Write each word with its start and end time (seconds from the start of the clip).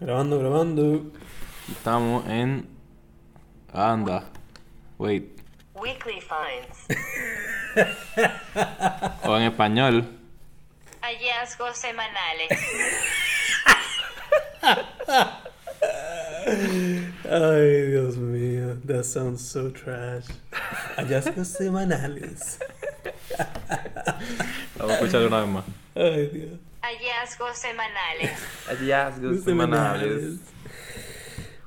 Grabando, 0.00 0.40
grabando. 0.40 1.12
Estamos 1.70 2.26
en. 2.26 2.68
Anda. 3.72 4.24
Wait. 4.98 5.40
Weekly 5.74 6.20
finds. 6.20 6.86
O 9.22 9.36
en 9.36 9.42
español. 9.44 10.04
Hallazgos 11.00 11.76
semanales. 11.76 12.48
Ay, 17.30 17.82
Dios 17.90 18.16
mío. 18.16 18.76
That 18.86 19.04
sounds 19.04 19.42
so 19.42 19.70
trash. 19.70 20.26
Hallazgos 20.96 21.48
semanales. 21.48 22.58
Vamos 24.76 24.90
a 24.90 24.94
escuchar 24.94 25.22
una 25.22 25.40
vez 25.40 25.48
más. 25.48 25.64
Ay, 25.94 26.26
Dios. 26.32 26.58
Hallazgos 26.84 27.56
semanales. 27.56 28.30
Hallazgos 28.66 29.46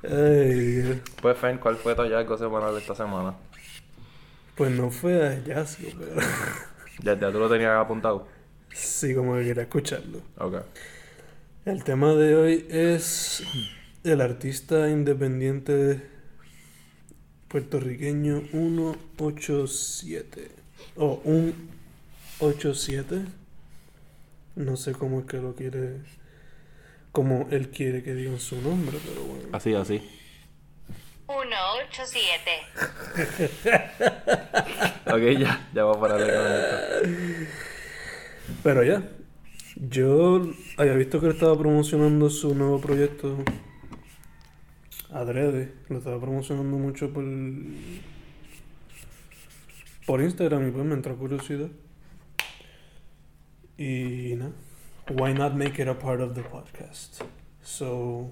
Ay, 0.04 0.82
Dios. 0.82 0.98
Pues, 1.22 1.38
Fen, 1.40 1.58
¿cuál 1.58 1.78
fue 1.78 1.96
tu 1.96 2.04
hallazgo 2.04 2.38
semanal 2.38 2.78
esta 2.78 2.94
semana? 2.94 3.36
Pues 4.56 4.70
no 4.72 4.92
fue 4.92 5.20
hallazgo, 5.20 5.88
pero 5.98 6.22
Ya, 7.02 7.20
ya 7.20 7.32
tú 7.32 7.40
lo 7.40 7.50
tenías 7.50 7.76
apuntado. 7.76 8.28
sí, 8.72 9.16
como 9.16 9.34
que 9.36 9.46
quería 9.46 9.64
escucharlo. 9.64 10.22
Ok. 10.38 10.58
El 11.66 11.84
tema 11.84 12.14
de 12.14 12.36
hoy 12.36 12.68
es 12.70 13.42
el 14.04 14.22
artista 14.22 14.88
independiente 14.88 16.08
puertorriqueño 17.48 18.42
187 18.52 20.52
o 20.96 21.22
187 21.24 23.47
no 24.58 24.76
sé 24.78 24.92
cómo 24.94 25.22
es 25.22 25.26
que 25.26 25.38
lo 25.38 25.56
quiere 25.56 26.02
como 27.12 27.48
él 27.52 27.70
quiere 27.70 28.04
que 28.04 28.14
digan 28.14 28.40
su 28.40 28.62
nombre 28.62 28.98
pero 29.08 29.24
bueno 29.24 29.44
Así, 29.54 29.74
así. 29.74 30.02
187. 31.28 32.52
Ok, 35.08 35.40
ya, 35.40 35.70
ya 35.74 35.84
voy 35.84 35.96
a 35.98 36.00
parar 36.00 36.20
de 36.20 36.34
con 36.34 36.46
esto. 36.52 37.52
pero 38.64 38.84
ya 38.84 39.10
yo 39.76 40.42
había 40.78 40.94
visto 40.94 41.20
que 41.20 41.28
él 41.28 41.34
estaba 41.34 41.58
promocionando 41.58 42.30
su 42.30 42.56
nuevo 42.56 42.80
proyecto 42.82 43.38
adrede 45.12 45.74
lo 45.90 45.98
estaba 46.00 46.20
promocionando 46.20 46.78
mucho 46.78 47.12
por 47.14 47.24
por 50.06 50.22
Instagram 50.22 50.68
y 50.68 50.72
pues 50.72 50.86
me 50.86 50.94
entró 50.94 51.18
curiosidad 51.18 51.70
y 53.78 54.36
nada 54.36 54.52
why 55.10 55.34
not 55.34 55.54
make 55.54 55.82
it 55.82 55.88
a 55.88 55.98
part 55.98 56.20
of 56.22 56.34
the 56.36 56.42
podcast 56.44 57.22
so 57.62 58.32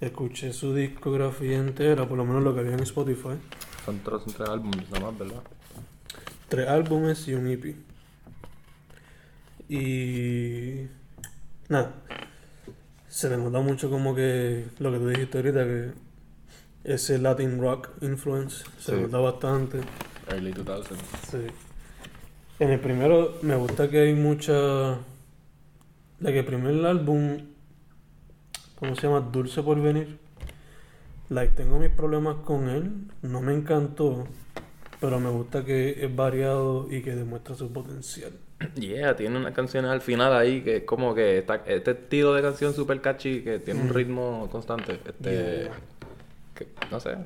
escuché 0.00 0.52
su 0.52 0.74
discografía 0.74 1.56
entera 1.58 2.06
por 2.08 2.18
lo 2.18 2.24
menos 2.24 2.42
lo 2.42 2.52
que 2.54 2.60
había 2.60 2.74
en 2.74 2.80
Spotify 2.82 3.36
Son 3.84 4.00
tres, 4.04 4.22
son 4.24 4.32
tres 4.34 4.48
álbumes 4.48 4.90
nomás, 4.90 5.16
¿verdad? 5.18 5.42
tres 6.48 6.68
álbumes 6.68 7.26
y 7.28 7.34
un 7.34 7.46
EP. 7.48 7.76
Y 9.68 10.86
nada, 11.68 11.94
se 13.08 13.28
le 13.30 13.36
nota 13.36 13.60
mucho 13.60 13.90
como 13.90 14.14
que 14.14 14.66
lo 14.78 14.92
que 14.92 14.98
tú 14.98 15.08
dijiste 15.08 15.38
ahorita, 15.38 15.64
que 15.64 15.90
ese 16.84 17.18
Latin 17.18 17.60
rock 17.60 17.90
influence 18.02 18.64
se 18.78 18.94
Sí. 18.94 19.00
nota 19.02 19.18
bastante. 19.18 19.80
Early 20.30 20.52
2000. 20.52 20.98
Sí. 21.30 21.38
En 22.58 22.70
el 22.70 22.80
primero 22.80 23.36
me 23.42 23.56
gusta 23.56 23.88
que 23.90 24.00
hay 24.00 24.14
mucha... 24.14 24.98
La 26.18 26.32
que 26.32 26.38
el 26.38 26.44
primer 26.46 26.86
álbum, 26.86 27.38
¿cómo 28.78 28.94
se 28.96 29.02
llama? 29.02 29.20
Dulce 29.20 29.62
por 29.62 29.80
venir. 29.80 30.18
Like, 31.28 31.54
tengo 31.54 31.78
mis 31.78 31.90
problemas 31.90 32.36
con 32.44 32.68
él, 32.70 32.92
no 33.20 33.42
me 33.42 33.52
encantó, 33.52 34.26
pero 35.00 35.20
me 35.20 35.28
gusta 35.28 35.64
que 35.64 36.02
es 36.04 36.16
variado 36.16 36.86
y 36.90 37.02
que 37.02 37.14
demuestra 37.14 37.54
su 37.54 37.70
potencial. 37.70 38.32
Yeah, 38.74 39.14
tiene 39.16 39.36
unas 39.36 39.52
canciones 39.52 39.90
al 39.90 40.00
final 40.00 40.32
ahí 40.34 40.62
que 40.62 40.76
es 40.78 40.84
como 40.84 41.14
que 41.14 41.38
está, 41.38 41.56
este 41.66 41.90
estilo 41.90 42.32
de 42.32 42.40
canción 42.40 42.72
super 42.72 43.02
catchy 43.02 43.42
que 43.42 43.58
tiene 43.58 43.80
un 43.82 43.88
Mm. 43.88 43.92
ritmo 43.92 44.48
constante. 44.50 44.98
Este, 45.04 45.64
Yeah. 45.64 45.72
que, 46.54 46.68
no 46.90 46.98
sé, 47.00 47.16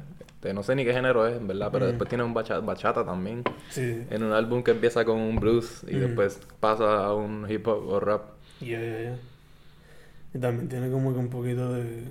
este, 0.41 0.55
no 0.55 0.62
sé 0.62 0.75
ni 0.75 0.87
qué 0.87 0.95
género 0.95 1.27
es, 1.27 1.37
en 1.37 1.47
verdad, 1.47 1.69
pero 1.71 1.84
Mm. 1.84 1.89
después 1.91 2.09
tiene 2.09 2.25
un 2.25 2.33
bacha- 2.33 2.61
bachata 2.61 3.05
también. 3.05 3.45
Sí. 3.69 4.06
En 4.09 4.23
un 4.23 4.33
álbum 4.33 4.62
que 4.62 4.71
empieza 4.71 5.05
con 5.05 5.19
un 5.19 5.37
blues 5.37 5.83
y 5.87 5.97
Mm. 5.97 6.01
después 6.01 6.41
pasa 6.61 7.05
a 7.05 7.15
un 7.15 7.45
hip 7.51 7.67
hop 7.69 7.87
o 7.87 8.01
rap. 8.01 8.23
Ya, 8.61 8.81
ya, 8.81 9.03
ya. 9.03 9.17
Y 10.33 10.39
también 10.39 10.69
tiene 10.71 10.91
como 10.91 11.12
que 11.12 11.19
un 11.19 11.28
poquito 11.28 11.75
de... 11.75 12.05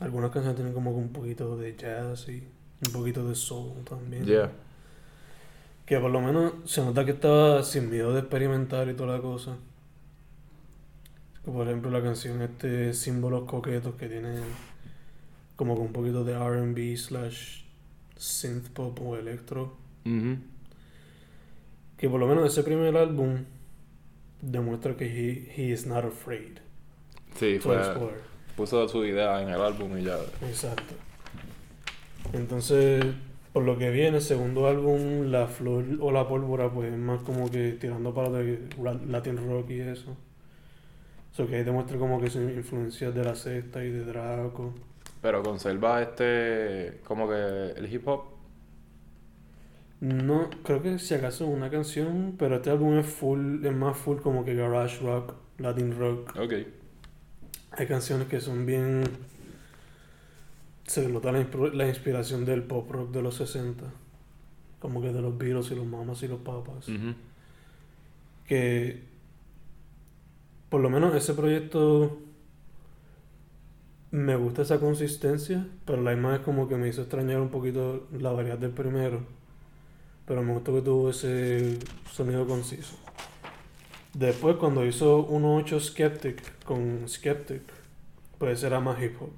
Algunas 0.00 0.30
canciones 0.30 0.56
tienen 0.56 0.74
como 0.74 0.90
que 0.92 0.98
un 0.98 1.08
poquito 1.12 1.56
de 1.56 1.74
jazz 1.76 2.28
y 2.28 2.46
un 2.86 2.92
poquito 2.92 3.26
de 3.26 3.34
soul 3.34 3.82
también. 3.88 4.24
Yeah. 4.26 4.50
Que 5.86 5.98
por 5.98 6.10
lo 6.10 6.20
menos 6.20 6.52
se 6.66 6.82
nota 6.84 7.04
que 7.06 7.12
estaba 7.12 7.62
sin 7.62 7.88
miedo 7.90 8.12
de 8.12 8.20
experimentar 8.20 8.86
y 8.88 8.94
toda 8.94 9.16
la 9.16 9.22
cosa. 9.22 9.56
Por 11.44 11.66
ejemplo, 11.66 11.90
la 11.90 12.02
canción 12.02 12.42
este 12.42 12.92
Símbolos 12.92 13.44
Coquetos 13.44 13.94
que 13.94 14.06
tiene 14.08 14.34
como 15.58 15.74
que 15.74 15.80
un 15.80 15.92
poquito 15.92 16.22
de 16.22 16.34
R&B 16.34 16.96
slash 16.96 17.64
synth 18.16 18.68
pop 18.68 18.96
o 19.02 19.16
electro. 19.16 19.76
Que 21.96 22.08
por 22.08 22.20
lo 22.20 22.28
menos 22.28 22.46
ese 22.46 22.62
primer 22.62 22.96
álbum 22.96 23.44
demuestra 24.40 24.96
que 24.96 25.04
he, 25.04 25.52
he 25.56 25.72
is 25.72 25.84
not 25.84 26.04
afraid 26.04 26.58
Sí, 27.34 27.58
fue, 27.58 27.76
puso 28.56 28.88
su 28.88 29.04
idea 29.04 29.42
en 29.42 29.48
el 29.48 29.60
álbum 29.60 29.98
y 29.98 30.04
ya. 30.04 30.16
Exacto. 30.42 30.94
Entonces, 32.32 33.04
por 33.52 33.64
lo 33.64 33.76
que 33.76 33.90
viene, 33.90 34.18
el 34.18 34.22
segundo 34.22 34.68
álbum, 34.68 35.30
La 35.30 35.48
Flor 35.48 35.84
o 36.00 36.12
La 36.12 36.28
Pólvora, 36.28 36.70
pues 36.70 36.92
es 36.92 36.98
más 36.98 37.20
como 37.22 37.50
que 37.50 37.72
tirando 37.72 38.14
para 38.14 38.30
de 38.30 38.60
Latin 39.08 39.36
rock 39.36 39.70
y 39.70 39.80
eso. 39.80 40.16
So 41.32 41.48
que 41.48 41.56
ahí 41.56 41.64
demuestra 41.64 41.98
como 41.98 42.20
que 42.20 42.30
sus 42.30 42.50
influencias 42.50 43.12
de 43.12 43.24
la 43.24 43.34
sexta 43.34 43.84
y 43.84 43.90
de 43.90 44.04
Draco. 44.04 44.72
Pero 45.20 45.42
conserva 45.42 46.00
este, 46.02 47.00
como 47.04 47.28
que 47.28 47.72
el 47.76 47.92
hip 47.92 48.06
hop. 48.06 48.22
No, 50.00 50.48
creo 50.62 50.80
que 50.80 50.98
si 51.00 51.14
acaso 51.14 51.46
una 51.46 51.70
canción, 51.70 52.36
pero 52.38 52.56
este 52.56 52.70
álbum 52.70 52.98
es 52.98 53.06
full, 53.06 53.64
es 53.66 53.74
más 53.74 53.96
full 53.96 54.18
como 54.18 54.44
que 54.44 54.54
garage 54.54 55.00
rock, 55.04 55.34
Latin 55.58 55.98
rock. 55.98 56.36
Ok. 56.38 56.52
Hay 57.72 57.86
canciones 57.86 58.28
que 58.28 58.40
son 58.40 58.64
bien. 58.64 59.02
Se 60.86 61.06
nota 61.08 61.32
la, 61.32 61.40
insp- 61.40 61.72
la 61.72 61.88
inspiración 61.88 62.44
del 62.44 62.62
pop 62.62 62.88
rock 62.90 63.10
de 63.10 63.22
los 63.22 63.34
60. 63.34 63.84
Como 64.78 65.02
que 65.02 65.12
de 65.12 65.20
los 65.20 65.36
Beatles 65.36 65.70
y 65.72 65.74
los 65.74 65.84
Mamas 65.84 66.22
y 66.22 66.28
los 66.28 66.38
Papas. 66.40 66.86
Que. 68.46 69.02
Por 70.68 70.80
lo 70.80 70.90
menos 70.90 71.12
ese 71.16 71.34
proyecto. 71.34 72.18
Me 74.10 74.36
gusta 74.36 74.62
esa 74.62 74.80
consistencia, 74.80 75.66
pero 75.84 76.00
la 76.02 76.12
imagen 76.14 76.42
como 76.42 76.66
que 76.68 76.76
me 76.76 76.88
hizo 76.88 77.02
extrañar 77.02 77.40
un 77.40 77.50
poquito 77.50 78.06
la 78.18 78.32
variedad 78.32 78.58
del 78.58 78.70
primero. 78.70 79.20
Pero 80.26 80.42
me 80.42 80.52
gustó 80.54 80.74
que 80.74 80.82
tuvo 80.82 81.10
ese 81.10 81.78
sonido 82.10 82.46
conciso. 82.46 82.96
Después, 84.14 84.56
cuando 84.56 84.84
hizo 84.86 85.26
1.8 85.28 85.80
Skeptic 85.80 86.64
con 86.64 87.06
Skeptic, 87.08 87.62
pues 88.38 88.62
era 88.62 88.80
más 88.80 89.02
hip 89.02 89.20
hop. 89.20 89.30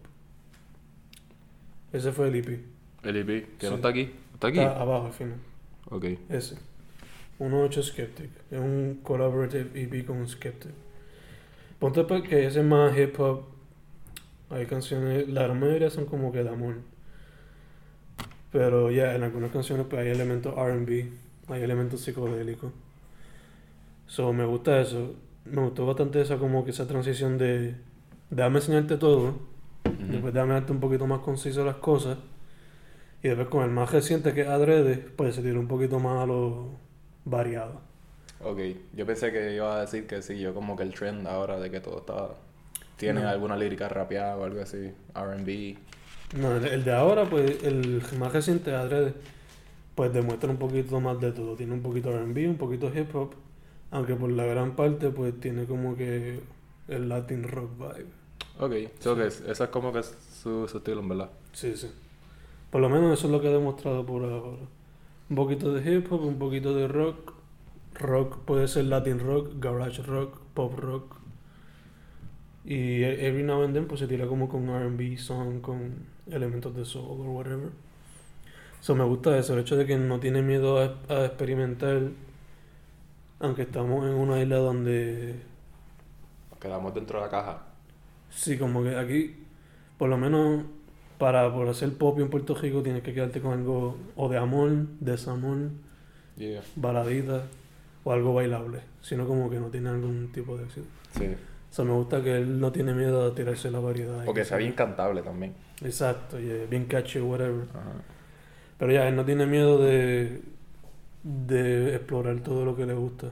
Ese 1.93 2.13
fue 2.13 2.29
el 2.29 2.37
EP. 2.37 2.61
El 3.03 3.17
EP, 3.17 3.27
que 3.59 3.67
Sí. 3.67 3.71
no 3.71 3.77
está 3.77 3.89
aquí. 3.89 4.13
¿Está 4.35 4.49
aquí? 4.49 4.59
Está 4.61 4.81
abajo 4.81 5.07
al 5.07 5.13
final. 5.13 5.37
Ok. 5.91 6.05
Ese. 6.29 6.57
1.8 7.41 7.83
Skeptic. 7.83 8.31
Es 8.51 8.59
un 8.61 9.01
collaborative 9.03 9.71
EP 9.75 10.07
con 10.07 10.27
Skeptic. 10.29 10.73
Ponte 11.79 12.05
pues 12.05 12.23
que 12.23 12.47
ese 12.47 12.61
es 12.61 12.66
más 12.66 12.97
hip 12.97 13.19
hop. 13.19 13.43
Hay 14.51 14.67
canciones, 14.67 15.29
la 15.29 15.45
gran 15.45 15.61
mayoría 15.61 15.91
son 15.91 16.07
como 16.07 16.33
que 16.33 16.43
de 16.43 16.51
amor. 16.51 16.77
Pero 18.53 18.91
ya, 18.91 19.15
en 19.15 19.23
algunas 19.23 19.51
canciones 19.51 19.87
pues 19.89 20.03
hay 20.03 20.09
elementos 20.09 20.55
RB, 20.55 21.09
hay 21.49 21.63
elementos 21.63 22.01
psicodélicos. 22.01 22.73
So, 24.07 24.33
me 24.33 24.45
gusta 24.45 24.81
eso. 24.81 25.15
Me 25.45 25.63
gustó 25.63 25.87
bastante 25.87 26.21
esa 26.21 26.37
como 26.37 26.65
que 26.65 26.73
esa 26.73 26.87
transición 26.87 27.39
de 27.39 27.77
déjame 28.31 28.59
enseñarte 28.59 28.97
todo, 28.97 29.35
después 29.85 30.33
déjame 30.33 30.55
darte 30.55 30.73
un 30.73 30.81
poquito 30.81 31.07
más 31.07 31.21
conciso 31.21 31.65
las 31.65 31.77
cosas. 31.77 32.19
Y 33.23 33.29
después 33.29 33.49
con 33.49 33.65
el 33.65 33.71
más 33.71 33.93
reciente 33.93 34.33
que 34.33 34.43
es 34.43 34.49
Adrede, 34.49 34.97
pues 34.97 35.35
se 35.35 35.43
tira 35.43 35.59
un 35.59 35.69
poquito 35.69 35.99
más 36.01 36.23
a 36.23 36.27
lo 36.27 36.71
variado. 37.25 37.81
Ok, 38.43 38.59
yo 38.95 39.05
pensé 39.05 39.31
que 39.31 39.55
iba 39.55 39.77
a 39.77 39.83
decir 39.83 40.07
que 40.07 40.23
siguió 40.23 40.55
como 40.55 40.75
que 40.75 40.83
el 40.85 40.95
trend 40.95 41.27
ahora 41.27 41.61
de 41.61 41.71
que 41.71 41.81
todo 41.81 41.99
está... 41.99 42.31
Tiene 43.01 43.23
No. 43.23 43.29
alguna 43.29 43.57
lírica 43.57 43.89
rapeada 43.89 44.37
o 44.37 44.45
algo 44.45 44.61
así, 44.61 44.93
R&B. 45.15 45.77
No, 46.37 46.55
el, 46.57 46.85
de 46.85 46.93
ahora, 46.93 47.25
pues 47.25 47.65
el 47.65 48.03
más 48.19 48.33
reciente, 48.33 48.75
Adrede, 48.75 49.15
pues 49.95 50.13
demuestra 50.13 50.51
un 50.51 50.59
poquito 50.59 51.01
más 51.01 51.19
de 51.21 51.33
todo. 51.33 51.57
Tiene 51.57 51.73
un 51.73 51.83
poquito 51.83 52.11
de 52.11 52.17
R&B, 52.17 52.49
un 52.49 52.57
poquito 52.59 52.93
hip 52.95 53.15
hop, 53.17 53.33
aunque 53.91 54.15
por 54.15 54.31
la 54.31 54.45
gran 54.45 54.77
parte, 54.77 55.09
pues 55.11 55.41
tiene 55.41 55.65
como 55.65 55.97
que 55.97 56.41
el 56.89 57.09
Latin 57.09 57.43
rock 57.45 57.71
vibe. 57.79 58.07
Ok, 58.61 58.91
so 59.01 59.17
que 59.17 59.27
es- 59.29 59.41
esa 59.41 59.65
es 59.65 59.71
como 59.71 59.93
que 59.93 60.01
es 60.01 60.15
su, 60.43 60.69
su 60.69 60.77
estilo, 60.79 61.01
en 61.01 61.09
verdad. 61.09 61.31
Sí, 61.53 61.75
sí. 61.77 61.91
Por 62.71 62.81
lo 62.83 62.89
menos 62.91 63.19
eso 63.19 63.27
es 63.27 63.33
lo 63.33 63.41
que 63.41 63.49
ha 63.49 63.53
demostrado 63.53 64.05
por 64.05 64.23
ahora. 64.23 64.59
Un 65.31 65.37
poquito 65.37 65.73
de 65.73 65.91
hip 65.91 66.13
hop, 66.13 66.23
un 66.23 66.39
poquito 66.39 66.75
de 66.75 66.87
rock. 66.87 67.33
Rock 67.95 68.39
puede 68.45 68.69
ser 68.69 68.85
Latin 68.85 69.19
rock, 69.19 69.53
garage 69.59 70.03
rock, 70.03 70.39
pop 70.55 70.79
rock. 70.79 71.17
Y 72.65 73.03
e- 73.03 73.27
every 73.27 73.42
now 73.42 73.62
and 73.62 73.74
then 73.74 73.86
pues 73.86 74.01
se 74.01 74.07
tira 74.07 74.27
como 74.27 74.48
con 74.48 74.68
R&B 74.68 75.16
song, 75.16 75.60
con 75.60 75.95
elementos 76.30 76.74
de 76.77 76.84
soul 76.84 77.21
o 77.27 77.33
whatever. 77.33 77.71
So 78.80 78.95
me 78.95 79.04
gusta 79.04 79.36
eso, 79.39 79.54
el 79.54 79.60
hecho 79.60 79.77
de 79.77 79.86
que 79.86 79.97
no 79.97 80.21
tiene 80.21 80.42
miedo 80.42 80.78
a, 80.78 80.97
a 81.09 81.24
experimentar. 81.27 82.03
Aunque 83.41 83.62
estamos 83.62 84.04
en 84.07 84.15
una 84.15 84.41
isla 84.41 84.57
donde 84.57 85.36
Quedamos 86.60 86.95
dentro 86.95 87.18
de 87.18 87.24
la 87.24 87.30
caja. 87.30 87.62
Sí, 88.30 88.59
como 88.59 88.83
que 88.83 88.95
aquí, 88.97 89.34
por 89.98 90.10
lo 90.10 90.18
menos 90.18 90.65
para 91.18 91.53
por 91.53 91.66
hacer 91.68 91.97
pop 91.97 92.18
en 92.21 92.28
Puerto 92.28 92.54
Rico, 92.54 92.83
tienes 92.83 93.03
que 93.03 93.15
quedarte 93.15 93.41
con 93.41 93.53
algo 93.59 93.97
o 94.16 94.28
de 94.28 94.36
amor, 94.39 94.71
desamor, 95.01 95.71
Yeah. 96.36 96.63
baladita 96.77 97.45
o 98.04 98.13
algo 98.13 98.33
bailable. 98.34 98.80
Sino 99.03 99.27
como 99.27 99.51
que 99.51 99.59
no 99.59 99.68
tiene 99.68 99.91
algún 99.91 100.30
tipo 100.33 100.56
de 100.56 100.65
éxito. 100.65 100.86
Sí. 101.18 101.28
O 101.71 101.72
sea, 101.72 101.84
me 101.84 101.93
gusta 101.93 102.22
que 102.22 102.37
él 102.37 102.59
no 102.59 102.72
tiene 102.72 102.93
miedo 102.95 103.25
a 103.25 103.34
tirarse 103.34 103.71
la 103.71 103.78
variedad. 103.78 104.28
O 104.28 104.34
que 104.34 104.45
sea 104.45 104.57
bien 104.57 104.72
cantable 104.72 105.22
también. 105.22 105.55
Exacto, 105.83 106.39
yeah, 106.39 106.67
bien 106.69 106.87
catchy, 106.87 107.21
whatever. 107.21 107.67
Ajá. 107.71 107.93
Pero 108.78 108.93
ya, 108.93 109.07
él 109.09 109.15
no 109.15 109.25
tiene 109.25 109.47
miedo 109.47 109.78
de, 109.78 110.43
de 111.22 111.95
explorar 111.95 112.41
todo 112.41 112.65
lo 112.65 112.75
que 112.77 112.87
le 112.87 112.95
gusta. 112.95 113.31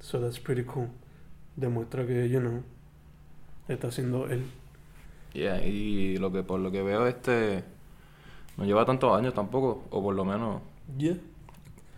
So 0.00 0.18
that's 0.20 0.38
pretty 0.40 0.62
cool. 0.64 0.88
Demuestra 1.56 2.06
que, 2.06 2.28
you 2.28 2.40
know, 2.40 2.62
está 3.68 3.88
haciendo 3.88 4.28
él. 4.28 4.44
Yeah, 5.32 5.64
y 5.64 6.16
lo 6.16 6.30
que 6.32 6.42
por 6.42 6.60
lo 6.60 6.70
que 6.70 6.82
veo 6.82 7.06
este 7.06 7.64
no 8.56 8.64
lleva 8.64 8.84
tantos 8.86 9.12
años 9.16 9.34
tampoco, 9.34 9.84
o 9.90 10.02
por 10.02 10.14
lo 10.14 10.24
menos 10.24 10.62
Yeah. 10.96 11.16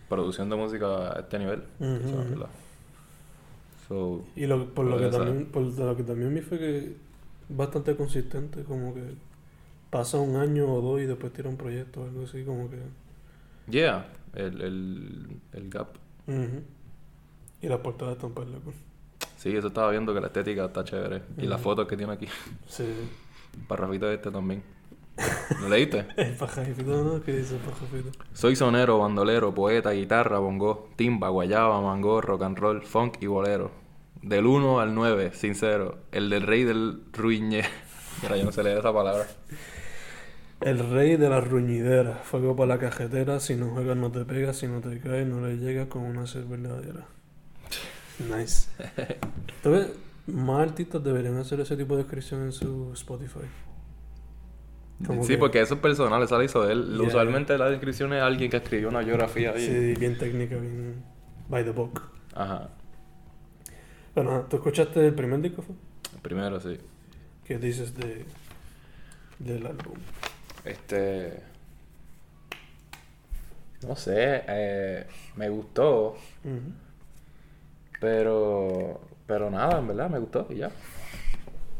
produciendo 0.08 0.56
música 0.56 1.12
a 1.16 1.20
este 1.20 1.38
nivel. 1.38 1.62
Es 1.80 2.04
ujú. 2.06 2.16
verdad. 2.30 2.48
So, 3.88 4.24
Y 4.34 4.46
lo, 4.46 4.74
por, 4.74 4.86
lo 4.86 4.98
que 4.98 5.08
también, 5.08 5.46
por 5.46 5.62
lo 5.62 5.96
que 5.96 6.02
también 6.02 6.34
vi 6.34 6.40
fue 6.40 6.58
que 6.58 6.96
bastante 7.48 7.96
consistente, 7.96 8.64
como 8.64 8.94
que 8.94 9.02
pasa 9.90 10.18
un 10.18 10.36
año 10.36 10.72
o 10.72 10.80
dos 10.80 11.00
y 11.00 11.06
después 11.06 11.32
tira 11.32 11.48
un 11.48 11.56
proyecto 11.56 12.02
o 12.02 12.04
algo 12.04 12.24
así, 12.24 12.44
como 12.44 12.68
que... 12.70 12.78
yeah, 13.68 14.06
el, 14.34 14.60
el, 14.60 15.40
el 15.52 15.70
gap. 15.70 15.88
ujú. 16.26 16.62
Y 17.62 17.68
las 17.68 17.78
portadas 17.80 18.16
están 18.16 18.32
para 18.32 18.48
loco. 18.50 18.72
Sí, 19.36 19.54
eso 19.56 19.68
estaba 19.68 19.90
viendo 19.90 20.12
que 20.14 20.20
la 20.20 20.26
estética 20.28 20.66
está 20.66 20.84
chévere. 20.84 21.22
Y 21.38 21.46
las 21.46 21.60
fotos 21.60 21.86
que 21.86 21.96
tiene 21.96 22.12
aquí. 22.12 22.26
Sí. 22.66 22.84
Parrafito 23.68 24.10
este 24.10 24.30
también. 24.30 24.62
¿Lo 25.60 25.68
leíste? 25.68 26.06
El 26.16 26.34
pajarito, 26.34 26.82
¿no? 26.82 27.22
¿Qué 27.22 27.36
dice 27.36 27.54
el 27.56 27.60
pajarito? 27.60 28.10
Soy 28.32 28.56
sonero, 28.56 28.98
bandolero, 28.98 29.54
poeta, 29.54 29.90
guitarra, 29.92 30.38
bongo, 30.38 30.90
timba, 30.96 31.28
guayaba, 31.30 31.80
mango, 31.80 32.20
rock 32.20 32.42
and 32.42 32.58
roll, 32.58 32.82
funk 32.82 33.16
y 33.20 33.26
bolero. 33.26 33.70
Del 34.22 34.46
1 34.46 34.80
al 34.80 34.94
9, 34.94 35.32
sincero. 35.34 35.98
El 36.12 36.30
del 36.30 36.42
rey 36.42 36.64
del 36.64 37.02
ruiñe. 37.12 37.62
Mira, 38.22 38.36
yo 38.36 38.44
no 38.44 38.52
sé 38.52 38.62
leer 38.62 38.78
esa 38.78 38.92
palabra. 38.92 39.26
El 40.60 40.78
rey 40.90 41.16
de 41.16 41.28
la 41.28 41.40
ruñidera, 41.40 42.14
fuego 42.24 42.56
para 42.56 42.68
la 42.68 42.78
cajetera, 42.78 43.40
si 43.40 43.56
no 43.56 43.70
juegas 43.70 43.96
no 43.96 44.10
te 44.10 44.24
pegas, 44.24 44.56
si 44.56 44.66
no 44.66 44.80
te 44.80 44.98
caes 45.00 45.26
no 45.26 45.46
le 45.46 45.58
llegas 45.58 45.86
con 45.88 46.02
una 46.02 46.26
ser 46.26 46.44
verdadera. 46.44 47.06
Nice. 48.18 48.68
Entonces, 49.62 49.94
más 50.26 50.62
artistas 50.62 51.04
deberían 51.04 51.36
hacer 51.36 51.60
ese 51.60 51.76
tipo 51.76 51.94
de 51.94 52.04
descripción 52.04 52.42
en 52.42 52.52
su 52.52 52.90
Spotify. 52.94 53.46
Sí, 55.22 55.28
que- 55.34 55.38
porque 55.38 55.60
eso 55.60 55.74
es 55.74 55.80
personal, 55.80 56.22
esa 56.22 56.38
la 56.38 56.44
hizo 56.44 56.68
él. 56.70 56.96
Yeah. 56.96 57.06
Usualmente 57.08 57.56
la 57.58 57.68
descripción 57.68 58.12
es 58.14 58.22
alguien 58.22 58.50
que 58.50 58.56
escribió 58.56 58.88
una 58.88 59.00
biografía. 59.00 59.52
Sí, 59.56 59.94
bien 59.98 60.16
técnica, 60.16 60.56
bien 60.56 61.02
by 61.48 61.64
the 61.64 61.70
book. 61.70 62.00
Ajá. 62.34 62.70
Nada, 64.14 64.46
¿tú 64.48 64.56
escuchaste 64.56 65.06
el 65.06 65.14
primer 65.14 65.40
disco? 65.42 65.60
fue? 65.62 65.74
Primero, 66.22 66.58
sí. 66.60 66.78
¿Qué 67.44 67.58
dices 67.58 67.94
de 67.94 68.24
del 69.38 69.66
álbum? 69.66 69.98
Este. 70.64 71.42
No 73.86 73.94
sé, 73.94 74.42
eh, 74.48 75.06
me 75.36 75.48
gustó, 75.50 76.16
pero. 78.00 79.00
Pero 79.26 79.50
nada, 79.50 79.78
en 79.80 79.88
verdad, 79.88 80.08
me 80.08 80.18
gustó 80.20 80.46
y 80.50 80.56
ya. 80.56 80.70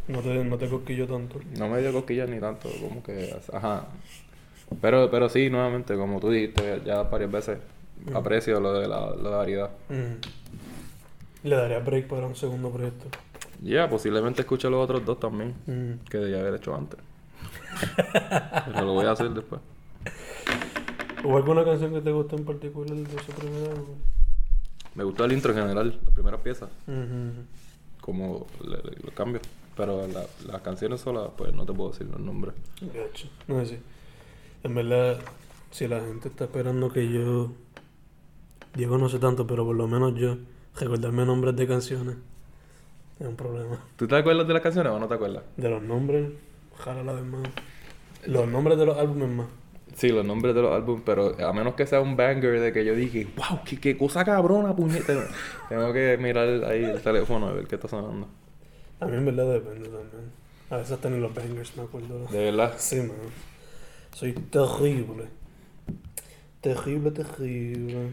No 0.08 0.20
te, 0.20 0.44
no 0.44 0.56
te 0.56 0.68
cosquillo 0.68 1.06
tanto. 1.06 1.40
No 1.58 1.68
me 1.68 1.80
dio 1.80 1.92
cosquillas 1.92 2.28
ni 2.28 2.38
tanto, 2.38 2.68
como 2.80 3.02
que. 3.02 3.34
Ajá. 3.52 3.86
Pero, 4.80 5.10
pero 5.10 5.28
sí, 5.28 5.50
nuevamente, 5.50 5.96
como 5.96 6.20
tú 6.20 6.30
dijiste 6.30 6.82
ya 6.84 7.02
varias 7.04 7.30
veces, 7.30 7.58
aprecio 8.14 8.60
lo 8.60 8.72
de 8.74 8.88
la, 8.88 9.10
la 9.16 9.30
variedad. 9.30 9.70
Le 11.42 11.56
daría 11.56 11.78
break 11.80 12.06
para 12.08 12.26
un 12.26 12.34
segundo 12.36 12.70
proyecto. 12.70 13.06
Ya, 13.62 13.88
posiblemente 13.88 14.42
escuche 14.42 14.68
los 14.68 14.82
otros 14.84 15.04
dos 15.04 15.18
también, 15.18 15.54
que 16.10 16.18
debía 16.18 16.40
haber 16.40 16.54
hecho 16.54 16.74
antes. 16.74 16.98
pero 18.66 18.84
lo 18.86 18.92
voy 18.94 19.06
a 19.06 19.12
hacer 19.12 19.30
después. 19.30 19.60
¿Hubo 21.24 21.36
alguna 21.36 21.64
canción 21.64 21.92
que 21.92 22.00
te 22.00 22.12
guste 22.12 22.36
en 22.36 22.44
particular 22.44 22.94
de 22.94 23.22
su 23.22 23.32
primer 23.32 23.70
álbum? 23.70 23.96
Me 24.94 25.04
gustó 25.04 25.24
el 25.24 25.32
intro 25.32 25.52
en 25.52 25.58
general, 25.58 25.98
las 26.04 26.14
primeras 26.14 26.40
piezas. 26.40 26.70
Ujú. 26.86 27.44
como 28.00 28.46
le- 28.64 28.76
le- 28.76 28.98
los 29.02 29.12
cambios. 29.14 29.42
Pero 29.76 30.06
la- 30.06 30.24
las 30.50 30.62
canciones 30.62 31.00
solas, 31.00 31.30
pues 31.36 31.52
no 31.52 31.66
te 31.66 31.72
puedo 31.72 31.90
decir 31.90 32.06
los 32.06 32.20
nombres. 32.20 32.54
Gacho. 32.80 33.28
No 33.46 33.60
sé 33.60 33.66
si. 33.76 33.78
En 34.64 34.74
verdad, 34.74 35.18
si 35.70 35.86
la 35.86 36.00
gente 36.00 36.28
está 36.28 36.44
esperando 36.44 36.90
que 36.90 37.08
yo. 37.12 37.52
Diego 38.74 38.98
no 38.98 39.08
sé 39.08 39.18
tanto, 39.18 39.46
pero 39.46 39.64
por 39.64 39.76
lo 39.76 39.86
menos 39.86 40.14
yo. 40.14 40.36
Recordarme 40.78 41.24
nombres 41.24 41.56
de 41.56 41.66
canciones. 41.66 42.16
Es 43.18 43.26
un 43.26 43.36
problema. 43.36 43.78
¿Tú 43.96 44.06
te 44.06 44.16
acuerdas 44.16 44.46
de 44.46 44.52
las 44.54 44.62
canciones 44.62 44.92
o 44.92 44.98
no 44.98 45.08
te 45.08 45.14
acuerdas? 45.14 45.42
De 45.56 45.70
los 45.70 45.82
nombres, 45.82 46.30
jala 46.78 47.02
la 47.02 47.12
vez 47.12 47.24
más. 47.24 47.42
Los 48.26 48.46
nombres 48.48 48.76
de 48.78 48.84
los 48.86 48.98
álbumes 48.98 49.28
más. 49.28 49.46
Sí, 49.94 50.08
los 50.10 50.26
nombres 50.26 50.54
de 50.54 50.60
los 50.60 50.72
álbumes, 50.74 51.02
pero 51.06 51.34
a 51.42 51.52
menos 51.54 51.74
que 51.74 51.86
sea 51.86 52.00
un 52.02 52.16
banger 52.16 52.60
de 52.60 52.72
que 52.74 52.84
yo 52.84 52.94
dije, 52.94 53.26
wow, 53.36 53.60
qué, 53.64 53.80
qué 53.80 53.96
cosa 53.96 54.22
cabrona, 54.24 54.76
puñeta. 54.76 55.14
Tengo 55.70 55.90
que 55.94 56.18
mirar 56.20 56.46
ahí 56.64 56.84
el 56.84 57.00
teléfono 57.00 57.46
a 57.48 57.52
ver 57.52 57.66
qué 57.66 57.76
está 57.76 57.88
sonando. 57.88 58.28
A 59.00 59.06
mí 59.06 59.16
en 59.16 59.24
verdad 59.26 59.52
depende 59.52 59.88
también. 59.88 60.32
A 60.70 60.76
veces 60.78 60.92
hasta 60.92 61.10
ni 61.10 61.20
los 61.20 61.34
bangers 61.34 61.76
me 61.76 61.82
acuerdo. 61.84 62.26
De 62.26 62.44
verdad. 62.44 62.74
Sí, 62.78 62.96
man. 62.96 63.12
Soy 64.14 64.32
terrible. 64.32 65.26
Terrible, 66.60 67.10
terrible. 67.10 68.10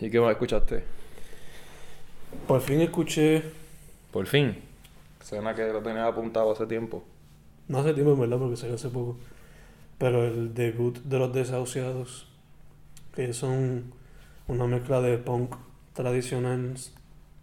¿Y 0.00 0.10
qué 0.10 0.20
más 0.20 0.32
escuchaste? 0.32 0.84
Por 2.46 2.60
fin 2.60 2.80
escuché, 2.80 3.42
Por 4.12 4.26
fin. 4.26 4.56
Suena 5.22 5.54
que 5.54 5.66
lo 5.72 5.80
tenías 5.82 6.06
apuntado 6.08 6.52
hace 6.52 6.66
tiempo. 6.66 7.04
no 7.68 7.78
hace 7.78 7.94
tiempo 7.94 8.12
en 8.14 8.20
verdad 8.20 8.38
porque 8.38 8.56
salió 8.56 8.74
hace 8.76 8.88
poco, 8.88 9.16
pero 9.98 10.24
el 10.26 10.54
debut 10.54 10.98
de 10.98 11.18
los 11.18 11.32
desahuciados, 11.32 12.26
que 13.14 13.32
son 13.32 13.92
una 14.46 14.66
mezcla 14.66 15.00
de 15.00 15.18
punk 15.18 15.54
tradicional, 15.94 16.74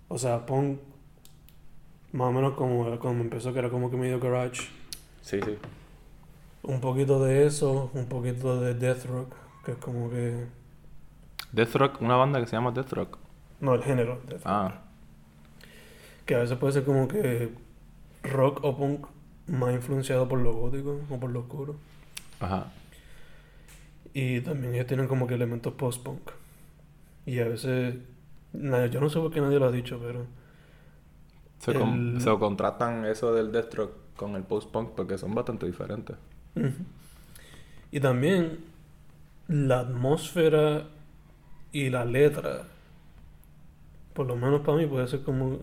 o 0.08 0.18
sea, 0.18 0.46
punk 0.46 0.80
más 2.16 2.28
o 2.30 2.32
menos 2.32 2.54
como, 2.56 2.98
como 3.00 3.22
empezó, 3.22 3.54
que 3.54 3.60
era 3.60 3.70
como 3.70 3.90
que 3.92 3.98
medio 3.98 4.20
garage. 4.20 4.64
Sí, 5.22 5.40
sí. 5.44 5.58
Un 6.64 6.82
poquito 6.82 7.24
de 7.24 7.46
eso, 7.46 7.92
un 7.94 8.08
poquito 8.08 8.60
de 8.62 8.74
death 8.74 9.06
rock, 9.06 9.34
que 9.64 9.72
es 9.74 9.78
como 9.78 10.10
que... 10.10 10.48
Death 11.52 11.76
Rock, 11.76 12.02
una 12.02 12.16
banda 12.18 12.40
que 12.42 12.48
se 12.48 12.56
llama 12.56 12.72
Death 12.72 12.92
Rock. 12.94 13.18
No, 13.62 13.76
el 13.76 13.84
género. 13.84 14.20
death 14.28 14.44
rock. 14.46 14.46
Ah, 14.46 14.82
Que 16.26 16.36
a 16.36 16.40
veces 16.40 16.58
puede 16.58 16.74
ser 16.74 16.84
como 16.84 17.08
que 17.08 17.50
rock 18.24 18.60
o 18.64 18.76
punk 18.78 19.08
más 19.48 19.74
influenciado 19.74 20.28
por 20.28 20.40
lo 20.40 20.54
gótico 20.54 21.00
o 21.10 21.20
por 21.20 21.30
lo 21.30 21.42
oscuro. 21.42 21.76
ajá. 22.40 22.72
Y 24.14 24.40
también 24.42 24.74
ellos 24.76 24.88
tienen 24.88 25.08
como 25.08 25.28
que 25.28 25.34
elementos 25.36 25.74
post-punk. 25.74 26.32
Y 27.26 27.40
a 27.40 27.46
veces, 27.50 27.96
yo 28.54 29.02
no 29.02 29.10
sé 29.10 29.20
por 29.20 29.32
qué 29.32 29.42
nadie 29.42 29.60
lo 29.60 29.66
ha 29.66 29.72
dicho, 29.72 30.00
pero 30.02 30.26
Se, 31.60 31.74
con- 31.74 32.14
El- 32.16 32.22
se 32.22 32.38
contrastan 32.40 33.06
eso 33.06 33.34
del 33.34 33.52
Death 33.52 33.74
Rock 33.76 33.92
con 34.16 34.36
el 34.36 34.44
post-punk 34.44 34.92
porque 34.96 35.18
son 35.18 35.34
bastante 35.36 35.66
diferentes. 35.66 36.16
Y 37.92 38.00
también 38.00 38.60
la 39.48 39.82
atmósfera 39.82 40.88
y 41.72 41.90
la 41.90 42.06
letra, 42.06 42.68
por 44.14 44.28
lo 44.28 44.36
menos 44.36 44.62
para 44.62 44.78
mí, 44.78 44.86
puede 44.86 45.08
ser 45.08 45.24
como. 45.24 45.60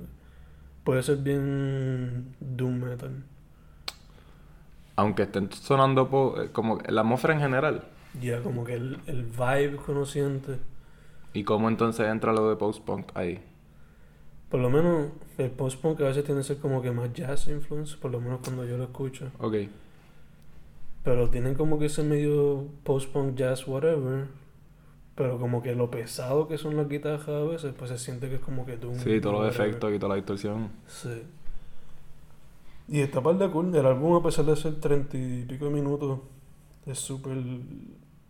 Puede 0.84 1.02
ser 1.02 1.18
bien 1.18 2.34
doom 2.40 2.80
metal. 2.80 3.24
Aunque 4.96 5.22
estén 5.24 5.52
sonando 5.52 6.08
po- 6.08 6.40
eh, 6.40 6.50
como 6.52 6.78
la 6.88 7.02
atmósfera 7.02 7.34
en 7.34 7.40
general. 7.40 7.84
Ya, 8.20 8.42
como 8.42 8.64
que 8.64 8.74
el, 8.74 8.98
el 9.06 9.24
vibe 9.24 9.76
conociente. 9.76 10.58
¿Y 11.34 11.44
cómo 11.44 11.68
entonces 11.68 12.06
entra 12.08 12.32
lo 12.32 12.48
de 12.48 12.56
post-punk 12.56 13.10
ahí? 13.14 13.42
Por 14.52 14.60
lo 14.60 14.68
menos 14.68 15.08
el 15.38 15.50
post-punk 15.50 16.02
a 16.02 16.04
veces 16.04 16.24
tiene 16.24 16.42
que 16.42 16.46
ser 16.46 16.58
como 16.58 16.82
que 16.82 16.90
más 16.90 17.10
jazz 17.14 17.48
influence, 17.48 17.96
por 17.96 18.10
lo 18.10 18.20
menos 18.20 18.40
cuando 18.44 18.66
yo 18.66 18.76
lo 18.76 18.84
escucho. 18.84 19.30
Ok. 19.38 19.54
Pero 21.02 21.30
tienen 21.30 21.54
como 21.54 21.78
que 21.78 21.86
ese 21.86 22.02
medio 22.02 22.66
post-punk 22.84 23.34
jazz, 23.34 23.66
whatever. 23.66 24.26
Pero 25.14 25.38
como 25.38 25.62
que 25.62 25.74
lo 25.74 25.90
pesado 25.90 26.48
que 26.48 26.58
son 26.58 26.76
las 26.76 26.86
guitarras 26.86 27.26
a 27.28 27.44
veces, 27.44 27.72
pues 27.72 27.92
se 27.92 27.96
siente 27.96 28.28
que 28.28 28.34
es 28.34 28.40
como 28.42 28.66
que 28.66 28.76
tú. 28.76 28.94
Sí, 28.96 29.22
todos 29.22 29.40
los 29.40 29.54
efectos 29.54 29.90
y 29.90 29.98
toda 29.98 30.10
la 30.10 30.16
distorsión. 30.16 30.68
Sí. 30.86 31.22
Y 32.88 33.00
esta 33.00 33.22
parte 33.22 33.48
cool, 33.48 33.74
el 33.74 33.86
álbum 33.86 34.16
a 34.16 34.22
pesar 34.22 34.44
de 34.44 34.54
ser 34.54 34.78
treinta 34.80 35.16
y 35.16 35.46
pico 35.46 35.64
de 35.64 35.70
minutos, 35.70 36.18
es 36.84 36.98
súper... 36.98 37.38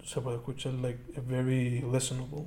Se 0.05 0.21
puede 0.21 0.37
escuchar, 0.37 0.75
like, 0.75 1.21
very 1.27 1.83
listenable. 1.83 2.45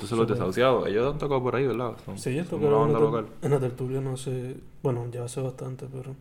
Entonces 0.00 0.16
los 0.18 0.28
desahuciados, 0.28 0.88
ellos 0.88 1.12
han 1.12 1.18
tocado 1.18 1.42
por 1.42 1.56
ahí, 1.56 1.66
¿verdad? 1.66 1.94
Son, 2.06 2.16
Sí, 2.18 2.30
ellos 2.30 2.48
tocaron 2.48 2.90
en 2.90 3.26
en 3.42 3.50
la 3.50 3.60
tertulia, 3.60 4.00
no 4.00 4.16
sé, 4.16 4.56
bueno, 4.82 5.06
ya 5.10 5.24
hace 5.24 5.42
bastante, 5.42 5.86
pero 5.92 6.16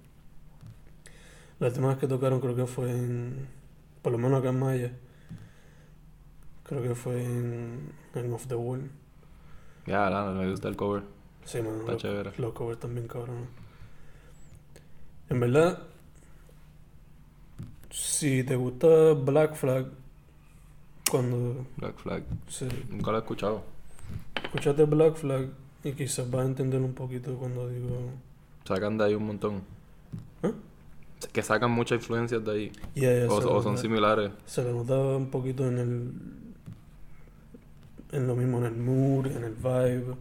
la 1.59 1.67
última 1.67 1.87
vez 1.87 1.97
que 1.97 2.07
tocaron 2.07 2.41
creo 2.41 2.55
que 2.55 2.65
fue 2.65 2.91
en, 2.91 3.47
por 4.01 4.11
lo 4.11 4.17
menos 4.17 4.39
acá 4.39 4.49
en 4.49 4.59
Maya, 4.59 4.91
creo 6.63 6.81
que 6.83 6.93
fue 6.93 7.23
en, 7.23 7.91
en 8.15 8.33
Off 8.33 8.47
the 8.47 8.55
Wall. 8.55 8.89
Ya, 9.85 10.09
la, 10.09 10.25
me 10.31 10.49
gusta 10.51 10.67
el 10.67 10.75
cover. 10.75 11.03
Sí, 11.45 11.61
man, 11.61 11.79
Está 11.79 11.95
chévere. 11.95 12.31
los 12.37 12.51
covers 12.53 12.79
también 12.79 13.07
cabrón. 13.07 13.47
En 15.29 15.39
verdad, 15.39 15.83
si 17.89 18.43
te 18.43 18.55
gusta 18.55 19.13
Black 19.13 19.55
Flag, 19.55 19.87
cuando 21.09 21.65
Black 21.77 21.97
Flag. 21.97 22.23
Nunca 22.89 23.11
lo 23.11 23.17
he 23.17 23.21
escuchado. 23.21 23.63
escuchaste 24.43 24.83
Black 24.85 25.15
Flag 25.15 25.49
y 25.83 25.93
quizás 25.93 26.29
vas 26.29 26.41
a 26.41 26.45
entender 26.45 26.81
un 26.81 26.93
poquito 26.93 27.35
cuando 27.35 27.67
digo... 27.67 28.11
Sacan 28.65 28.97
de 28.97 29.05
ahí 29.05 29.15
un 29.15 29.25
montón. 29.25 29.61
¿Eh? 30.43 30.51
Que 31.33 31.41
sacan 31.41 31.71
muchas 31.71 31.99
influencias 31.99 32.43
de 32.45 32.51
ahí. 32.51 32.71
Yeah, 32.93 33.25
yeah, 33.25 33.29
O, 33.29 33.61
son 33.61 33.77
similares. 33.77 34.31
Se 34.45 34.63
le 34.63 34.71
notaba 34.71 35.17
un 35.17 35.29
poquito 35.29 35.67
en 35.67 35.77
el. 35.77 36.13
En 38.11 38.27
lo 38.27 38.35
mismo, 38.35 38.59
en 38.59 38.65
el 38.65 38.75
mood, 38.75 39.27
en 39.27 39.43
el 39.43 39.53
vibe. 39.53 40.15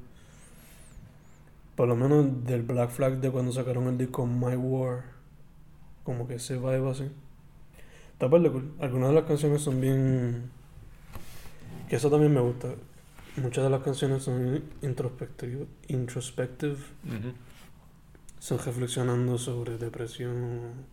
Por 1.77 1.89
lo 1.89 1.95
menos 1.95 2.45
del 2.45 2.63
Black 2.63 2.91
Flag 2.91 3.21
de 3.21 3.31
cuando 3.31 3.53
sacaron 3.53 3.87
el 3.87 3.99
disco 3.99 4.27
My 4.27 4.57
War. 4.57 5.05
Como 6.05 6.27
que 6.27 6.35
ese 6.35 6.57
vibe 6.57 6.91
así. 6.91 7.09
Está 8.13 8.29
cool. 8.29 8.73
Algunas 8.81 9.11
de 9.11 9.15
las 9.15 9.25
canciones 9.25 9.63
son 9.63 9.81
bien. 9.81 10.51
Que 11.89 11.97
eso 11.97 12.11
también 12.11 12.33
me 12.33 12.41
gusta. 12.41 12.69
Muchas 13.37 13.65
de 13.65 13.71
las 13.71 13.83
canciones 13.83 14.23
son 14.23 14.63
introspective. 14.83 15.67
introspective 15.89 16.79
son 18.39 18.59
reflexionando 18.59 19.39
sobre 19.39 19.79
depresión, 19.79 20.87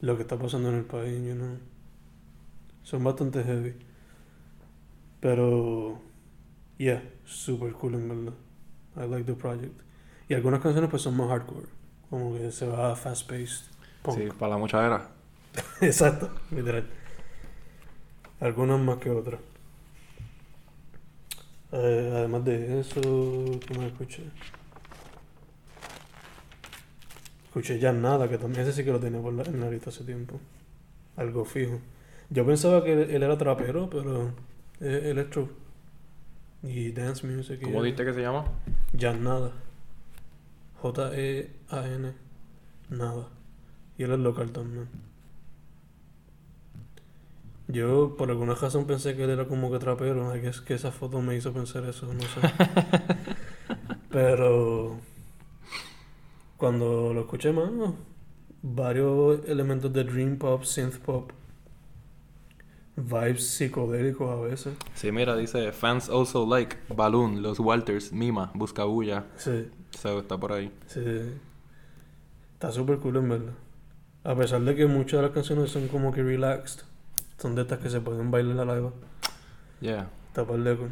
lo 0.00 0.16
que 0.16 0.22
está 0.22 0.38
pasando 0.38 0.68
en 0.68 0.76
el 0.76 0.84
país, 0.84 1.22
you 1.24 1.34
know. 1.34 1.58
Son 2.82 3.02
bastante 3.02 3.42
heavy. 3.42 3.74
Pero, 5.20 6.00
yeah, 6.76 7.02
super 7.24 7.72
cool 7.72 7.94
en 7.94 8.08
verdad. 8.08 8.34
I 8.96 9.08
like 9.08 9.24
the 9.24 9.34
project. 9.34 9.80
Y 10.28 10.34
algunas 10.34 10.60
canciones 10.60 10.90
pues 10.90 11.02
son 11.02 11.16
más 11.16 11.28
hardcore, 11.28 11.66
como 12.10 12.34
que 12.34 12.50
se 12.52 12.66
va 12.66 12.92
a 12.92 12.96
fast 12.96 13.28
paced. 13.28 13.66
Punk. 14.02 14.18
Sí, 14.18 14.28
para 14.38 14.52
la 14.52 14.58
muchadera. 14.58 15.08
Exacto, 15.80 16.30
literal. 16.50 16.86
Algunas 18.40 18.78
más 18.80 18.98
que 18.98 19.10
otras. 19.10 19.40
Eh, 21.76 22.12
además 22.14 22.44
de 22.44 22.78
eso, 22.78 23.00
¿qué 23.66 23.74
más 23.76 23.86
escuché? 23.86 24.22
Escuché 27.46 27.78
ya 27.80 27.92
nada, 27.92 28.28
que 28.28 28.38
también 28.38 28.62
ese 28.62 28.72
sí 28.72 28.84
que 28.84 28.92
lo 28.92 29.00
tenía 29.00 29.20
por 29.20 29.32
la, 29.32 29.42
en 29.42 29.60
la 29.60 29.68
lista 29.70 29.90
hace 29.90 30.04
tiempo. 30.04 30.38
Algo 31.16 31.44
fijo. 31.44 31.80
Yo 32.30 32.46
pensaba 32.46 32.84
que 32.84 32.92
él, 32.92 33.10
él 33.10 33.22
era 33.24 33.36
trapero, 33.36 33.90
pero 33.90 34.30
es 34.80 35.04
electro. 35.04 35.48
Y 36.62 36.92
dance 36.92 37.26
music. 37.26 37.58
y 37.60 37.64
¿Cómo 37.64 37.76
eso. 37.78 37.82
dijiste 37.84 38.04
que 38.04 38.14
se 38.14 38.22
llama? 38.22 38.44
Ya 38.92 39.12
nada. 39.12 39.52
J-E-A-N. 40.80 42.12
Nada. 42.90 43.28
Y 43.98 44.04
él 44.04 44.12
es 44.12 44.18
local 44.20 44.52
también. 44.52 44.88
Yo 47.74 48.14
por 48.16 48.30
alguna 48.30 48.54
razón 48.54 48.86
pensé 48.86 49.16
que 49.16 49.24
él 49.24 49.30
era 49.30 49.46
como 49.46 49.70
que 49.70 49.78
trapero. 49.78 50.32
que 50.32 50.48
es 50.48 50.60
que 50.60 50.74
esa 50.74 50.92
foto 50.92 51.20
me 51.20 51.36
hizo 51.36 51.52
pensar 51.52 51.84
eso, 51.84 52.06
no 52.06 52.20
sé. 52.20 52.40
Pero 54.10 55.00
cuando 56.56 57.12
lo 57.12 57.22
escuché 57.22 57.52
más, 57.52 57.72
no, 57.72 57.96
varios 58.62 59.40
elementos 59.48 59.92
de 59.92 60.04
dream 60.04 60.38
pop, 60.38 60.62
synth 60.62 60.98
pop, 60.98 61.32
vibes 62.96 63.44
psicodélicos 63.44 64.30
a 64.30 64.40
veces. 64.40 64.76
Sí, 64.94 65.10
mira, 65.10 65.36
dice 65.36 65.72
Fans 65.72 66.08
also 66.08 66.46
like 66.46 66.76
Balloon, 66.88 67.42
Los 67.42 67.58
Walters, 67.58 68.12
Mima, 68.12 68.52
Buscabulla. 68.54 69.24
Sí. 69.36 69.68
So, 69.90 70.20
está 70.20 70.38
por 70.38 70.52
ahí. 70.52 70.70
Sí. 70.86 71.02
Está 72.52 72.70
súper 72.70 72.98
cool 72.98 73.16
en 73.16 73.28
verdad. 73.28 73.54
A 74.22 74.34
pesar 74.36 74.60
de 74.60 74.74
que 74.76 74.86
muchas 74.86 75.18
de 75.18 75.22
las 75.26 75.32
canciones 75.32 75.70
son 75.70 75.88
como 75.88 76.12
que 76.12 76.22
relaxed. 76.22 76.84
Son 77.44 77.54
de 77.54 77.60
estas 77.60 77.78
que 77.78 77.90
se 77.90 78.00
pueden 78.00 78.30
bailar 78.30 78.58
a 78.60 78.64
la 78.64 78.74
live. 78.74 78.90
Yeah. 79.82 80.08
Está 80.28 80.46
par 80.46 80.60
de 80.60 80.78
cool. 80.78 80.90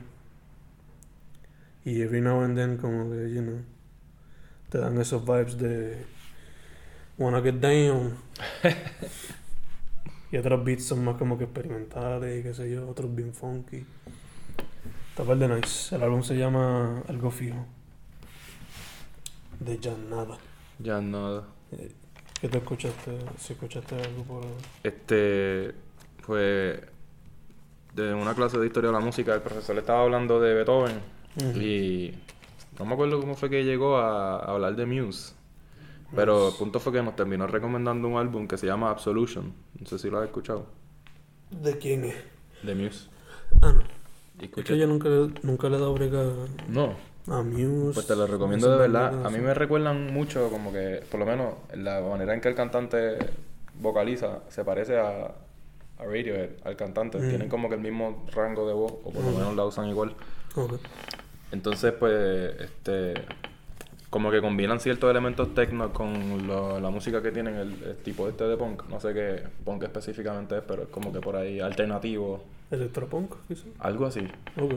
Y 1.86 2.02
every 2.02 2.20
now 2.20 2.42
and 2.42 2.54
then 2.54 2.76
como 2.76 3.08
que, 3.08 3.32
you 3.32 3.40
know, 3.40 3.62
te 4.68 4.76
dan 4.76 5.00
esos 5.00 5.24
vibes 5.24 5.56
de 5.56 6.04
wanna 7.16 7.40
get 7.40 7.54
down. 7.54 8.18
y 10.30 10.36
otros 10.36 10.62
beats 10.62 10.84
son 10.84 11.02
más 11.06 11.16
como 11.16 11.38
que 11.38 11.44
experimentales 11.44 12.40
y 12.40 12.42
qué 12.42 12.52
sé 12.52 12.70
yo, 12.70 12.86
otros 12.86 13.14
bien 13.14 13.32
funky. 13.32 13.86
Está 15.08 15.24
par 15.24 15.38
de 15.38 15.48
nice. 15.48 15.96
El 15.96 16.02
álbum 16.02 16.22
se 16.22 16.36
llama 16.36 17.02
Algo 17.08 17.30
Fijo. 17.30 17.64
De 19.58 19.78
ya 19.78 19.96
nada. 19.96 20.36
Ya 20.78 21.00
nada. 21.00 21.46
¿Qué 22.42 22.46
te 22.46 22.58
escuchaste? 22.58 23.18
Si 23.38 23.54
escuchaste 23.54 23.94
algo 23.94 24.24
por... 24.24 24.44
Este, 24.82 25.91
pues, 26.26 26.80
de 27.94 28.14
una 28.14 28.34
clase 28.34 28.58
de 28.58 28.66
historia 28.66 28.88
de 28.90 28.94
la 28.98 29.04
música, 29.04 29.34
el 29.34 29.40
profesor 29.42 29.76
estaba 29.78 30.02
hablando 30.02 30.40
de 30.40 30.54
Beethoven 30.54 31.00
y 31.56 32.12
no 32.78 32.84
me 32.86 32.94
acuerdo 32.94 33.20
cómo 33.20 33.34
fue 33.36 33.50
que 33.50 33.64
llegó 33.64 33.96
a, 33.98 34.36
a 34.38 34.52
hablar 34.52 34.76
de 34.76 34.86
Muse. 34.86 35.34
Pero 36.14 36.48
el 36.48 36.54
punto 36.54 36.78
fue 36.78 36.92
que 36.92 37.02
nos 37.02 37.16
terminó 37.16 37.46
recomendando 37.46 38.06
un 38.06 38.18
álbum 38.18 38.46
que 38.46 38.58
se 38.58 38.66
llama 38.66 38.90
Absolution. 38.90 39.52
No 39.80 39.86
sé 39.86 39.98
si 39.98 40.10
lo 40.10 40.18
has 40.18 40.26
escuchado. 40.26 40.66
¿De 41.50 41.78
quién 41.78 42.04
es? 42.04 42.14
De 42.62 42.74
Muse. 42.74 43.08
Ah, 43.62 43.72
no. 43.72 43.80
Es 44.38 44.64
que 44.64 44.76
yo 44.78 44.86
nunca, 44.86 45.08
le- 45.08 45.32
nunca 45.42 45.68
le 45.70 45.76
he 45.76 45.78
dado 45.80 45.94
brega 45.94 46.22
No, 46.68 46.94
a 47.28 47.42
Muse. 47.42 47.94
pues 47.94 48.06
te 48.06 48.16
lo 48.16 48.26
recomiendo 48.26 48.70
de 48.70 48.76
verdad. 48.78 49.24
A 49.24 49.30
mí 49.30 49.38
me 49.38 49.54
recuerdan 49.54 50.12
mucho 50.12 50.50
como 50.50 50.70
que, 50.72 51.02
por 51.10 51.18
lo 51.20 51.24
menos, 51.26 51.54
la 51.74 52.00
manera 52.02 52.34
en 52.34 52.40
que 52.42 52.48
el 52.48 52.54
cantante 52.54 53.16
vocaliza 53.80 54.40
se 54.48 54.64
parece 54.64 54.98
a, 54.98 55.32
a 56.02 56.04
Radiohead, 56.04 56.50
al 56.64 56.76
cantante. 56.76 57.18
Mm. 57.18 57.28
Tienen 57.28 57.48
como 57.48 57.68
que 57.68 57.76
el 57.76 57.80
mismo 57.80 58.26
rango 58.34 58.66
de 58.66 58.74
voz, 58.74 58.92
o 59.04 59.10
por 59.10 59.22
lo 59.24 59.30
Mm. 59.30 59.36
menos 59.36 59.56
la 59.56 59.64
usan 59.64 59.88
igual. 59.88 60.14
Entonces, 61.50 61.92
pues, 61.92 62.60
este, 62.60 63.14
como 64.10 64.30
que 64.30 64.40
combinan 64.40 64.80
ciertos 64.80 65.10
elementos 65.10 65.54
techno 65.54 65.92
con 65.92 66.46
lo- 66.46 66.80
la 66.80 66.90
música 66.90 67.22
que 67.22 67.30
tienen 67.30 67.54
el, 67.56 67.82
el 67.84 67.96
tipo 67.96 68.28
este 68.28 68.44
de 68.44 68.56
punk. 68.56 68.84
No 68.88 69.00
sé 69.00 69.12
qué 69.14 69.42
punk 69.64 69.82
específicamente 69.84 70.58
es, 70.58 70.62
pero 70.66 70.82
es 70.82 70.88
como 70.88 71.12
que 71.12 71.20
por 71.20 71.36
ahí 71.36 71.60
alternativo, 71.60 72.42
Electropunk, 72.70 73.34
quizás. 73.48 73.66
algo 73.78 74.06
así. 74.06 74.20
Ok. 74.60 74.74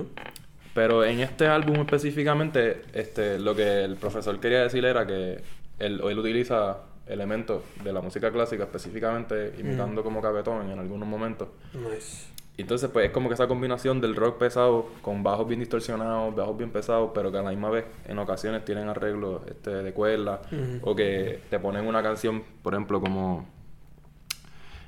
Pero 0.74 1.06
en 1.06 1.22
este 1.22 1.48
álbum 1.48 1.78
específicamente, 1.78 2.82
este, 2.94 3.40
lo 3.40 3.56
que 3.56 3.84
el 3.84 3.96
profesor 3.96 4.38
quería 4.42 4.62
decir 4.64 4.84
era 4.84 5.06
que 5.08 5.42
él, 5.80 6.02
él 6.04 6.20
utiliza 6.20 6.80
elementos 7.08 7.64
de 7.84 7.94
la 7.94 8.02
música 8.02 8.32
clásica 8.32 8.64
específicamente, 8.64 9.54
imitando 9.58 10.04
como 10.04 10.22
que 10.22 10.28
a 10.28 10.32
Beethoven 10.32 10.70
en 10.70 10.80
algunos 10.80 11.08
momentos. 11.08 11.50
Nice. 11.74 12.36
Entonces, 12.58 12.90
pues 12.90 13.08
es 13.08 13.12
como 13.12 13.28
que 13.28 13.34
esa 13.34 13.48
combinación 13.48 14.00
del 14.00 14.16
rock 14.16 14.38
pesado 14.38 14.88
con 15.02 15.24
bajos 15.24 15.48
bien 15.48 15.60
distorsionados, 15.60 16.34
bajos 16.36 16.58
bien 16.58 16.72
pesados, 16.72 17.12
pero 17.14 17.32
que 17.32 17.38
a 17.38 17.42
la 17.42 17.50
misma 17.50 17.70
vez 17.70 17.86
en 18.08 18.18
ocasiones 18.18 18.64
tienen 18.64 18.88
arreglos 18.88 19.42
este, 19.48 19.72
de 19.72 19.94
cuerda 19.94 20.42
o 20.82 20.96
que 20.96 21.42
te 21.50 21.60
ponen 21.60 21.86
una 21.86 22.02
canción, 22.02 22.44
por 22.62 22.74
ejemplo, 22.74 23.02
como 23.02 23.46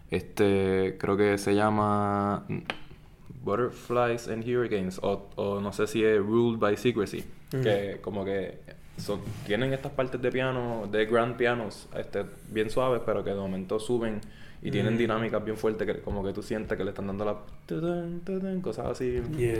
este, 0.10 0.96
creo 0.98 1.18
que 1.18 1.38
se 1.38 1.56
llama 1.56 2.46
mm, 2.48 2.60
Butterflies 3.44 4.30
and 4.30 4.48
Hurricanes 4.48 5.00
o, 5.04 5.30
o 5.36 5.60
no 5.60 5.74
sé 5.74 5.88
si 5.88 6.06
es 6.06 6.20
Ruled 6.20 6.60
by 6.60 6.78
Secrecy, 6.78 7.26
que 7.52 8.00
como 8.02 8.24
que 8.24 8.60
tienen 9.46 9.74
estas 9.74 9.92
partes 9.92 10.22
de 10.22 10.32
piano, 10.32 10.88
de 10.92 11.06
grand 11.06 11.36
pianos, 11.38 11.88
este, 11.96 12.25
bien 12.50 12.70
suaves, 12.70 13.01
pero 13.06 13.24
que 13.24 13.30
de 13.32 13.36
momento 13.38 13.80
suben 13.80 14.20
y 14.62 14.72
tienen 14.72 14.96
Mm. 14.96 14.98
dinámicas 14.98 15.44
bien 15.46 15.56
fuertes, 15.58 15.86
que 15.88 16.01
como 16.01 16.24
que 16.24 16.34
tú 16.34 16.42
sientes 16.42 16.77
que 16.77 16.84
le 16.84 16.89
están 16.89 17.08
dando 17.08 17.24
la... 17.25 17.36
cosas 18.62 18.88
así. 18.88 19.22
Yeah. 19.38 19.56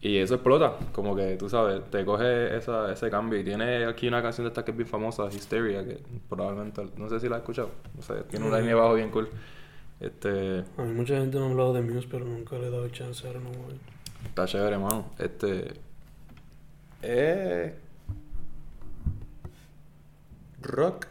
Y 0.00 0.16
eso 0.16 0.34
explota, 0.34 0.76
como 0.92 1.14
que 1.14 1.36
tú 1.36 1.48
sabes, 1.48 1.82
te 1.90 2.04
coge 2.04 2.56
esa, 2.56 2.90
ese 2.92 3.08
cambio. 3.10 3.38
Y 3.38 3.44
tiene 3.44 3.84
aquí 3.84 4.08
una 4.08 4.20
canción 4.20 4.46
de 4.46 4.48
esta 4.48 4.64
que 4.64 4.72
es 4.72 4.76
bien 4.76 4.88
famosa, 4.88 5.28
Hysteria, 5.30 5.84
que 5.84 5.98
probablemente, 6.28 6.82
no 6.96 7.08
sé 7.08 7.20
si 7.20 7.28
la 7.28 7.36
has 7.36 7.42
escuchado. 7.42 7.70
No 7.94 8.02
sé, 8.02 8.14
tiene 8.28 8.46
un 8.46 8.50
Mm. 8.50 8.56
line 8.56 8.74
bajo 8.74 8.94
bien 8.94 9.10
cool. 9.10 9.28
Este, 10.00 10.64
A 10.76 10.82
mí 10.82 10.92
mucha 10.94 11.16
gente 11.18 11.38
me 11.38 11.44
ha 11.46 11.50
hablado 11.50 11.72
de 11.74 11.82
Muse, 11.82 12.08
pero 12.10 12.24
nunca 12.24 12.56
le 12.58 12.66
he 12.66 12.70
dado 12.70 12.88
chance 12.88 13.24
ahora 13.26 13.38
no 13.38 13.50
voy. 13.50 13.78
está 14.26 14.46
chévere, 14.46 14.76
mano. 14.78 15.04
Este, 15.18 15.74
es 17.02 17.72
rock, 20.62 21.06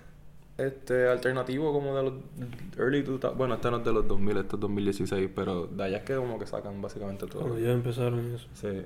este, 0.58 1.08
alternativo 1.08 1.72
como 1.74 1.96
de 1.96 2.04
los 2.04 2.14
early 2.78 3.02
2000, 3.02 3.32
bueno, 3.38 3.56
este 3.56 3.72
no 3.72 3.78
es 3.78 3.84
de 3.86 3.94
los 3.94 4.08
2000, 4.08 4.38
este 4.38 4.56
es 4.56 4.60
2016, 4.60 5.30
pero 5.34 5.68
de 5.68 5.84
allá 5.84 5.98
es 5.98 6.04
que 6.04 6.16
como 6.16 6.38
que 6.40 6.46
sacan 6.46 6.82
básicamente 6.82 7.26
todo. 7.28 7.42
Cuando 7.42 7.60
ya 7.60 7.72
empezaron 7.72 8.34
eso. 8.36 8.48
Sí. 8.54 8.84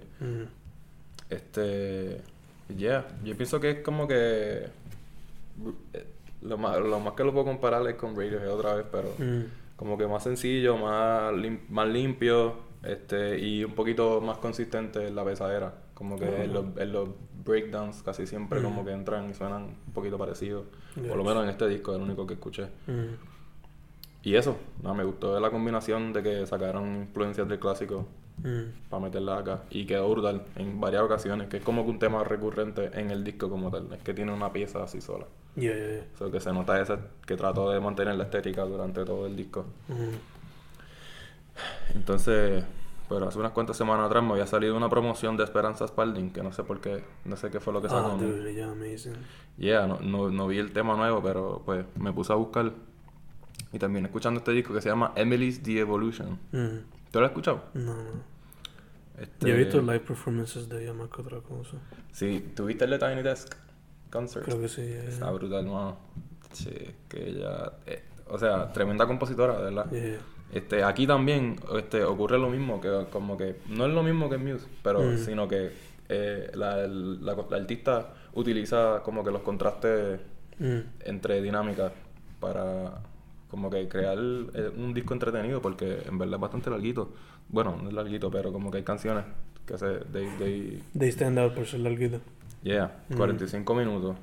Este. 1.30 2.22
Yeah, 2.76 3.08
yo 3.24 3.36
pienso 3.36 3.60
que 3.60 3.70
es 3.72 3.80
como 3.82 4.08
que. 4.08 4.66
eh, 5.94 6.06
Lo 6.42 6.58
más, 6.58 6.80
lo 6.80 7.00
más 7.00 7.14
que 7.14 7.24
lo 7.24 7.32
puedo 7.34 7.46
comparar 7.46 7.86
es 7.88 7.96
con 7.96 8.16
Radiohead 8.16 8.52
otra 8.54 8.76
vez, 8.76 8.86
pero 8.92 9.10
como 9.76 9.98
que 9.98 10.08
más 10.08 10.24
sencillo, 10.24 10.78
más, 10.78 11.34
lim- 11.34 11.68
más 11.70 11.88
limpio 11.88 12.56
este 12.84 13.40
y 13.40 13.64
un 13.64 13.74
poquito 13.74 14.22
más 14.22 14.38
consistente 14.38 15.08
en 15.08 15.16
la 15.16 15.26
pesadera. 15.26 15.74
Como 15.96 16.18
que 16.20 16.44
en, 16.44 16.54
los, 16.54 16.66
en 16.78 16.92
los 16.92 17.10
breakdowns 17.46 18.02
casi 18.04 18.25
siempre 18.25 18.62
como 18.62 18.84
que 18.84 18.92
entran 18.92 19.30
y 19.30 19.34
suenan 19.34 19.64
un 19.88 19.94
poquito 19.94 20.18
parecidos. 20.18 20.66
Por 20.96 21.18
lo 21.18 21.24
menos 21.24 21.44
en 21.44 21.50
este 21.50 21.68
disco 21.68 21.92
es 21.92 21.98
el 21.98 22.04
único 22.04 22.25
que 22.25 22.34
escuché. 22.36 22.66
Mm. 22.88 23.16
Y 24.24 24.36
eso, 24.36 24.58
no, 24.82 24.96
me 24.96 25.04
gustó 25.04 25.40
la 25.40 25.52
combinación 25.52 26.12
de 26.12 26.24
que 26.24 26.46
sacaron 26.48 26.96
influencias 26.96 27.48
del 27.48 27.60
clásico 27.60 28.08
Mm. 28.44 28.90
para 28.90 29.04
meterla 29.04 29.38
acá. 29.38 29.64
Y 29.70 29.86
quedó 29.86 30.10
brutal 30.10 30.44
en 30.56 30.80
varias 30.80 31.04
ocasiones, 31.04 31.48
que 31.48 31.58
es 31.58 31.64
como 31.64 31.86
que 31.86 31.92
un 31.92 32.00
tema 32.00 32.24
recurrente 32.24 32.92
en 33.00 33.10
el 33.12 33.24
disco 33.24 33.50
como 33.50 33.72
tal. 33.72 33.92
Es 33.94 34.02
que 34.04 34.14
tiene 34.14 34.34
una 34.34 34.52
pieza 34.52 34.84
así 34.84 35.02
sola. 35.02 35.25
Yeah, 35.56 35.74
yeah, 35.74 35.88
yeah. 35.88 36.04
O 36.14 36.18
sea, 36.18 36.32
que 36.32 36.40
se 36.40 36.52
nota 36.52 36.82
esa 36.82 37.00
que 37.25 37.38
trató 37.38 37.72
de 37.72 37.80
mantener 37.80 38.16
la 38.16 38.25
estética 38.25 38.64
durante 38.64 39.06
todo 39.06 39.25
el 39.25 39.36
disco. 39.36 39.66
Entonces, 41.94 42.64
pero 43.08 43.28
hace 43.28 43.38
unas 43.40 43.52
cuantas 43.52 43.78
semanas 43.78 44.08
atrás 44.08 44.24
me 44.24 44.32
había 44.32 44.48
salido 44.48 44.76
una 44.76 44.90
promoción 44.90 45.38
de 45.38 45.44
Esperanza 45.44 45.88
Spalding, 45.88 46.32
que 46.32 46.42
no 46.42 46.52
sé 46.52 46.64
por 46.64 46.82
qué, 46.82 47.04
no 47.26 47.36
sé 47.36 47.50
qué 47.52 47.60
fue 47.60 47.74
lo 47.74 47.82
que 47.82 47.90
sacó. 47.90 48.12
Ah, 48.14 48.18
dude, 48.18 48.54
yeah, 48.54 48.72
amazing. 48.72 49.16
Yeah, 49.58 49.88
no, 49.88 50.00
no, 50.00 50.30
no 50.32 50.48
vi 50.48 50.58
el 50.58 50.72
tema 50.74 50.96
nuevo, 50.96 51.22
pero 51.22 51.62
pues 51.66 51.86
me 51.96 52.12
puse 52.12 52.34
a 52.34 52.36
buscar. 52.36 52.72
Y 53.72 53.80
también 53.80 54.06
escuchando 54.06 54.40
este 54.40 54.52
disco 54.52 54.74
que 54.74 54.82
se 54.82 54.90
llama 54.90 55.12
Emily's 55.16 55.62
The 55.62 55.80
Evolution. 55.80 56.40
Mm. 56.52 56.78
¿Tú 57.12 57.20
lo 57.20 57.26
has 57.26 57.32
escuchado? 57.32 57.64
No, 57.74 57.94
no. 57.94 58.36
Este, 59.20 59.48
Yo 59.48 59.54
he 59.54 59.58
visto 59.58 59.80
live 59.82 60.02
performances 60.02 60.68
de 60.68 60.84
ella 60.84 60.94
más 60.94 61.10
que 61.10 61.22
otra 61.22 61.40
cosa. 61.42 61.78
Sí, 62.12 62.52
¿tuviste 62.56 62.86
el 62.86 62.92
de 62.92 63.00
Tiny 63.00 63.22
Desk 63.22 63.56
Concert? 64.12 64.46
Creo 64.46 64.60
que 64.60 64.68
sí. 64.68 64.82
yeah, 64.86 65.04
Está 65.04 65.32
brutal, 65.32 65.66
mano. 65.66 65.98
Sí, 66.52 66.74
que 67.08 67.30
ella... 67.30 67.74
eh, 67.86 68.04
o 68.28 68.38
sea, 68.38 68.72
tremenda 68.74 69.06
compositora, 69.06 69.58
verdad. 69.58 69.90
Yeah. 69.92 70.20
Este, 70.54 70.84
aquí 70.84 71.06
también 71.08 71.58
este, 71.75 72.04
ocurre 72.04 72.38
lo 72.38 72.50
mismo, 72.50 72.80
que 72.80 73.06
como 73.12 73.38
que 73.38 73.58
no 73.70 73.86
es 73.86 73.94
lo 73.94 74.04
mismo 74.04 74.30
que 74.30 74.36
en 74.36 74.46
Muse, 74.46 74.66
pero 74.84 75.02
Mm. 75.02 75.18
sino 75.18 75.48
que 75.48 75.72
eh, 76.08 76.52
la, 76.54 76.84
el- 76.84 77.25
la- 77.25 77.36
la 77.50 77.58
artista 77.58 78.14
utiliza 78.34 79.02
como 79.04 79.24
que 79.24 79.32
los 79.32 79.42
contrastes 79.42 80.20
Mm. 80.60 80.80
entre 81.04 81.42
dinámicas 81.42 81.92
para 82.40 83.02
como 83.50 83.70
que 83.70 83.88
crear 83.88 84.18
eh, 84.20 84.72
un 84.78 84.94
disco 84.94 85.14
entretenido, 85.14 85.62
porque 85.62 86.00
en 86.08 86.18
verdad 86.18 86.36
es 86.36 86.42
bastante 86.42 86.70
larguito. 86.70 87.10
Bueno, 87.50 87.78
no 87.82 87.90
es 87.90 87.94
larguito, 87.96 88.30
pero 88.32 88.52
como 88.54 88.70
que 88.72 88.78
hay 88.78 88.84
canciones 88.84 89.24
que 89.66 89.78
se... 89.78 89.88
They, 90.14 90.28
they, 90.38 90.84
They 90.98 91.10
stand 91.10 91.40
out 91.40 91.54
por 91.54 91.66
ser 91.66 91.80
larguito. 91.82 92.20
Yeah, 92.64 92.92
Mm. 93.10 93.16
45 93.18 93.74
minutos. 93.75 94.16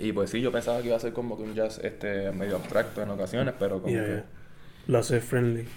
Y 0.00 0.12
pues 0.12 0.30
sí, 0.30 0.40
yo 0.40 0.50
pensaba 0.52 0.80
que 0.80 0.88
iba 0.88 0.96
a 0.96 1.00
ser 1.00 1.12
como 1.12 1.36
que 1.36 1.42
un 1.42 1.54
jazz 1.54 1.78
este 1.82 2.30
medio 2.32 2.56
abstracto 2.56 3.02
en 3.02 3.10
ocasiones, 3.10 3.54
pero 3.58 3.80
como 3.82 3.92
Yeah, 3.92 4.04
que... 4.04 4.10
yeah. 4.12 4.24
Lo 4.88 4.98
hace 4.98 5.20
friendly. 5.20 5.68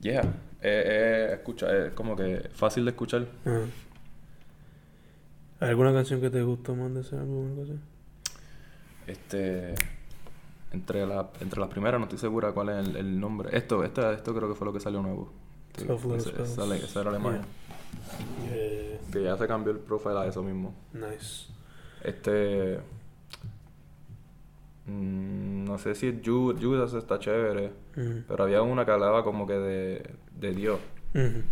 Yeah, 0.00 0.22
eh, 0.60 0.84
eh, 0.86 1.30
escucha, 1.32 1.86
es 1.86 1.92
como 1.94 2.14
que 2.14 2.48
fácil 2.52 2.84
de 2.84 2.92
escuchar. 2.92 3.26
Ajá. 3.44 3.62
¿Hay 5.60 5.70
alguna 5.70 5.92
canción 5.92 6.20
que 6.20 6.30
te 6.30 6.42
gustó 6.42 6.76
más 6.76 6.94
de 6.94 7.00
ese 7.00 7.16
álbum 7.16 7.46
o 7.46 7.48
algo 7.48 7.62
así? 7.64 7.80
Este... 9.08 9.74
Entre, 10.70 11.06
la, 11.06 11.30
entre 11.40 11.60
las 11.60 11.70
primeras 11.70 11.98
no 11.98 12.04
estoy 12.04 12.18
segura 12.18 12.52
cuál 12.52 12.68
es 12.68 12.86
el, 12.86 12.96
el 12.96 13.18
nombre. 13.18 13.56
Esto, 13.56 13.82
esto, 13.82 14.12
esto 14.12 14.34
creo 14.34 14.50
que 14.50 14.54
fue 14.54 14.66
lo 14.66 14.72
que 14.72 14.80
salió 14.80 15.00
nuevo. 15.00 15.32
Esa, 15.74 16.74
esa 16.74 17.00
era 17.00 17.10
Alemania. 17.10 17.40
Yeah. 18.44 18.98
Que 19.10 19.22
ya 19.22 19.36
se 19.38 19.48
cambió 19.48 19.72
el 19.72 19.78
profile 19.78 20.18
a 20.18 20.26
eso 20.26 20.42
mismo. 20.42 20.74
Nice. 20.92 21.46
Este... 22.04 22.80
mm, 24.88 25.64
no 25.64 25.78
sé 25.78 25.94
si 25.94 26.12
Ju- 26.22 26.56
Judas 26.60 26.94
está 26.94 27.18
chévere. 27.18 27.70
Pero 28.26 28.44
había 28.44 28.62
una 28.62 28.84
que 28.84 28.90
hablaba 28.92 29.22
como 29.24 29.46
que 29.46 29.54
de, 29.54 30.10
de 30.34 30.52
Dios. 30.52 30.78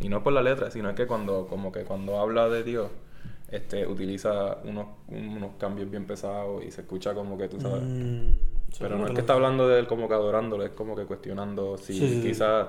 Y 0.00 0.08
no 0.08 0.22
por 0.22 0.32
la 0.32 0.42
letra, 0.42 0.70
sino 0.70 0.90
es 0.90 0.96
que 0.96 1.06
cuando, 1.06 1.46
como 1.48 1.72
que 1.72 1.84
cuando 1.84 2.18
habla 2.20 2.48
de 2.48 2.62
Dios, 2.62 2.88
este, 3.50 3.86
utiliza 3.86 4.58
unos, 4.64 4.86
unos 5.08 5.52
cambios 5.58 5.90
bien 5.90 6.04
pesados 6.06 6.64
y 6.64 6.70
se 6.70 6.82
escucha 6.82 7.14
como 7.14 7.36
que 7.38 7.48
tú 7.48 7.60
sabes. 7.60 7.82
Mm. 7.82 8.30
Pero 8.78 8.98
no 8.98 9.06
es 9.06 9.12
que 9.12 9.20
está 9.20 9.32
hablando 9.32 9.66
de 9.68 9.78
él 9.78 9.86
como 9.86 10.08
que 10.08 10.14
adorándolo, 10.14 10.64
es 10.64 10.70
como 10.72 10.94
que 10.94 11.04
cuestionando 11.04 11.78
si 11.78 11.94
Sí, 11.94 12.08
sí, 12.08 12.14
sí. 12.16 12.28
quizás 12.28 12.68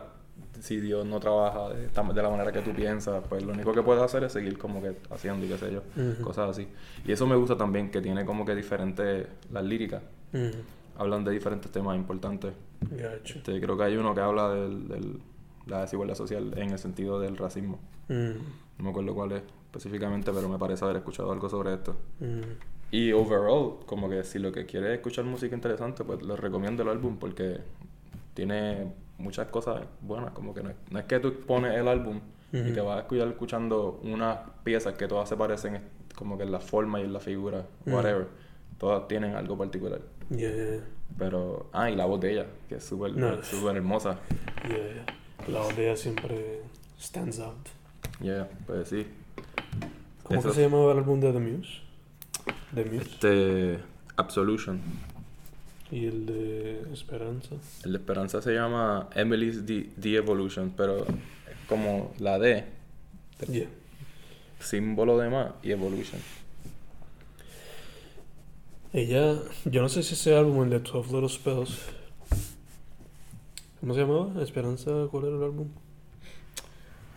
si 0.62 0.80
Dios 0.80 1.06
no 1.06 1.20
trabaja 1.20 1.70
de, 1.70 1.90
la 2.22 2.30
manera 2.30 2.52
que 2.52 2.62
tú 2.62 2.72
piensas, 2.74 3.24
pues 3.28 3.44
lo 3.44 3.54
único 3.54 3.74
que 3.74 3.82
puedes 3.84 4.02
hacer 4.02 4.24
es 4.24 4.32
seguir 4.32 4.58
como 4.58 4.82
que 4.82 4.96
haciendo 5.10 5.46
y 5.46 5.50
qué 5.50 5.58
sé 5.58 5.72
yo, 5.72 5.82
cosas 6.22 6.52
así. 6.52 6.68
Y 7.06 7.12
eso 7.12 7.28
me 7.28 7.36
gusta 7.36 7.58
también, 7.58 7.92
que 7.92 8.02
tiene 8.02 8.24
como 8.26 8.46
que 8.46 8.56
diferentes, 8.56 9.28
las 9.52 9.64
líricas, 9.64 10.02
Hablan 10.98 11.24
de 11.24 11.32
diferentes 11.32 11.72
temas 11.72 11.96
importantes. 11.96 12.54
Gotcha. 12.82 13.38
Este, 13.38 13.60
creo 13.62 13.78
que 13.78 13.84
hay 13.84 13.98
uno 13.98 14.14
que 14.14 14.22
habla 14.22 14.50
de 14.50 14.70
del, 14.70 15.20
la 15.66 15.82
desigualdad 15.82 16.16
social 16.16 16.54
en 16.58 16.72
el 16.72 16.80
sentido 16.80 17.20
del 17.20 17.38
racismo. 17.38 17.80
Mm. 18.08 18.32
No 18.78 18.84
me 18.84 18.90
acuerdo 18.90 19.14
cuál 19.14 19.32
es 19.34 19.44
específicamente, 19.66 20.32
pero 20.32 20.48
me 20.50 20.58
parece 20.58 20.86
haber 20.86 20.98
escuchado 20.98 21.32
algo 21.32 21.50
sobre 21.50 21.74
esto. 21.74 21.96
Mm. 22.20 22.42
Y 22.92 23.12
overall, 23.12 23.80
como 23.86 24.10
que 24.10 24.24
si 24.24 24.40
lo 24.40 24.52
que 24.52 24.66
quieres 24.66 24.92
es 24.92 24.96
escuchar 24.98 25.26
música 25.26 25.54
interesante, 25.54 26.04
pues 26.04 26.24
les 26.24 26.40
recomiendo 26.40 26.84
el 26.84 26.90
álbum 26.90 27.18
porque 27.18 27.60
tiene 28.34 28.94
muchas 29.18 29.48
cosas 29.48 29.84
buenas. 30.02 30.32
Como 30.32 30.54
que 30.54 30.64
no 30.64 30.70
es, 30.70 30.76
no 30.90 31.00
es 31.00 31.06
que 31.06 31.20
tú 31.20 31.34
pones 31.46 31.78
el 31.78 31.88
álbum 31.88 32.22
y 32.54 32.72
te 32.72 32.80
vas 32.80 32.98
a 32.98 33.00
escuchar 33.02 33.28
escuchando 33.28 34.00
unas 34.04 34.38
piezas 34.64 34.94
que 34.94 35.08
todas 35.08 35.28
se 35.28 35.36
parecen 35.36 35.82
como 36.16 36.38
que 36.38 36.44
en 36.44 36.52
la 36.52 36.60
forma 36.60 37.00
y 37.00 37.04
en 37.04 37.14
la 37.14 37.20
figura, 37.20 37.66
whatever. 37.86 38.28
Todas 38.78 39.08
tienen 39.08 39.36
algo 39.36 39.58
particular. 39.58 40.02
Yeah, 40.30 40.54
yeah, 40.54 40.84
Pero, 41.18 41.70
ah, 41.74 41.90
y 41.90 41.96
la 41.96 42.06
voz 42.06 42.20
de 42.20 42.34
ella, 42.34 42.46
que 42.68 42.76
es 42.76 42.84
súper 42.84 43.14
No. 43.16 43.42
súper 43.44 43.78
hermosa. 43.78 44.20
yeah, 44.68 44.78
yeah. 44.78 45.06
La 45.48 45.62
botella 45.62 45.96
siempre 45.96 46.62
stands 47.00 47.40
out. 47.40 47.56
Yeah, 48.22 48.50
pues 48.66 48.90
sí. 48.90 49.06
¿Cómo 50.24 50.40
Eso- 50.40 50.50
que 50.50 50.56
se 50.56 50.62
llamaba 50.64 50.92
el 50.92 50.98
álbum 51.00 51.20
de 51.22 51.32
The 51.32 51.40
Muse? 51.40 51.82
The 52.76 52.86
Muse. 52.86 52.98
Este. 53.04 53.80
Absolution. 54.18 54.82
Y 55.92 56.06
el 56.08 56.26
de 56.26 56.82
Esperanza. 56.92 57.56
El 57.86 57.94
de 57.94 57.98
Esperanza 58.00 58.42
se 58.42 58.54
llama 58.54 59.08
Emily's 59.16 59.66
The, 59.66 59.90
The 60.02 60.16
Evolution, 60.18 60.74
pero 60.76 61.06
es 61.06 61.16
como 61.70 62.14
la 62.20 62.38
D, 62.40 62.66
Yeah. 63.48 63.68
símbolo 64.60 65.18
de 65.18 65.30
más 65.30 65.52
y 65.64 65.72
Evolution. 65.72 66.20
Ella, 68.94 69.36
yo 69.66 69.82
no 69.82 69.90
sé 69.90 70.02
si 70.04 70.14
ese 70.14 70.36
álbum, 70.36 70.64
el 70.64 70.70
de 70.70 70.80
12 70.80 71.12
Little 71.14 71.30
Spells. 71.30 71.82
¿Cómo 73.80 73.94
se 73.94 74.00
llamaba? 74.02 74.42
Esperanza, 74.42 74.92
¿cuál 75.12 75.26
era 75.26 75.38
el 75.38 75.44
álbum? 75.44 75.68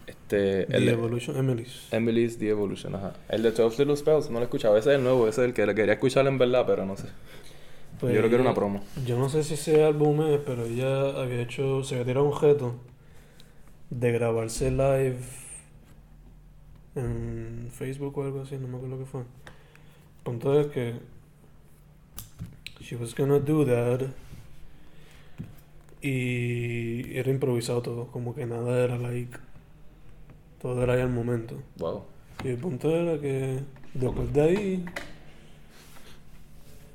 Este. 0.06 0.66
The 0.66 0.76
El 0.76 0.86
de- 0.86 0.92
Evolution, 0.92 1.36
Emily's. 1.36 1.88
Emily's 1.92 2.38
The 2.38 2.48
Evolution, 2.50 2.94
ajá. 2.96 3.14
El 3.28 3.42
de 3.42 3.52
12 3.52 3.78
Little 3.78 3.96
Spells, 3.96 4.26
no 4.28 4.34
lo 4.34 4.40
he 4.40 4.44
escuchado. 4.44 4.76
Ese 4.76 4.90
es 4.90 4.96
el 4.98 5.02
nuevo, 5.04 5.26
ese 5.28 5.42
es 5.42 5.48
el 5.48 5.54
que 5.54 5.64
le 5.66 5.74
quería 5.74 5.94
escuchar 5.94 6.26
en 6.26 6.38
verdad, 6.38 6.64
pero 6.66 6.84
no 6.84 6.96
sé. 6.96 7.06
Pues 7.98 8.12
Yo 8.14 8.18
creo 8.20 8.28
que 8.30 8.34
era 8.36 8.44
una 8.44 8.54
promo. 8.54 8.82
Yo 9.06 9.18
no 9.18 9.28
sé 9.28 9.44
si 9.44 9.54
ese 9.54 9.84
álbum 9.84 10.22
es, 10.22 10.40
pero 10.44 10.64
ella 10.64 11.20
había 11.20 11.40
hecho, 11.42 11.82
se 11.84 11.94
había 11.94 12.06
tirado 12.06 12.26
un 12.26 12.40
reto 12.40 12.74
de 13.90 14.12
grabarse 14.12 14.70
live 14.70 15.18
en 16.94 17.68
Facebook 17.72 18.16
o 18.18 18.24
algo 18.24 18.42
así, 18.42 18.56
no 18.56 18.68
me 18.68 18.76
acuerdo 18.76 18.98
qué 18.98 19.04
fue. 19.04 19.20
El 19.20 19.26
punto 20.24 20.58
es 20.60 20.66
que 20.68 20.94
she 22.80 22.96
was 22.96 23.14
gonna 23.14 23.38
do 23.38 23.64
that 23.64 24.08
y 26.02 27.16
era 27.16 27.30
improvisado 27.30 27.82
todo, 27.82 28.06
como 28.06 28.34
que 28.34 28.46
nada 28.46 28.82
era 28.82 28.96
like, 28.98 29.36
todo 30.60 30.82
era 30.82 30.94
ahí 30.94 31.00
al 31.00 31.10
momento. 31.10 31.56
Wow. 31.76 32.04
Y 32.42 32.48
el 32.48 32.56
punto 32.56 32.90
era 32.90 33.20
que 33.20 33.60
después 33.92 34.32
de 34.32 34.40
ahí, 34.40 34.84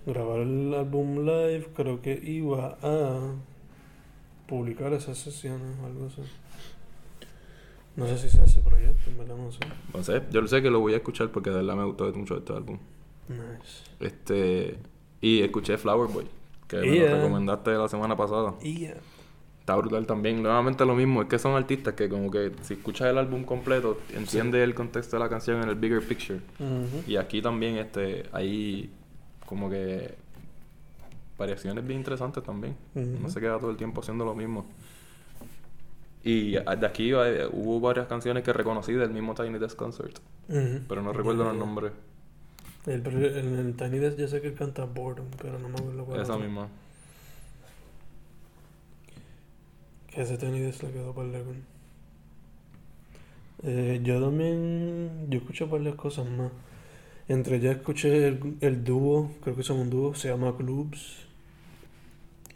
grabar 0.05 0.39
el 0.39 0.73
álbum 0.73 1.19
live, 1.19 1.67
creo 1.75 2.01
que 2.01 2.19
iba 2.23 2.77
a 2.81 3.35
publicar 4.47 4.93
esas 4.93 5.17
sesiones 5.17 5.77
o 5.81 5.85
algo 5.85 6.07
así. 6.07 6.21
No 7.95 8.07
sé 8.07 8.17
si 8.17 8.29
se 8.29 8.41
hace 8.41 8.59
proyecto, 8.59 9.09
en 9.09 9.17
verdad 9.17 9.37
no 9.37 9.51
sé. 9.51 9.59
No 9.93 10.03
sé, 10.03 10.21
yo 10.31 10.45
sé 10.47 10.61
que 10.61 10.69
lo 10.69 10.79
voy 10.79 10.93
a 10.93 10.97
escuchar 10.97 11.31
porque 11.31 11.49
de 11.51 11.57
verdad 11.57 11.75
me 11.75 11.85
gustó 11.85 12.11
mucho 12.13 12.37
este 12.37 12.53
álbum. 12.53 12.79
Nice. 13.29 13.83
Este. 13.99 14.77
Y 15.25 15.41
escuché 15.41 15.77
Flower 15.77 16.07
Boy, 16.11 16.25
que 16.67 16.77
me 16.77 16.91
Yeah. 16.97 17.09
lo 17.11 17.15
recomendaste 17.17 17.71
la 17.71 17.87
semana 17.87 18.15
pasada. 18.15 18.53
Y 18.61 18.81
ya. 18.81 18.95
Está 19.59 19.75
brutal 19.75 20.05
también. 20.05 20.43
Nuevamente 20.43 20.85
lo 20.85 20.93
mismo, 20.93 21.23
es 21.23 21.27
que 21.27 21.39
son 21.39 21.55
artistas 21.55 21.95
que 21.95 22.07
como 22.07 22.29
que 22.29 22.51
si 22.61 22.75
escuchas 22.75 23.07
el 23.07 23.17
álbum 23.17 23.43
completo, 23.43 23.97
entiendes 24.13 24.61
el 24.63 24.75
contexto 24.75 25.15
de 25.15 25.23
la 25.23 25.29
canción 25.29 25.63
en 25.63 25.69
el 25.69 25.73
bigger 25.75 26.07
picture. 26.07 26.39
Y 27.07 27.15
aquí 27.15 27.41
también 27.41 27.77
este 27.77 28.25
hay 28.31 28.91
como 29.47 29.67
que 29.69 30.13
variaciones 31.39 31.85
bien 31.87 31.99
interesantes 31.99 32.43
también. 32.43 32.75
No 32.93 33.27
se 33.29 33.39
queda 33.39 33.57
todo 33.57 33.71
el 33.71 33.77
tiempo 33.77 34.01
haciendo 34.01 34.25
lo 34.25 34.35
mismo. 34.35 34.67
Y 36.23 36.51
de 36.51 36.85
aquí 36.85 37.11
eh, 37.13 37.47
hubo 37.51 37.79
varias 37.79 38.05
canciones 38.07 38.43
que 38.43 38.53
reconocí 38.53 38.93
del 38.93 39.09
mismo 39.09 39.33
Tiny 39.33 39.57
Desk 39.59 39.75
Concert, 39.75 40.19
pero 40.87 41.01
no 41.01 41.11
recuerdo 41.13 41.43
los 41.43 41.55
nombres. 41.55 41.91
El, 42.85 43.05
en 43.07 43.59
el 43.59 43.75
Tiny 43.75 43.97
Desk 43.97 44.17
ya 44.17 44.27
sé 44.27 44.41
que 44.41 44.47
él 44.47 44.53
canta 44.53 44.85
Boredom, 44.85 45.27
pero 45.41 45.57
no 45.57 45.69
me 45.69 45.75
acuerdo 45.75 46.05
cuál 46.05 46.21
Esa 46.21 46.37
misma. 46.37 46.67
Que 50.07 50.21
ese 50.21 50.37
Tiny 50.37 50.59
Desk 50.59 50.83
le 50.83 50.91
quedó 50.91 51.13
para 51.13 51.27
el. 51.29 51.63
Eh, 53.63 54.01
yo 54.03 54.21
también. 54.21 55.27
Yo 55.29 55.39
escuché 55.39 55.65
varias 55.65 55.95
cosas 55.95 56.29
más. 56.29 56.51
Entre 57.27 57.59
ya 57.59 57.71
escuché 57.71 58.27
el, 58.27 58.57
el 58.61 58.83
dúo, 58.83 59.31
creo 59.41 59.55
que 59.55 59.63
son 59.63 59.79
un 59.79 59.89
dúo, 59.89 60.13
se 60.13 60.29
llama 60.29 60.55
Clubs. 60.55 61.25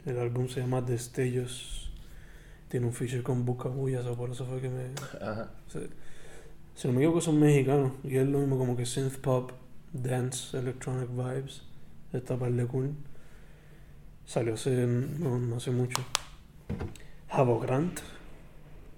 El 0.06 0.18
álbum 0.18 0.48
se 0.48 0.60
llama 0.60 0.80
Destellos. 0.80 1.90
Tiene 2.68 2.86
un 2.86 2.92
feature 2.92 3.24
con 3.24 3.44
Bucabuyas, 3.44 4.06
o 4.06 4.14
por 4.16 4.30
eso 4.30 4.46
fue 4.46 4.60
que 4.60 4.68
me. 4.68 4.84
Ajá. 5.20 5.50
Se, 5.66 5.88
si 6.76 6.86
no 6.86 6.94
me 6.94 7.00
equivoco, 7.00 7.20
son 7.20 7.40
mexicanos. 7.40 7.92
Y 8.04 8.16
es 8.16 8.28
lo 8.28 8.38
mismo 8.38 8.56
como 8.56 8.76
que 8.76 8.86
synth 8.86 9.18
pop, 9.18 9.50
dance, 9.92 10.56
electronic 10.56 11.08
vibes. 11.10 11.62
Está 12.12 12.36
par 12.36 12.52
de 12.52 12.66
cool. 12.66 12.94
Salió 14.24 14.54
hace, 14.54 14.70
no, 14.86 15.38
no 15.38 15.56
hace 15.56 15.70
mucho. 15.70 16.02
Javo 17.28 17.60
Grant, 17.60 18.00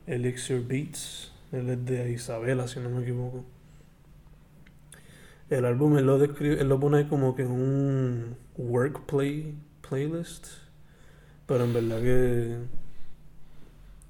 Elixir 0.06 0.60
Beats. 0.66 1.32
Él 1.52 1.68
es 1.68 1.84
de 1.84 2.10
Isabela, 2.12 2.66
si 2.66 2.80
no 2.80 2.88
me 2.88 3.02
equivoco. 3.02 3.44
El 5.50 5.66
álbum 5.66 5.98
él 5.98 6.06
lo, 6.06 6.18
describe, 6.18 6.60
él 6.60 6.68
lo 6.68 6.80
pone 6.80 7.06
como 7.08 7.34
que 7.34 7.44
un 7.44 8.36
work 8.56 9.04
play, 9.04 9.54
playlist. 9.86 10.46
Pero 11.46 11.64
en 11.64 11.74
verdad 11.74 12.00
que 12.00 12.56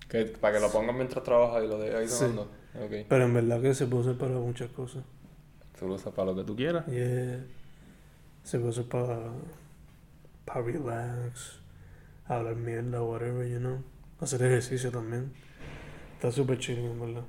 Que, 0.09 0.27
para 0.27 0.55
que 0.55 0.61
lo 0.61 0.71
pongan 0.71 0.95
mientras 0.97 1.25
trabajas 1.25 1.65
y 1.65 1.67
lo 1.67 1.79
dejes 1.79 2.23
ahí 2.23 2.31
Sí. 2.31 3.05
pero 3.09 3.25
en 3.25 3.35
verdad 3.35 3.61
que 3.61 3.75
se 3.75 3.87
puede 3.87 4.03
usar 4.05 4.17
para 4.19 4.35
muchas 4.35 4.71
cosas. 4.71 5.03
Tú 5.83 5.89
lo 5.89 5.95
usas 5.97 6.15
para 6.15 6.31
lo 6.31 6.37
que 6.37 6.45
tú 6.45 6.55
quieras. 6.55 6.85
Y 6.87 6.97
es- 6.97 7.41
se 8.45 8.57
hacer 8.69 8.85
para 8.87 9.19
para 10.45 10.63
relax, 10.63 11.59
hablar 12.27 12.55
mierda, 12.55 13.03
whatever, 13.03 13.49
you 13.49 13.59
know. 13.59 13.83
Hacer 14.21 14.43
ejercicio 14.45 14.93
también. 14.93 15.33
Está 16.15 16.31
súper 16.31 16.59
chido, 16.59 16.79
en 16.89 17.01
verdad. 17.01 17.25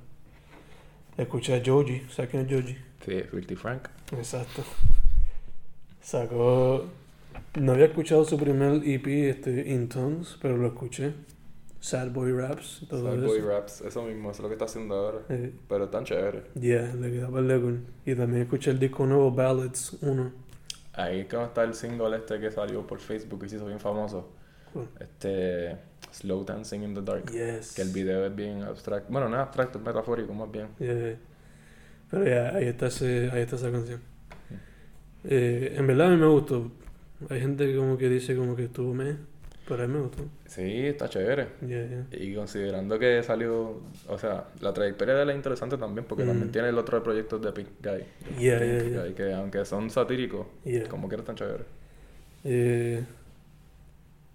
Escuché 1.16 1.56
a 1.56 1.62
Joji, 1.64 2.06
¿sabes 2.10 2.30
quién 2.30 2.46
es 2.46 2.52
Joji? 2.52 2.76
Sí, 3.04 3.22
Filthy 3.30 3.56
Frank. 3.56 3.88
Exacto. 4.12 4.62
Sacó. 6.00 6.84
No 7.58 7.72
había 7.72 7.86
escuchado 7.86 8.24
su 8.24 8.36
primer 8.38 8.82
EP, 8.86 9.30
este, 9.30 9.68
In 9.72 9.88
Tongues, 9.88 10.38
pero 10.40 10.56
lo 10.56 10.68
escuché. 10.68 11.12
Sad 11.84 12.12
Boy 12.12 12.32
Raps 12.32 12.78
y 12.80 12.86
todo 12.86 13.10
Sad 13.10 13.18
eso. 13.18 13.26
Boy 13.26 13.40
Raps, 13.42 13.82
eso 13.82 14.02
mismo, 14.04 14.30
eso 14.30 14.38
es 14.38 14.42
lo 14.42 14.48
que 14.48 14.54
está 14.54 14.64
haciendo 14.64 14.94
ahora. 14.94 15.18
Eh, 15.28 15.52
Pero 15.68 15.90
tan 15.90 16.02
chévere. 16.02 16.44
yeah, 16.58 16.94
le 16.94 17.12
quedaba 17.12 17.40
el 17.40 17.60
cool. 17.60 17.84
Y 18.06 18.14
también 18.14 18.44
escuché 18.44 18.70
el 18.70 18.78
disco 18.78 19.04
nuevo 19.04 19.30
Ballads 19.30 19.98
1. 20.00 20.32
Ahí 20.94 21.20
es 21.20 21.28
como 21.28 21.44
está 21.44 21.62
el 21.62 21.74
single 21.74 22.16
este 22.16 22.40
que 22.40 22.50
salió 22.50 22.86
por 22.86 23.00
Facebook 23.00 23.44
y 23.44 23.50
se 23.50 23.56
hizo 23.56 23.66
bien 23.66 23.78
famoso. 23.80 24.30
Cool. 24.72 24.88
Este. 24.98 25.76
Slow 26.10 26.42
Dancing 26.46 26.80
in 26.80 26.94
the 26.94 27.02
Dark. 27.02 27.30
Yes. 27.30 27.74
Que 27.74 27.82
el 27.82 27.90
video 27.90 28.24
es 28.24 28.34
bien 28.34 28.62
abstracto. 28.62 29.12
Bueno, 29.12 29.28
no 29.28 29.36
es 29.36 29.42
abstracto, 29.42 29.78
es 29.78 29.84
metafórico 29.84 30.32
más 30.32 30.50
bien. 30.50 30.68
Yeah. 30.78 31.18
Pero 32.10 32.24
ya, 32.24 32.56
ahí 32.56 32.64
está, 32.64 32.86
ese, 32.86 33.28
ahí 33.30 33.42
está 33.42 33.56
esa 33.56 33.70
canción. 33.70 34.00
Eh, 35.24 35.74
en 35.76 35.86
verdad 35.86 36.06
a 36.06 36.10
mí 36.12 36.16
me 36.16 36.28
gustó. 36.28 36.72
Hay 37.28 37.40
gente 37.40 37.66
que 37.66 37.76
como 37.76 37.98
que 37.98 38.08
dice 38.08 38.34
como 38.34 38.56
que 38.56 38.64
estuvo 38.64 38.94
me, 38.94 39.16
pero 39.68 39.84
a 39.84 39.86
mí 39.86 39.94
me 39.94 40.00
gustó. 40.02 40.24
Sí, 40.46 40.86
está 40.86 41.08
chévere. 41.08 41.48
Yeah, 41.66 41.86
yeah. 41.86 42.06
Y 42.12 42.34
considerando 42.34 42.98
que 42.98 43.22
salió, 43.22 43.80
o 44.08 44.18
sea, 44.18 44.44
la 44.60 44.72
trayectoria 44.72 45.14
de 45.14 45.22
él 45.22 45.30
es 45.30 45.36
interesante 45.36 45.76
también, 45.78 46.06
porque 46.06 46.24
Mm. 46.24 46.28
también 46.28 46.52
tiene 46.52 46.68
el 46.68 46.78
otro 46.78 47.02
proyecto 47.02 47.38
de 47.38 47.52
Pink 47.52 47.68
Guy. 47.82 48.04
Yeah, 48.42 48.58
Pink 48.58 48.70
yeah, 48.70 48.82
yeah. 48.90 49.02
Guy, 49.04 49.14
que 49.14 49.32
aunque 49.34 49.64
son 49.64 49.90
satíricos, 49.90 50.46
como 50.88 51.08
que 51.08 51.14
era 51.14 51.24
tan 51.24 51.36
chévere. 51.36 51.64
Eh, 52.44 53.02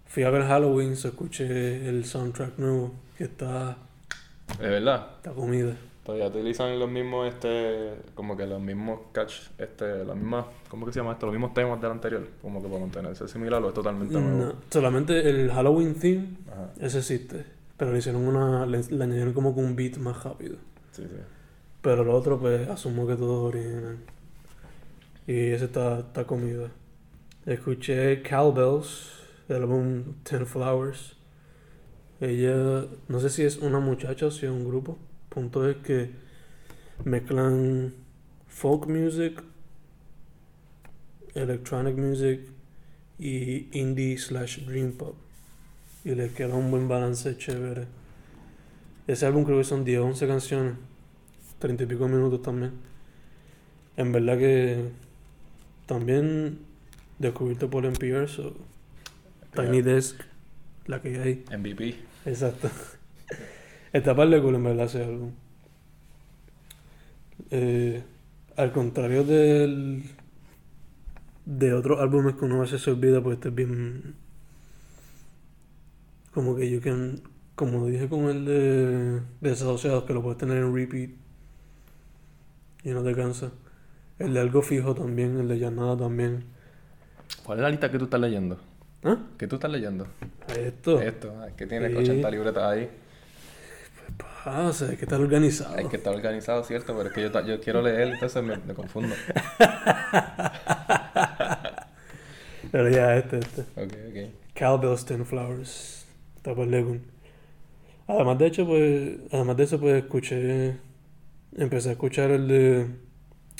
fui 0.06 0.22
a 0.24 0.30
ver 0.30 0.42
Halloween, 0.42 0.96
se 0.96 1.08
escuché 1.08 1.88
el 1.88 2.04
soundtrack 2.04 2.58
nuevo, 2.58 2.92
que 3.16 3.24
está, 3.24 3.76
De 4.60 4.68
verdad, 4.68 5.10
está 5.16 5.30
comida. 5.32 5.76
Todavía 6.04 6.28
utilizan 6.28 6.78
los 6.78 6.90
mismos, 6.90 7.28
este, 7.28 7.94
como 8.14 8.36
que 8.36 8.46
los 8.46 8.60
mismos 8.60 9.00
catch, 9.12 9.50
este, 9.58 10.04
las 10.04 10.16
mismas, 10.16 10.46
¿cómo 10.68 10.86
que 10.86 10.92
se 10.92 11.00
llama 11.00 11.12
esto? 11.12 11.26
Los 11.26 11.34
mismos 11.34 11.54
temas 11.54 11.80
del 11.80 11.90
anterior, 11.90 12.26
como 12.42 12.62
que 12.62 12.68
para 12.68 12.80
mantenerse 12.80 13.28
similar 13.28 13.62
o 13.62 13.68
es 13.68 13.74
totalmente 13.74 14.18
nuevo. 14.18 14.54
Solamente 14.70 15.28
el 15.28 15.50
Halloween 15.50 15.94
theme, 15.94 16.36
Ajá, 16.50 16.70
ese 16.80 16.98
existe. 16.98 17.44
Pero 17.76 17.92
le 17.92 17.98
hicieron 17.98 18.26
una, 18.26 18.66
le, 18.66 18.82
le 18.82 19.04
añadieron 19.04 19.32
como 19.32 19.54
que 19.54 19.60
un 19.60 19.74
beat 19.74 19.96
más 19.98 20.22
rápido. 20.22 20.56
sí, 20.92 21.02
sí. 21.02 21.16
Pero 21.82 22.04
lo 22.04 22.14
otro, 22.14 22.38
pues, 22.38 22.68
asumo 22.68 23.06
que 23.06 23.16
todo 23.16 23.48
es 23.48 23.54
original. 23.54 23.96
Y 25.26 25.50
ese 25.50 25.66
está, 25.66 26.00
está 26.00 26.26
comida. 26.26 26.68
Escuché 27.46 28.22
Cowbells, 28.22 29.12
del 29.48 29.62
álbum 29.62 30.02
Ten 30.22 30.46
Flowers. 30.46 31.16
Ella, 32.20 32.84
no 33.08 33.20
sé 33.20 33.30
si 33.30 33.44
es 33.44 33.56
una 33.58 33.80
muchacha 33.80 34.26
o 34.26 34.30
si 34.30 34.44
es 34.44 34.52
un 34.52 34.66
grupo. 34.66 34.98
Punto 35.30 35.68
es 35.68 35.76
que 35.76 36.10
mezclan 37.04 37.94
folk 38.48 38.88
music, 38.88 39.42
electronic 41.34 41.96
music 41.96 42.40
y 43.18 43.68
indie 43.72 44.18
slash 44.18 44.66
dream 44.66 44.92
pop. 44.92 45.14
Y 46.04 46.14
les 46.14 46.32
queda 46.32 46.54
un 46.54 46.70
buen 46.70 46.88
balance 46.88 47.36
chévere. 47.36 47.86
Ese 49.06 49.26
álbum 49.26 49.44
creo 49.44 49.58
que 49.58 49.64
son 49.64 49.84
10 49.84 50.00
o 50.00 50.06
11 50.06 50.26
canciones. 50.26 50.74
30 51.60 51.84
y 51.84 51.86
pico 51.86 52.08
minutos 52.08 52.42
también. 52.42 52.72
En 53.96 54.12
verdad 54.12 54.36
que 54.38 54.90
también 55.86 56.58
descubierto 57.18 57.70
por 57.70 57.84
NPR, 57.84 58.28
so, 58.28 58.56
Tiny 59.54 59.82
Desk, 59.82 60.20
la 60.86 61.00
que 61.02 61.20
hay. 61.20 61.44
MVP. 61.56 61.96
Exacto. 62.26 62.68
Está 63.92 64.14
par 64.14 64.28
de 64.28 64.40
cool 64.40 64.54
en 64.54 64.64
verdad 64.64 64.86
ese 64.86 65.04
álbum. 65.04 65.32
Eh, 67.50 68.02
al 68.56 68.72
contrario 68.72 69.24
del 69.24 70.04
de 71.46 71.74
otros 71.74 72.00
álbumes 72.00 72.36
que 72.36 72.44
uno 72.44 72.56
a 72.56 72.60
veces 72.60 72.82
se 72.82 72.90
olvida, 72.90 73.20
pues 73.22 73.36
este 73.36 73.48
es 73.48 73.54
bien 73.54 74.14
como 76.32 76.54
que 76.54 76.70
yo 76.70 76.80
can 76.80 77.20
como 77.56 77.86
dije 77.86 78.08
con 78.08 78.24
el 78.26 78.44
de 78.44 79.20
Desasociados 79.40 80.04
que 80.04 80.14
lo 80.14 80.22
puedes 80.22 80.38
tener 80.38 80.58
en 80.58 80.74
repeat 80.74 81.10
y 82.84 82.90
no 82.90 83.02
te 83.02 83.14
cansa. 83.14 83.50
El 84.18 84.34
de 84.34 84.40
algo 84.40 84.62
fijo 84.62 84.94
también, 84.94 85.38
el 85.38 85.48
de 85.48 85.58
ya 85.58 85.70
nada 85.70 85.96
también. 85.96 86.44
¿Cuál 87.44 87.58
es 87.58 87.62
la 87.62 87.70
lista 87.70 87.90
que 87.90 87.98
tú 87.98 88.04
estás 88.04 88.20
leyendo? 88.20 88.58
¿Ah? 89.02 89.18
¿Qué 89.38 89.46
tú 89.46 89.56
estás 89.56 89.70
leyendo? 89.70 90.06
Esto. 90.58 91.00
Esto, 91.00 91.34
ah, 91.40 91.48
que 91.56 91.66
tienes 91.66 91.90
Sí. 91.92 91.98
80 91.98 92.30
libretas 92.30 92.62
ahí. 92.62 92.88
Pasa, 94.16 94.86
hay 94.90 94.96
que 94.96 95.04
estar 95.04 95.20
organizado. 95.20 95.76
Hay 95.76 95.86
que 95.86 95.96
estar 95.96 96.14
organizado, 96.14 96.64
¿cierto? 96.64 96.94
Pero 96.96 97.08
es 97.08 97.14
que 97.14 97.22
yo, 97.22 97.60
quiero 97.60 97.82
leer, 97.82 98.08
entonces 98.08 98.42
me, 98.42 98.56
me 98.56 98.74
confundo. 98.74 99.14
Pero 102.72 102.88
ya, 102.88 103.16
este, 103.16 103.38
este. 103.38 103.62
Ok, 103.62 103.92
ok. 104.08 104.30
Cowbells 104.58 105.04
Ten 105.04 105.26
Flowers. 105.26 106.06
Está 106.36 106.54
por 106.54 106.66
Legun. 106.66 107.02
Además 108.06 108.38
de 108.38 108.46
hecho, 108.46 108.66
pues, 108.66 109.18
además 109.30 109.56
de 109.56 109.64
eso, 109.64 109.78
pues 109.78 110.02
escuché, 110.02 110.76
empecé 111.56 111.90
a 111.90 111.92
escuchar 111.92 112.30
el 112.30 112.48
de 112.48 112.86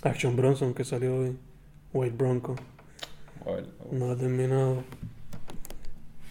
Action 0.02 0.34
Bronson 0.36 0.74
que 0.74 0.84
salió 0.84 1.16
hoy, 1.16 1.36
White 1.92 2.16
Bronco. 2.16 2.56
Bueno, 3.44 3.68
No 3.92 4.12
he 4.12 4.16
terminado. 4.16 4.82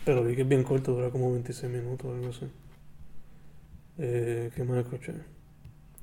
Pero 0.06 0.24
vi 0.24 0.36
que 0.36 0.42
es 0.42 0.48
bien 0.48 0.64
corto, 0.64 0.94
dura 0.94 1.10
como 1.10 1.32
26 1.32 1.72
minutos 1.72 2.08
o 2.08 2.14
algo 2.14 2.30
así. 2.30 2.48
Eh, 4.00 4.50
¿Qué 4.56 4.64
más 4.64 4.78
escuché? 4.80 5.14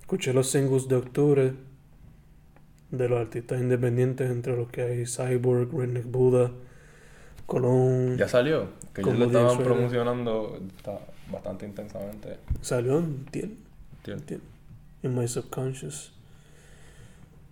Escuché 0.00 0.32
los 0.32 0.50
singles 0.50 0.86
de 0.86 0.96
octubre 0.96 1.54
de 2.90 3.08
los 3.08 3.18
artistas 3.18 3.60
independientes, 3.60 4.30
entre 4.30 4.56
los 4.56 4.68
que 4.68 4.82
hay 4.82 5.06
Cyborg, 5.06 5.72
Redneck 5.72 6.04
Buddha, 6.04 6.52
Colón. 7.46 8.16
¿Ya 8.16 8.28
salió? 8.28 8.68
Que 8.92 9.00
ellos 9.00 9.18
lo 9.18 9.26
estaban 9.26 9.58
promocionando 9.58 10.60
está 10.76 10.98
bastante 11.30 11.66
intensamente. 11.66 12.36
Salió 12.60 12.98
en 12.98 13.24
Tiel. 13.26 13.56
¿entiendes? 13.98 14.26
Tiel. 14.26 14.40
In 15.02 15.14
My 15.14 15.26
Subconscious. 15.26 16.12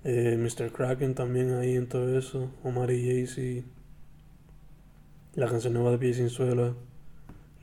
Eh, 0.05 0.37
Mr. 0.39 0.71
Kraken 0.71 1.15
también 1.15 1.55
ahí 1.55 1.77
en 1.77 1.89
todo 1.89 2.19
eso. 2.19 2.51
Omar 2.63 2.91
y 2.91 3.05
Jay-Z. 3.05 3.67
La 5.35 5.49
canción 5.49 5.73
nueva 5.73 5.91
de 5.93 5.99
Pie 5.99 6.15
Sin 6.15 6.31
Suela. 6.31 6.75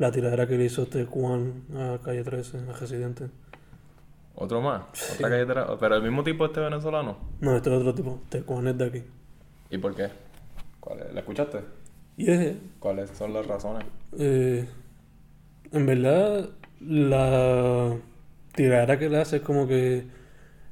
La 0.02 0.12
tiradera 0.12 0.48
que 0.48 0.58
le 0.58 0.66
hizo 0.66 0.88
Tecuan 0.88 1.64
a 1.76 2.00
Calle 2.04 2.24
13, 2.24 2.58
a 2.70 2.74
Residente. 2.74 3.28
¿Otro 4.34 4.60
más? 4.60 4.82
Sí. 4.94 5.14
¿Otra 5.14 5.30
galletera? 5.30 5.78
¿Pero 5.80 5.96
el 5.98 6.02
mismo 6.02 6.24
tipo 6.24 6.44
este 6.46 6.60
venezolano? 6.60 7.18
No, 7.40 7.56
este 7.56 7.70
es 7.70 7.78
otro 7.80 7.94
tipo. 7.94 8.20
Tecuan 8.30 8.68
es 8.68 8.78
de 8.80 8.86
aquí. 8.86 9.04
¿Y 9.70 9.78
por 9.78 9.94
qué? 9.94 10.10
¿Cuál 10.80 11.02
es? 11.02 11.14
¿La 11.14 11.20
escuchaste? 11.20 11.60
Y 12.18 12.32
es, 12.32 12.56
¿Cuáles 12.80 13.12
son 13.12 13.32
las 13.34 13.46
razones? 13.46 13.86
eh, 14.18 14.68
en 15.72 15.86
verdad, 15.86 16.50
la 16.80 17.96
tiradera 18.56 18.98
que 18.98 19.08
le 19.08 19.18
hace 19.20 19.36
es 19.38 19.42
como 19.44 19.68
que 19.68 20.06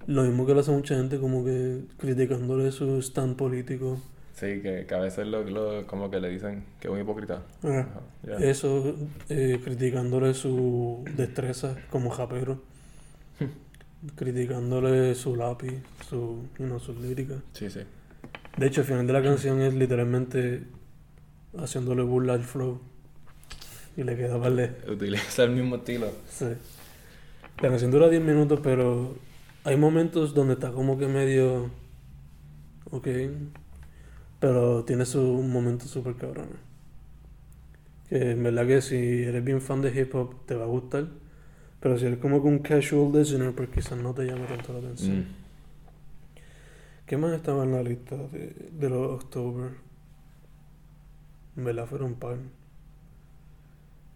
lo 0.08 0.24
mismo 0.24 0.48
que 0.48 0.56
le 0.56 0.62
hace 0.62 0.72
mucha 0.72 0.96
gente, 0.96 1.20
como 1.20 1.46
que 1.46 1.84
criticándole 1.98 2.72
su 2.72 2.98
stand 3.00 3.36
político. 3.36 4.00
Sí, 4.40 4.62
que, 4.62 4.86
que 4.88 4.94
a 4.96 5.00
veces 5.00 5.28
lo, 5.28 5.44
lo- 5.44 5.86
como 5.88 6.10
que 6.10 6.20
le 6.22 6.30
dicen 6.30 6.64
que 6.80 6.88
es 6.88 6.94
un 6.94 7.00
hipócrita. 7.00 7.42
Ah, 7.64 7.86
Ajá. 8.24 8.46
Eso, 8.46 8.96
eh, 9.30 9.60
criticándole 9.64 10.34
su 10.34 11.04
destreza 11.18 11.76
como 11.90 12.10
japero, 12.10 12.62
criticándole 14.16 15.14
su 15.16 15.36
lápiz, 15.36 15.74
su, 16.10 16.44
you 16.58 16.66
know, 16.66 16.80
sus 16.80 16.98
líricas. 17.00 17.38
Sí, 17.54 17.70
sí. 17.70 17.82
De 18.58 18.68
hecho, 18.68 18.82
el 18.82 18.88
final 18.88 19.08
de 19.08 19.14
la 19.14 19.22
canción 19.24 19.62
es 19.62 19.74
literalmente 19.74 20.64
haciéndole 21.58 22.04
burla 22.04 22.34
al 22.34 22.44
flow. 22.44 22.80
Y 23.98 24.04
le 24.04 24.16
queda 24.16 24.38
darle. 24.38 24.72
Utiliza 24.90 25.44
el 25.44 25.52
mismo 25.52 25.78
estilo. 25.78 26.12
Sí. 26.30 26.46
La 27.62 27.70
canción 27.70 27.92
dura 27.92 28.08
10 28.08 28.24
minutos, 28.24 28.60
pero 28.64 29.16
hay 29.66 29.76
momentos 29.76 30.34
donde 30.34 30.54
está 30.54 30.72
como 30.72 30.98
que 30.98 31.08
medio. 31.08 31.70
Ok. 32.92 33.08
Pero 34.40 34.86
tiene 34.86 35.06
sus 35.06 35.44
momentos 35.44 35.90
súper 35.90 36.16
cabrones. 36.16 36.58
Que 38.10 38.32
en 38.32 38.44
verdad 38.44 38.66
que 38.66 38.82
si 38.82 39.24
eres 39.24 39.44
bien 39.44 39.62
fan 39.62 39.82
de 39.82 39.90
hip 40.00 40.16
hop 40.16 40.46
te 40.46 40.56
va 40.56 40.64
a 40.64 40.68
gustar. 40.68 41.08
Pero 41.80 41.98
si 41.98 42.06
eres 42.06 42.20
como 42.20 42.42
que 42.42 42.48
un 42.48 42.60
casual 42.60 43.12
listener, 43.14 43.54
pues 43.54 43.70
quizás 43.70 43.98
no 43.98 44.14
te 44.14 44.26
llame 44.26 44.46
tanto 44.48 44.74
la 44.74 44.80
atención. 44.80 45.20
Mm. 45.20 45.26
¿Qué 47.06 47.18
más 47.18 47.34
estaba 47.34 47.64
en 47.64 47.72
la 47.72 47.84
lista 47.84 48.16
de, 48.16 48.70
de 48.72 48.90
los 48.90 49.24
October? 49.24 49.72
En 51.58 51.64
verdad 51.64 51.86
fueron 51.86 52.12
un 52.12 52.16
par. 52.16 52.38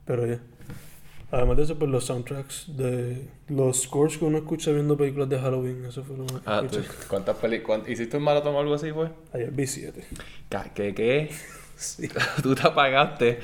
Pero 0.06 0.28
ya. 0.28 0.40
Además 1.36 1.58
de 1.58 1.64
eso, 1.64 1.80
pues 1.80 1.90
los 1.90 2.06
soundtracks 2.06 2.66
de 2.78 3.28
los 3.50 3.82
scores 3.82 4.18
que 4.20 4.26
uno 4.26 4.38
escucha 4.38 4.72
viendo 4.72 4.96
películas 4.96 5.28
de 5.30 5.40
Halloween, 5.40 5.84
eso 5.86 6.04
fue 6.04 6.16
lo 6.16 6.24
más 6.26 6.34
que 6.34 6.40
Ah, 6.46 6.60
¿tú, 6.70 6.78
escuché. 6.78 7.08
¿cuántas 7.08 7.38
películas? 7.38 7.90
¿Hiciste 7.90 8.18
un 8.18 8.24
maratón 8.24 8.54
o 8.56 8.60
algo 8.60 8.76
así, 8.76 8.92
fue? 8.92 9.10
Ayer 9.34 9.50
vi 9.52 9.66
7. 9.66 10.04
Ca- 10.50 10.72
¿Qué? 10.74 10.94
¿Qué? 10.94 11.30
Sí. 11.76 12.08
Tú 12.44 12.54
te 12.54 12.68
apagaste, 12.68 13.40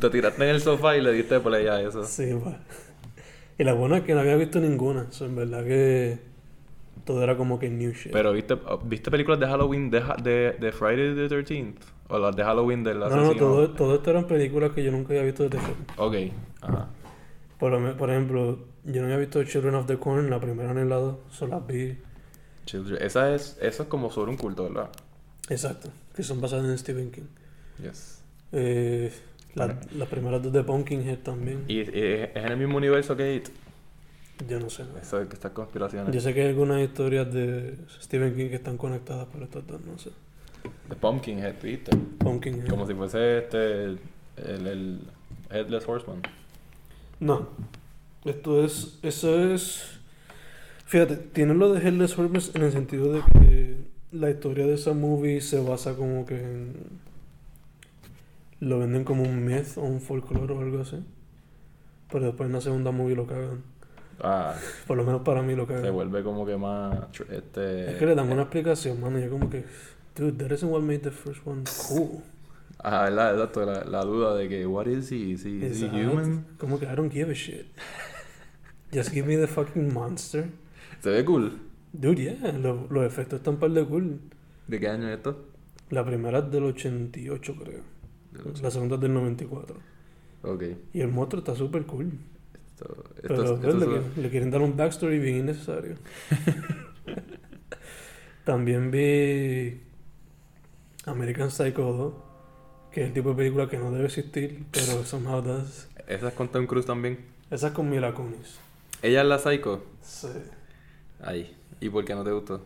te 0.00 0.10
tiraste 0.10 0.42
en 0.42 0.50
el 0.50 0.60
sofá 0.60 0.96
y 0.96 1.00
le 1.02 1.12
diste 1.12 1.38
play 1.38 1.68
a 1.68 1.80
eso. 1.80 2.04
Sí, 2.04 2.32
va. 2.32 2.58
Y 3.56 3.62
la 3.64 3.74
buena 3.74 3.98
es 3.98 4.02
que 4.04 4.12
no 4.14 4.20
había 4.20 4.34
visto 4.34 4.58
ninguna. 4.58 5.06
O 5.08 5.12
sea, 5.12 5.28
en 5.28 5.36
verdad 5.36 5.64
que 5.64 6.18
todo 7.04 7.22
era 7.22 7.36
como 7.36 7.58
que 7.58 7.68
new 7.70 7.92
shit. 7.92 8.12
Pero 8.12 8.32
¿viste, 8.32 8.56
¿viste 8.84 9.10
películas 9.10 9.40
de 9.40 9.46
Halloween 9.46 9.90
de, 9.90 10.02
de, 10.22 10.52
de 10.58 10.72
Friday 10.72 11.14
the 11.14 11.28
13th? 11.34 11.74
¿O 12.08 12.18
las 12.18 12.36
de 12.36 12.44
Halloween 12.44 12.84
del 12.84 12.98
no, 12.98 13.06
asesino? 13.06 13.32
no, 13.32 13.38
todo, 13.38 13.70
todo 13.70 13.94
esto 13.96 14.10
eran 14.10 14.26
películas 14.26 14.72
que 14.72 14.84
yo 14.84 14.90
nunca 14.92 15.10
había 15.14 15.22
visto 15.24 15.44
de 15.44 15.50
terror. 15.50 15.74
Ok, 15.96 16.14
ajá. 16.60 16.88
Por, 17.58 18.10
ejemplo, 18.10 18.58
yo 18.84 19.00
no 19.00 19.04
había 19.06 19.18
visto 19.18 19.42
Children 19.44 19.76
of 19.76 19.86
the 19.86 19.96
Corn, 19.96 20.28
la 20.28 20.40
primera 20.40 20.74
ni 20.74 20.88
la 20.88 20.96
dos. 20.96 21.16
Solo 21.30 21.58
las 21.58 21.66
vi. 21.66 21.96
Children. 22.66 22.98
Esa 23.02 23.34
es, 23.34 23.56
eso 23.60 23.84
es 23.84 23.88
como 23.88 24.10
sobre 24.10 24.30
un 24.32 24.36
culto, 24.36 24.64
¿verdad? 24.64 24.90
Exacto. 25.48 25.88
Que 26.14 26.22
son 26.22 26.40
basadas 26.40 26.64
en 26.66 26.76
Stephen 26.76 27.10
King. 27.12 27.22
Yes. 27.80 28.22
Eh, 28.52 29.12
la- 29.54 29.78
las 29.96 30.08
primeras 30.08 30.42
dos 30.42 30.52
de 30.52 30.62
Pumpkinhead 30.64 31.18
también. 31.18 31.64
¿Y, 31.68 31.78
y 31.78 31.82
es 31.84 32.30
en 32.36 32.46
el 32.46 32.56
mismo 32.56 32.76
universo 32.76 33.16
que 33.16 33.36
It? 33.36 33.48
Yo 34.48 34.58
no 34.58 34.70
sé. 34.70 34.84
Eso 35.00 35.20
es 35.20 35.28
que 35.28 35.34
estas 35.34 35.52
conspiraciones. 35.52 36.12
Yo 36.14 36.20
sé 36.20 36.34
que 36.34 36.42
hay 36.42 36.48
algunas 36.48 36.80
historias 36.80 37.32
de 37.32 37.76
Stephen 38.00 38.34
King 38.34 38.48
que 38.48 38.56
están 38.56 38.76
conectadas, 38.76 39.28
pero 39.32 39.44
estas 39.44 39.66
dos 39.66 39.80
no 39.84 39.98
sé. 39.98 40.10
The 40.88 40.96
Pumpkinhead, 40.96 41.54
¿viste? 41.62 41.96
Pumpkinhead. 42.18 42.68
Como 42.68 42.86
si 42.86 42.94
fuese 42.94 43.38
este, 43.38 43.84
el, 43.84 44.00
el, 44.36 44.66
el 44.66 45.00
Headless 45.50 45.88
Horseman. 45.88 46.22
No. 47.20 47.48
Esto 48.24 48.64
es. 48.64 48.98
Eso 49.02 49.52
es. 49.52 49.98
Fíjate, 50.86 51.16
tiene 51.16 51.54
lo 51.54 51.72
de 51.72 51.80
Headless 51.80 52.18
Horseman 52.18 52.42
en 52.54 52.62
el 52.62 52.72
sentido 52.72 53.12
de 53.12 53.22
que 53.32 53.76
la 54.12 54.30
historia 54.30 54.66
de 54.66 54.74
esa 54.74 54.92
movie 54.92 55.40
se 55.40 55.60
basa 55.60 55.94
como 55.94 56.26
que 56.26 56.36
en. 56.36 56.74
Lo 58.60 58.78
venden 58.78 59.04
como 59.04 59.24
un 59.24 59.44
myth 59.44 59.76
o 59.76 59.82
un 59.82 60.00
folclore 60.00 60.52
o 60.52 60.60
algo 60.60 60.82
así. 60.82 61.02
Pero 62.10 62.26
después 62.26 62.46
en 62.46 62.52
la 62.52 62.60
segunda 62.60 62.92
movie 62.92 63.16
lo 63.16 63.26
cagan. 63.26 63.71
Ah, 64.24 64.54
Por 64.86 64.96
lo 64.96 65.04
menos 65.04 65.22
para 65.22 65.42
mí 65.42 65.54
lo 65.56 65.66
cagan. 65.66 65.82
se 65.82 65.90
vuelve 65.90 66.22
como 66.22 66.46
que 66.46 66.56
más... 66.56 66.96
Este, 67.30 67.90
Es 67.90 67.96
que 67.96 68.06
le 68.06 68.14
dan 68.14 68.30
una 68.30 68.42
explicación, 68.42 69.00
mano. 69.00 69.18
Yo 69.18 69.28
como 69.30 69.50
que. 69.50 69.64
Dude, 70.14 70.32
that 70.44 70.54
isn't 70.54 70.70
what 70.70 70.80
made 70.82 71.00
the 71.00 71.10
first 71.10 71.44
one 71.46 71.64
cool. 71.88 72.22
Ah, 72.84 73.04
¿verdad? 73.04 73.34
Exacto, 73.34 73.64
la, 73.66 73.84
la 73.84 74.02
duda 74.04 74.34
de 74.36 74.48
que, 74.48 74.66
what 74.66 74.86
is 74.86 75.10
he? 75.10 75.16
Is 75.16 75.44
he, 75.44 75.50
is 75.66 75.80
he 75.82 75.86
Exacto. 75.86 75.96
human? 75.96 76.46
Como 76.58 76.78
que 76.78 76.86
I 76.86 76.94
don't 76.94 77.12
give 77.12 77.30
a 77.30 77.34
shit. 77.34 77.66
Just 78.94 79.10
give 79.10 79.26
me 79.26 79.36
the 79.36 79.46
fucking 79.46 79.92
monster. 79.92 80.48
Se 81.00 81.10
ve 81.10 81.24
cool. 81.24 81.58
Dude, 81.92 82.22
yeah, 82.22 82.52
lo- 82.52 82.86
los 82.90 83.04
efectos 83.04 83.38
están 83.38 83.56
par 83.56 83.70
de 83.70 83.84
cool. 83.86 84.20
¿De 84.68 84.78
qué 84.78 84.88
año 84.88 85.08
es 85.08 85.16
esto? 85.16 85.46
La 85.90 86.04
primera 86.04 86.38
es 86.40 86.50
del 86.50 86.64
88, 86.64 87.56
creo. 87.58 87.80
La 88.62 88.70
segunda 88.70 88.94
es 88.96 89.00
del 89.00 89.14
94. 89.14 89.76
Ok. 90.42 90.62
Y 90.92 91.00
el 91.00 91.08
monstruo 91.08 91.40
está 91.40 91.54
súper 91.54 91.84
cool. 91.86 92.12
Esto, 93.22 93.34
esto, 93.42 93.58
Pero 93.60 93.72
esto 93.72 93.78
le, 93.78 93.86
qui- 93.86 94.16
le 94.16 94.30
quieren 94.30 94.50
dar 94.50 94.60
un 94.62 94.76
backstory 94.76 95.18
bien 95.18 95.36
innecesario. 95.38 95.96
También 98.44 98.90
vi 98.90 99.80
American 101.06 101.50
Psycho 101.50 101.92
2, 101.92 102.14
que 102.92 103.02
es 103.02 103.08
el 103.08 103.12
tipo 103.14 103.30
de 103.30 103.36
película 103.36 103.68
que 103.68 103.78
no 103.78 103.90
debe 103.92 104.06
existir, 104.06 104.64
pero 104.72 105.04
somehow 105.04 105.40
does. 105.42 105.88
Esa 106.08 106.28
es 106.28 106.34
con 106.34 106.48
Tom 106.48 106.66
Cruise 106.66 106.86
también. 106.86 107.18
Esa 107.50 107.68
es 107.68 107.72
con 107.72 107.88
Mila 107.88 108.12
Kunis. 108.14 108.58
Ella 109.02 109.22
es 109.22 109.26
la 109.26 109.38
psycho. 109.38 109.84
Sí. 110.02 110.28
Ahí. 111.22 111.56
¿Y 111.80 111.88
por 111.88 112.04
qué 112.04 112.14
no 112.14 112.24
te 112.24 112.32
gustó? 112.32 112.62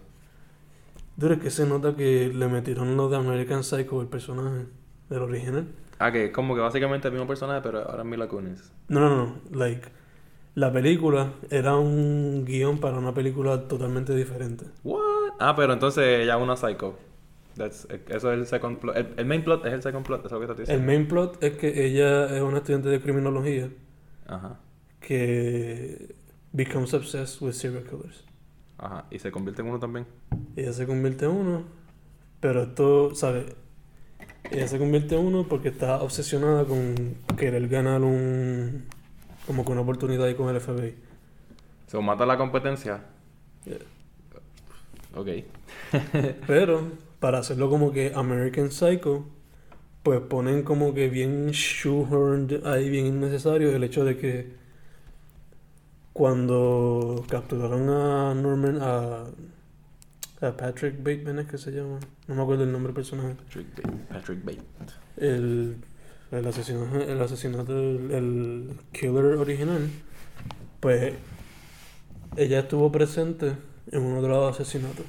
Duro 1.16 1.34
es 1.34 1.40
que 1.40 1.50
se 1.50 1.66
nota 1.66 1.94
que 1.96 2.28
le 2.34 2.48
metieron 2.48 2.96
lo 2.96 3.08
de 3.08 3.16
American 3.16 3.64
Psycho, 3.64 4.02
el 4.02 4.08
personaje 4.08 4.66
del 5.08 5.22
original. 5.22 5.66
Ah, 5.98 6.12
que 6.12 6.26
es 6.26 6.32
como 6.32 6.54
que 6.54 6.60
básicamente 6.60 7.08
el 7.08 7.14
mismo 7.14 7.26
personaje, 7.26 7.60
pero 7.62 7.88
ahora 7.88 8.02
es 8.02 8.08
Mila 8.08 8.28
Kunis. 8.28 8.70
No, 8.88 9.00
no, 9.00 9.16
no. 9.16 9.36
Like, 9.50 9.88
la 10.56 10.72
película 10.72 11.32
era 11.50 11.76
un 11.76 12.44
guion 12.44 12.78
para 12.80 12.98
una 12.98 13.14
película 13.14 13.68
totalmente 13.68 14.14
diferente. 14.16 14.64
What? 14.82 15.00
Ah, 15.38 15.54
pero 15.54 15.72
entonces 15.74 16.22
ella 16.22 16.36
es 16.36 16.42
una 16.42 16.56
psycho. 16.56 16.98
That's- 17.56 17.86
eso 18.08 18.32
es 18.32 18.38
el 18.38 18.46
second 18.46 18.78
plot. 18.78 18.96
El, 18.96 19.06
el 19.16 19.26
main 19.26 19.44
plot 19.44 19.64
es 19.66 19.72
el 19.72 19.82
second 19.82 20.04
plot, 20.04 20.26
eso 20.26 20.26
es 20.26 20.32
lo 20.32 20.38
que 20.40 20.44
estás 20.44 20.58
El 20.58 20.80
diciendo. 20.80 20.86
main 20.92 21.06
plot 21.08 21.42
es 21.44 21.56
que 21.56 21.86
ella 21.86 22.34
es 22.36 22.42
una 22.42 22.58
estudiante 22.58 22.88
de 22.88 23.00
criminología 23.00 23.68
Ajá. 24.26 24.58
que 25.00 26.14
becomes 26.52 26.92
obsessed 26.94 27.40
with 27.40 27.52
serial 27.52 27.84
killers. 27.84 28.24
Ajá. 28.78 29.06
Y 29.10 29.18
se 29.18 29.30
convierte 29.30 29.62
en 29.62 29.68
uno 29.68 29.78
también. 29.78 30.06
Ella 30.56 30.72
se 30.72 30.86
convierte 30.86 31.24
en 31.26 31.30
uno, 31.30 31.62
pero 32.40 32.62
esto, 32.64 33.14
¿sabes? 33.14 33.44
Ella 34.50 34.68
se 34.68 34.78
convierte 34.78 35.16
en 35.18 35.26
uno 35.26 35.46
porque 35.48 35.68
está 35.68 36.00
obsesionada 36.02 36.64
con 36.64 36.94
querer 37.36 37.68
ganar 37.68 38.02
un... 38.02 38.84
como 39.46 39.64
que 39.64 39.72
una 39.72 39.80
oportunidad 39.82 40.26
ahí 40.26 40.34
con 40.34 40.54
el 40.54 40.60
FBI. 40.60 40.94
Se 41.86 41.98
mata 42.00 42.26
la 42.26 42.36
competencia. 42.36 43.00
Yeah. 43.64 43.78
Ok. 45.14 45.28
Pero 46.46 46.90
para 47.20 47.38
hacerlo 47.38 47.70
como 47.70 47.92
que 47.92 48.12
American 48.14 48.70
Psycho, 48.70 49.26
pues 50.02 50.20
ponen 50.20 50.62
como 50.62 50.94
que 50.94 51.08
bien 51.08 51.50
shoehorned 51.50 52.66
ahí, 52.66 52.88
bien 52.88 53.06
innecesario 53.06 53.74
el 53.74 53.82
hecho 53.82 54.04
de 54.04 54.16
que 54.16 54.66
cuando 56.12 57.24
capturaron 57.28 57.90
a 57.90 58.34
Norman, 58.34 58.78
a, 58.80 59.24
a 60.40 60.56
Patrick 60.56 60.96
Bateman, 60.98 61.40
es 61.40 61.46
que 61.46 61.58
se 61.58 61.72
llama, 61.72 61.98
no 62.26 62.34
me 62.34 62.42
acuerdo 62.42 62.64
el 62.64 62.72
nombre 62.72 62.88
del 62.92 62.94
personaje, 62.94 63.34
Patrick. 63.34 63.66
Patrick 64.08 64.44
Bate. 64.44 64.62
el, 65.18 65.76
el 66.30 66.46
asesinato, 66.46 67.00
el 67.00 67.20
asesinato 67.20 67.74
del 67.74 68.10
el 68.10 68.70
killer 68.92 69.24
original, 69.36 69.88
pues 70.80 71.14
ella 72.36 72.60
estuvo 72.60 72.90
presente 72.92 73.52
en 73.90 74.02
uno 74.02 74.22
de 74.22 74.28
los 74.28 74.54
asesinatos. 74.58 75.06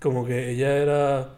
Como 0.00 0.24
que 0.24 0.50
ella 0.50 0.76
era 0.76 1.34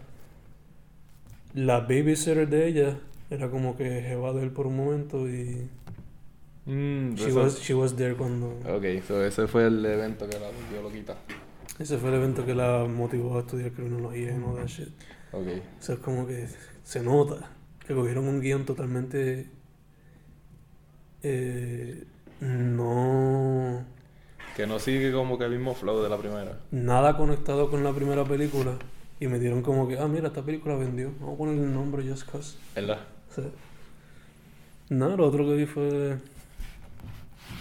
la 1.55 1.81
babysitter 1.81 2.49
de 2.49 2.67
ella, 2.69 2.99
era 3.31 3.51
como 3.51 3.77
que 3.77 4.03
jeva 4.03 4.33
de 4.33 4.43
él 4.43 4.51
por 4.51 4.67
un 4.67 4.77
momento 4.77 5.29
y 5.29 5.69
Mm, 6.67 7.15
She 7.17 7.33
was, 7.33 7.61
she 7.61 7.75
was 7.75 7.97
there 7.97 8.15
cuando... 8.15 8.49
Ok, 8.69 9.03
so 9.07 9.25
ese 9.25 9.49
fue 9.49 9.67
el 9.67 9.85
evento 9.85 10.29
que 10.29 10.39
la 10.39 10.47
volvió 10.47 10.83
loquita. 10.83 11.17
Ese 11.79 11.97
fue 11.99 12.11
el 12.11 12.17
evento 12.17 12.45
que 12.45 12.55
la 12.55 12.87
motivó 12.87 13.39
a 13.39 13.41
estudiar 13.41 13.73
criminología 13.73 14.31
y 14.33 14.39
no 14.39 14.55
that 14.55 14.67
shit. 14.67 14.89
Ok. 15.33 15.47
O 15.79 15.83
sea, 15.83 15.95
es 15.95 16.01
como 16.01 16.27
que 16.27 16.49
se 16.83 17.03
nota 17.03 17.51
que 17.87 17.95
cogieron 17.95 18.29
un 18.29 18.41
guion 18.41 18.65
totalmente... 18.65 19.49
eh, 21.23 22.05
no... 22.41 23.85
Que 24.57 24.67
no 24.67 24.79
sigue 24.79 25.13
como 25.13 25.39
que 25.39 25.45
el 25.45 25.53
mismo 25.53 25.75
flow 25.75 26.03
de 26.03 26.09
la 26.09 26.19
primera. 26.19 26.59
Nada 26.71 27.17
conectado 27.17 27.71
con 27.71 27.85
la 27.85 27.93
primera 27.93 28.25
película. 28.25 28.77
Y 29.21 29.29
me 29.29 29.39
dieron 29.39 29.63
como 29.63 29.87
que, 29.87 29.99
ah, 29.99 30.09
mira, 30.09 30.29
esta 30.29 30.43
película 30.43 30.77
vendió. 30.77 31.13
Vamos 31.21 31.35
a 31.35 31.39
ponerle 31.39 31.63
el 31.65 31.75
nombre 31.75 32.09
Just 32.09 32.29
Cause. 32.31 32.59
¿Verdad? 32.75 33.01
O 33.31 33.35
sea, 33.35 33.45
nada, 34.89 35.17
lo 35.17 35.27
otro 35.27 35.47
que 35.47 35.55
vi 35.55 35.67
fue... 35.67 36.19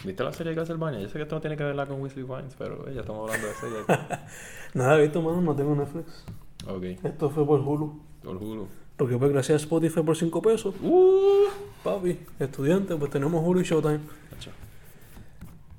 ¿Viste 0.05 0.23
la 0.23 0.31
serie 0.31 0.51
de 0.51 0.55
Castlevania? 0.55 0.99
Yo 1.01 1.09
sé 1.09 1.15
que 1.15 1.23
esto 1.23 1.35
no 1.35 1.41
tiene 1.41 1.57
que 1.57 1.63
verla 1.63 1.85
con 1.85 2.01
Weasley 2.01 2.23
Vines, 2.23 2.55
pero 2.57 2.89
ya 2.89 3.01
estamos 3.01 3.29
hablando 3.29 3.47
de 3.47 3.53
ya. 3.87 4.27
Nada, 4.73 4.97
he 4.97 5.01
visto 5.01 5.21
más, 5.21 5.41
no 5.43 5.55
tengo 5.55 5.75
Netflix. 5.75 6.23
Ok. 6.75 6.83
Esto 7.03 7.29
fue 7.29 7.45
por 7.45 7.59
Hulu. 7.59 7.99
Por 8.23 8.37
Hulu. 8.37 8.67
Porque 8.97 9.17
pues 9.17 9.31
gracias 9.31 9.61
a 9.61 9.63
Spotify 9.63 10.01
por 10.01 10.17
5 10.17 10.41
pesos. 10.41 10.75
Uh, 10.81 11.47
Papi, 11.83 12.19
estudiante, 12.39 12.95
pues 12.95 13.09
tenemos 13.11 13.41
Hulu 13.45 13.61
y 13.61 13.63
Showtime. 13.63 13.99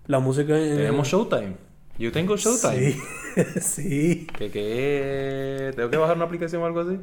La 0.06 0.18
música 0.18 0.58
en... 0.58 0.76
Tenemos 0.76 1.06
Showtime. 1.06 1.54
Yo 1.98 2.10
tengo 2.10 2.36
Showtime. 2.36 2.92
Sí, 2.92 3.00
sí. 3.60 4.26
¿Que 4.38 4.50
qué? 4.50 5.72
¿Tengo 5.76 5.90
que 5.90 5.96
bajar 5.98 6.16
una 6.16 6.24
aplicación 6.24 6.62
o 6.62 6.66
algo 6.66 6.80
así? 6.80 6.98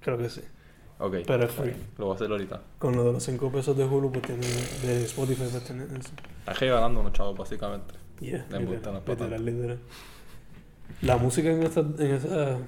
Creo 0.00 0.18
que 0.18 0.28
sí. 0.28 0.42
Ok. 0.98 1.16
Pero 1.26 1.44
es 1.44 1.50
free. 1.50 1.74
Lo 1.98 2.06
voy 2.06 2.12
a 2.12 2.16
hacer 2.16 2.30
ahorita. 2.30 2.60
Con 2.78 2.94
lo 2.94 3.04
de 3.04 3.12
los 3.14 3.22
5 3.24 3.50
pesos 3.50 3.76
de 3.76 3.84
Hulu, 3.84 4.12
pues 4.12 4.26
tiene... 4.26 4.46
De 4.82 5.04
Spotify, 5.04 5.44
pues 5.50 5.64
tiene 5.64 5.84
eso. 5.84 6.10
Estás 6.40 6.60
regalando 6.60 7.00
unos 7.00 7.12
chavos, 7.14 7.36
básicamente. 7.36 7.94
Yeah, 8.20 8.46
literal, 8.50 9.02
literal, 9.06 9.44
literal. 9.44 9.78
La 11.02 11.16
música 11.16 11.50
en 11.50 11.62
esta, 11.62 11.80
en 11.80 12.10
esa... 12.14 12.58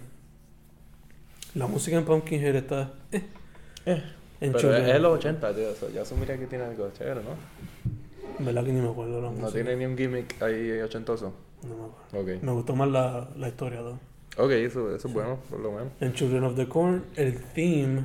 La 1.56 1.66
música 1.66 1.96
en 1.96 2.04
Pumpkinhead 2.04 2.54
está... 2.56 2.92
Eh, 3.12 3.22
Eh. 3.86 4.02
en 4.40 4.52
Pero 4.52 4.74
es, 4.76 4.88
es 4.88 5.00
los 5.00 5.18
80, 5.18 5.54
tío. 5.54 5.70
eso 5.70 5.88
ya 5.90 6.02
asumiría 6.02 6.36
que 6.38 6.46
tiene 6.46 6.64
algo 6.64 6.90
chévere, 6.92 7.20
¿no? 7.22 8.44
¿Verdad 8.44 8.64
que 8.64 8.72
ni 8.72 8.80
me 8.80 8.88
acuerdo 8.90 9.22
la 9.22 9.28
música? 9.30 9.46
No 9.46 9.52
tiene 9.52 9.76
ni 9.76 9.86
un 9.86 9.96
gimmick 9.96 10.42
ahí 10.42 10.72
ochentoso. 10.80 11.32
No 11.62 11.68
me 11.68 11.84
acuerdo. 11.86 12.34
Ok. 12.36 12.42
Me 12.42 12.52
gustó 12.52 12.74
más 12.76 12.88
la, 12.90 13.28
la 13.36 13.48
historia, 13.48 13.80
¿no? 13.80 13.98
Ok, 14.38 14.50
eso, 14.50 14.94
eso 14.94 15.08
es 15.08 15.14
bueno, 15.14 15.38
por 15.48 15.60
lo 15.60 15.70
menos. 15.72 15.88
En 16.00 16.12
Children 16.12 16.44
of 16.44 16.56
the 16.56 16.68
Corn, 16.68 17.04
el 17.16 17.40
theme 17.54 18.04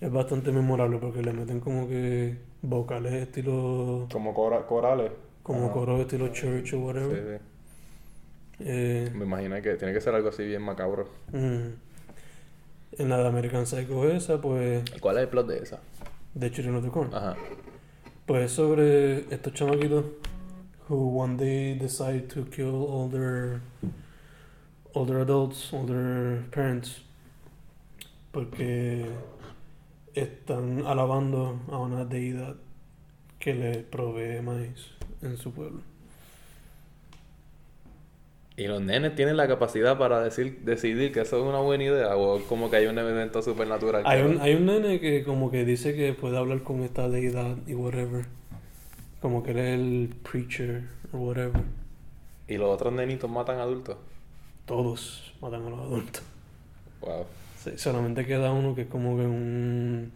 es 0.00 0.10
bastante 0.12 0.52
memorable 0.52 0.98
porque 0.98 1.22
le 1.22 1.32
meten 1.32 1.60
como 1.60 1.88
que 1.88 2.36
vocales 2.60 3.12
estilo... 3.14 4.08
Como 4.12 4.34
cora- 4.34 4.66
corales. 4.66 5.12
Como 5.42 5.64
Ajá. 5.66 5.72
coros 5.72 6.00
estilo 6.00 6.28
church 6.28 6.66
o 6.66 6.66
Sí, 6.70 6.76
whatever. 6.76 7.38
sí. 7.38 7.44
Eh, 8.60 9.10
Me 9.14 9.24
imagino 9.24 9.60
que 9.62 9.74
tiene 9.76 9.94
que 9.94 10.00
ser 10.02 10.14
algo 10.14 10.28
así 10.28 10.44
bien 10.44 10.60
macabro. 10.62 11.08
mm. 11.32 11.91
En 12.98 13.08
la 13.08 13.18
de 13.18 13.28
American 13.28 13.66
Psycho 13.66 14.08
esa, 14.08 14.40
pues... 14.40 14.84
¿Cuál 15.00 15.16
es 15.16 15.22
el 15.22 15.28
plot 15.28 15.46
de 15.46 15.58
esa? 15.58 15.80
De 16.34 16.50
Children 16.50 16.76
of 16.76 16.84
the 16.84 16.90
Corn. 16.90 17.14
Ajá. 17.14 17.36
Pues 18.26 18.44
es 18.44 18.52
sobre 18.52 19.20
estos 19.34 19.52
chamaquitos 19.54 20.04
who 20.88 21.18
one 21.18 21.36
day 21.36 21.74
decide 21.74 22.28
to 22.28 22.44
kill 22.50 22.86
all 22.88 23.08
their 23.08 23.60
their 25.06 25.20
adults, 25.20 25.70
their 25.86 26.44
parents, 26.50 27.02
porque 28.30 29.06
están 30.14 30.84
alabando 30.86 31.60
a 31.70 31.78
una 31.78 32.04
deidad 32.04 32.56
que 33.38 33.54
les 33.54 33.84
provee 33.84 34.42
maíz 34.42 34.90
en 35.22 35.36
su 35.36 35.50
pueblo. 35.52 35.91
¿Y 38.62 38.68
los 38.68 38.80
nenes 38.80 39.16
tienen 39.16 39.36
la 39.36 39.48
capacidad 39.48 39.98
para 39.98 40.22
decir, 40.22 40.60
decidir 40.60 41.10
que 41.10 41.22
eso 41.22 41.36
es 41.36 41.42
una 41.42 41.58
buena 41.58 41.82
idea? 41.82 42.16
¿O 42.16 42.38
como 42.42 42.70
que 42.70 42.76
hay 42.76 42.86
un 42.86 42.96
evento 42.96 43.42
supernatural? 43.42 44.04
Hay 44.06 44.22
un, 44.22 44.40
hay 44.40 44.54
un 44.54 44.66
nene 44.66 45.00
que 45.00 45.24
como 45.24 45.50
que 45.50 45.64
dice 45.64 45.96
que 45.96 46.12
puede 46.12 46.38
hablar 46.38 46.62
con 46.62 46.84
esta 46.84 47.08
deidad 47.08 47.56
y 47.66 47.74
whatever. 47.74 48.24
Como 49.20 49.42
que 49.42 49.50
él 49.50 49.58
es 49.58 49.74
el 49.74 50.14
preacher 50.22 50.84
o 51.12 51.18
whatever. 51.18 51.60
¿Y 52.46 52.56
los 52.56 52.68
otros 52.68 52.92
nenitos 52.92 53.28
matan 53.28 53.58
adultos? 53.58 53.96
Todos 54.64 55.34
matan 55.40 55.66
a 55.66 55.70
los 55.70 55.80
adultos. 55.80 56.22
Wow. 57.00 57.26
Sí, 57.58 57.72
solamente 57.78 58.24
queda 58.24 58.52
uno 58.52 58.76
que 58.76 58.82
es 58.82 58.88
como 58.88 59.16
que 59.16 59.24
un 59.24 60.12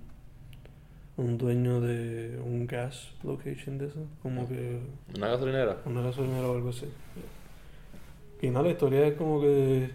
un 1.17 1.37
dueño 1.37 1.81
de 1.81 2.39
un 2.45 2.69
gas 2.69 3.09
location 3.25 3.79
de 3.79 3.87
eso, 3.87 4.07
como 4.23 4.47
que 4.47 4.79
¿Una 5.17 5.29
gasolinera? 5.31 5.79
una 5.85 6.03
gasolinera 6.03 6.47
o 6.47 6.55
algo 6.55 6.69
así. 6.69 6.87
Y 8.41 8.51
nada, 8.51 8.65
la 8.65 8.71
historia 8.71 9.07
es 9.07 9.15
como 9.15 9.41
que 9.41 9.91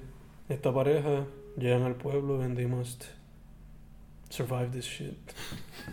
esta 0.50 0.74
pareja 0.74 1.26
llegan 1.58 1.84
al 1.84 1.96
pueblo 1.96 2.42
and 2.42 2.56
they 2.56 2.66
must 2.66 3.06
survive 4.30 4.72
this 4.72 4.86
shit. 4.86 5.18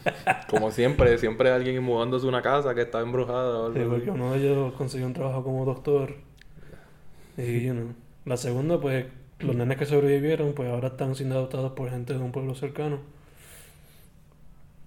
Como 0.48 0.70
siempre, 0.70 1.18
siempre 1.18 1.50
hay 1.50 1.56
alguien 1.56 1.82
mudándose 1.82 2.26
a 2.26 2.28
una 2.28 2.42
casa 2.42 2.74
que 2.74 2.82
está 2.82 3.00
embrujada 3.00 3.58
o 3.58 3.72
Sí, 3.72 3.80
algo 3.80 3.94
porque 3.94 4.10
uno 4.10 4.32
de 4.32 4.38
ellos 4.38 4.72
consiguió 4.74 5.06
un 5.06 5.12
trabajo 5.12 5.42
como 5.42 5.64
doctor. 5.64 6.14
Y, 7.36 7.60
you 7.60 7.72
know. 7.72 7.94
La 8.24 8.36
segunda, 8.36 8.80
pues, 8.80 9.06
los 9.40 9.54
nenes 9.56 9.78
que 9.78 9.86
sobrevivieron, 9.86 10.52
pues 10.52 10.68
ahora 10.68 10.88
están 10.88 11.14
siendo 11.14 11.36
adoptados 11.36 11.72
por 11.72 11.90
gente 11.90 12.12
de 12.12 12.20
un 12.20 12.32
pueblo 12.32 12.54
cercano. 12.54 13.00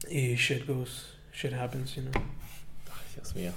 Y 0.09 0.35
shit 0.35 0.67
goes, 0.67 1.17
shit 1.33 1.53
happens, 1.53 1.95
you 1.95 2.03
know. 2.03 2.11
Ay, 2.15 3.15
Dios 3.15 3.35
mío. 3.35 3.51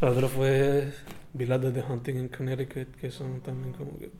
La 0.00 0.10
otra 0.10 0.28
fue, 0.28 0.92
vi 1.34 1.44
de 1.44 1.70
The 1.72 1.82
Hunting 1.82 2.16
in 2.16 2.28
Connecticut, 2.28 2.94
que 2.96 3.10
son 3.10 3.40
también 3.40 3.72
como 3.74 3.98
que... 3.98 4.10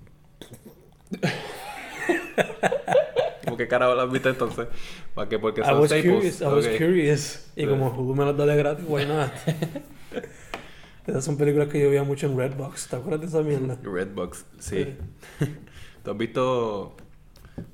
¿Cómo 3.45 3.57
que 3.57 3.69
carajo 3.69 3.95
las 3.95 4.11
viste 4.11 4.31
entonces? 4.31 4.69
¿Para 5.15 5.29
qué? 5.29 5.39
Porque 5.39 5.61
I 5.61 5.65
son 5.65 5.81
was 5.81 5.91
staples. 5.91 6.15
curious, 6.15 6.41
I 6.41 6.45
was 6.45 6.67
Ok. 6.67 6.77
curious. 6.79 7.53
Y 7.57 7.63
Sí. 7.63 7.67
como 7.69 7.89
Hulu 7.91 8.15
me 8.15 8.25
las 8.25 8.37
da 8.37 8.47
de 8.47 8.57
gratis, 8.57 8.85
why 8.89 9.07
not? 9.07 9.31
Esas 11.07 11.23
son 11.25 11.37
películas 11.37 11.69
que 11.69 11.79
yo 11.81 11.91
veía 11.91 12.03
mucho 12.03 12.27
en 12.27 12.37
Redbox, 12.39 12.89
¿te 12.89 12.97
acuerdas 12.97 13.21
de 13.21 13.27
esa 13.27 13.43
mierda? 13.43 13.79
Redbox, 13.83 14.47
sí. 14.59 14.97
¿Tú 16.03 16.11
has 16.11 16.17
visto... 16.17 16.97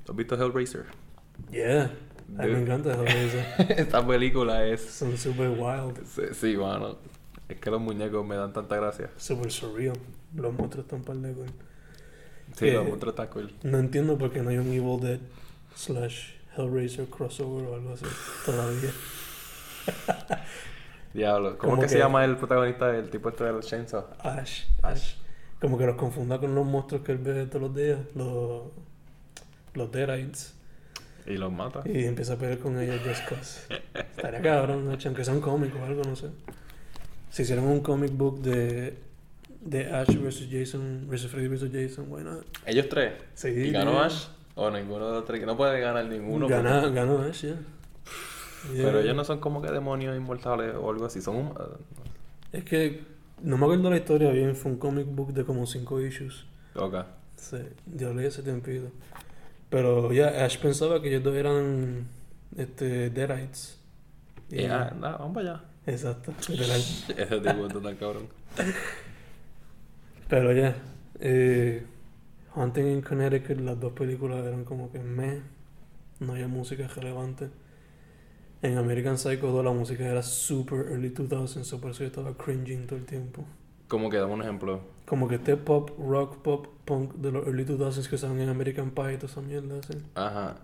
¿Tú 0.05 0.11
has 0.11 0.15
visto 0.17 0.35
Hellraiser? 0.35 0.85
Yeah, 1.49 1.83
a 2.37 2.41
mí 2.43 2.47
Dude. 2.47 2.53
me 2.53 2.61
encanta 2.61 2.91
eso. 3.05 3.37
Esta 3.69 4.05
película 4.05 4.65
es... 4.67 4.81
Son 4.81 5.17
super 5.17 5.49
wild, 5.49 6.05
Sí, 6.05 6.21
sí, 6.33 6.57
mano. 6.57 6.97
Es 7.51 7.59
que 7.59 7.69
los 7.69 7.81
muñecos 7.81 8.25
me 8.25 8.37
dan 8.37 8.53
tanta 8.53 8.77
gracia. 8.77 9.09
super 9.17 9.51
surreal. 9.51 9.97
Los 10.33 10.53
monstruos 10.53 10.85
están 10.85 11.03
par 11.03 11.17
de 11.17 11.33
cool. 11.33 11.47
Sí, 12.55 12.65
Que- 12.65 12.73
los 12.73 12.87
monstruos 12.87 13.13
están 13.13 13.27
cool. 13.27 13.53
No 13.63 13.77
entiendo 13.77 14.17
por 14.17 14.31
qué 14.31 14.41
no 14.41 14.51
hay 14.51 14.57
un 14.57 14.67
Evil 14.71 15.01
Dead 15.01 15.19
slash 15.75 16.31
Hellraiser 16.55 17.07
crossover 17.07 17.65
o 17.67 17.75
algo 17.75 17.93
así 17.93 18.05
todavía. 18.45 18.91
Diablo. 21.13 21.57
¿Cómo 21.57 21.77
que, 21.77 21.89
se 21.89 21.97
llama 21.97 22.23
el 22.23 22.37
protagonista, 22.37 22.95
el 22.95 23.09
tipo 23.09 23.27
este 23.27 23.43
del 23.43 23.59
Chainsaw? 23.59 24.05
Ash, 24.23 24.63
Ash. 24.81 25.15
Como 25.59 25.77
que 25.77 25.85
los 25.85 25.97
confunda 25.97 26.39
con 26.39 26.55
los 26.55 26.65
monstruos 26.65 27.03
que 27.03 27.11
él 27.11 27.17
ve 27.17 27.45
todos 27.47 27.63
los 27.63 27.75
días, 27.75 27.99
los, 28.15 28.63
los 29.73 29.91
Deadites. 29.91 30.55
Y 31.25 31.33
los 31.33 31.51
mata. 31.51 31.81
Y 31.83 32.05
empieza 32.05 32.33
a 32.33 32.37
pelear 32.37 32.59
con 32.59 32.79
ellos 32.79 33.01
just 33.05 33.27
cause. 33.27 33.81
Estaría 33.93 34.41
cabrón, 34.41 34.85
¿no? 34.85 34.97
aunque 35.03 35.25
sea 35.25 35.33
un 35.33 35.43
o 35.43 35.85
algo, 35.85 36.01
no 36.03 36.15
sé. 36.15 36.29
Si 37.31 37.43
hicieran 37.43 37.65
un 37.65 37.79
comic 37.79 38.11
book 38.11 38.41
de, 38.41 38.97
de 39.61 39.89
Ash 39.89 40.15
vs. 40.15 40.47
Jason, 40.51 41.07
vs. 41.09 41.27
Freddy 41.27 41.47
vs. 41.47 41.71
Jason, 41.71 42.05
why 42.09 42.23
not? 42.23 42.45
¿Ellos 42.65 42.87
tres? 42.89 43.13
Sí, 43.33 43.47
¿Y 43.47 43.71
ganó 43.71 43.93
yeah. 43.93 44.05
Ash? 44.05 44.27
¿O 44.55 44.69
ninguno 44.69 45.07
de 45.07 45.13
los 45.13 45.25
tres? 45.25 45.45
No 45.45 45.55
puede 45.55 45.79
ganar 45.79 46.05
ninguno. 46.05 46.47
Gana, 46.47 46.81
porque- 46.81 46.95
ganó 46.95 47.21
Ash, 47.21 47.45
ya. 47.45 47.55
Pero 48.75 48.99
ellos 48.99 49.15
no 49.15 49.23
son 49.23 49.39
como 49.39 49.61
que 49.61 49.71
demonios 49.71 50.15
inmortales 50.15 50.75
o 50.75 50.89
algo 50.91 51.05
así. 51.05 51.21
Son 51.21 51.35
un... 51.37 51.53
Es 52.51 52.63
que 52.65 53.01
no 53.41 53.57
me 53.57 53.63
acuerdo 53.65 53.89
la 53.89 53.97
historia 53.97 54.29
bien, 54.31 54.55
fue 54.55 54.71
un 54.73 54.77
comic 54.77 55.07
book 55.07 55.33
de 55.33 55.45
como 55.45 55.65
cinco 55.65 55.99
issues. 56.01 56.45
Ok. 56.75 56.95
Sí, 57.37 57.57
yo 57.95 58.13
leí 58.13 58.27
ese 58.27 58.43
tiempito. 58.43 58.91
Pero 59.69 60.11
ya, 60.11 60.43
Ash 60.45 60.57
pensaba 60.57 61.01
que 61.01 61.07
ellos 61.07 61.23
dos 61.23 61.35
eran 61.35 62.07
este, 62.57 63.09
Deadites. 63.09 63.79
Y 64.49 64.65
ah, 64.65 64.93
nada, 64.99 65.17
vamos 65.17 65.33
para 65.33 65.49
allá. 65.53 65.63
Exacto, 65.85 66.33
literal. 66.49 66.79
Ese 67.17 67.39
tipo 67.39 67.67
es 67.67 67.83
tan 67.83 67.95
cabrón. 67.95 68.27
Pero 70.27 70.53
ya, 70.53 70.75
eh, 71.19 71.85
Hunting 72.55 72.87
in 72.87 73.01
Connecticut, 73.01 73.59
las 73.59 73.79
dos 73.79 73.93
películas 73.93 74.45
eran 74.45 74.63
como 74.63 74.91
que 74.91 74.99
meh, 74.99 75.41
no 76.19 76.33
había 76.33 76.47
música 76.47 76.87
relevante. 76.87 77.49
En 78.61 78.77
American 78.77 79.17
Psycho 79.17 79.47
2 79.47 79.65
la 79.65 79.71
música 79.71 80.05
era 80.05 80.21
super 80.21 80.85
early 80.91 81.09
2000s, 81.09 81.63
so 81.63 81.81
por 81.81 81.91
eso 81.91 82.01
yo 82.01 82.07
estaba 82.07 82.33
cringing 82.37 82.85
todo 82.85 82.99
el 82.99 83.05
tiempo. 83.05 83.43
Como 83.87 84.09
que 84.09 84.17
dame 84.17 84.33
un 84.33 84.41
ejemplo. 84.41 84.81
Como 85.05 85.27
que 85.27 85.35
este 85.35 85.57
pop, 85.57 85.89
rock, 85.97 86.37
pop, 86.37 86.67
punk 86.85 87.15
de 87.15 87.31
los 87.31 87.47
early 87.47 87.65
2000s 87.65 88.07
que 88.07 88.15
usaban 88.15 88.39
en 88.39 88.49
American 88.49 88.91
Pie 88.91 89.13
y 89.13 89.17
toda 89.17 89.31
esa 89.31 89.41
mierda 89.41 89.79
así. 89.79 89.97
Ajá. 90.15 90.57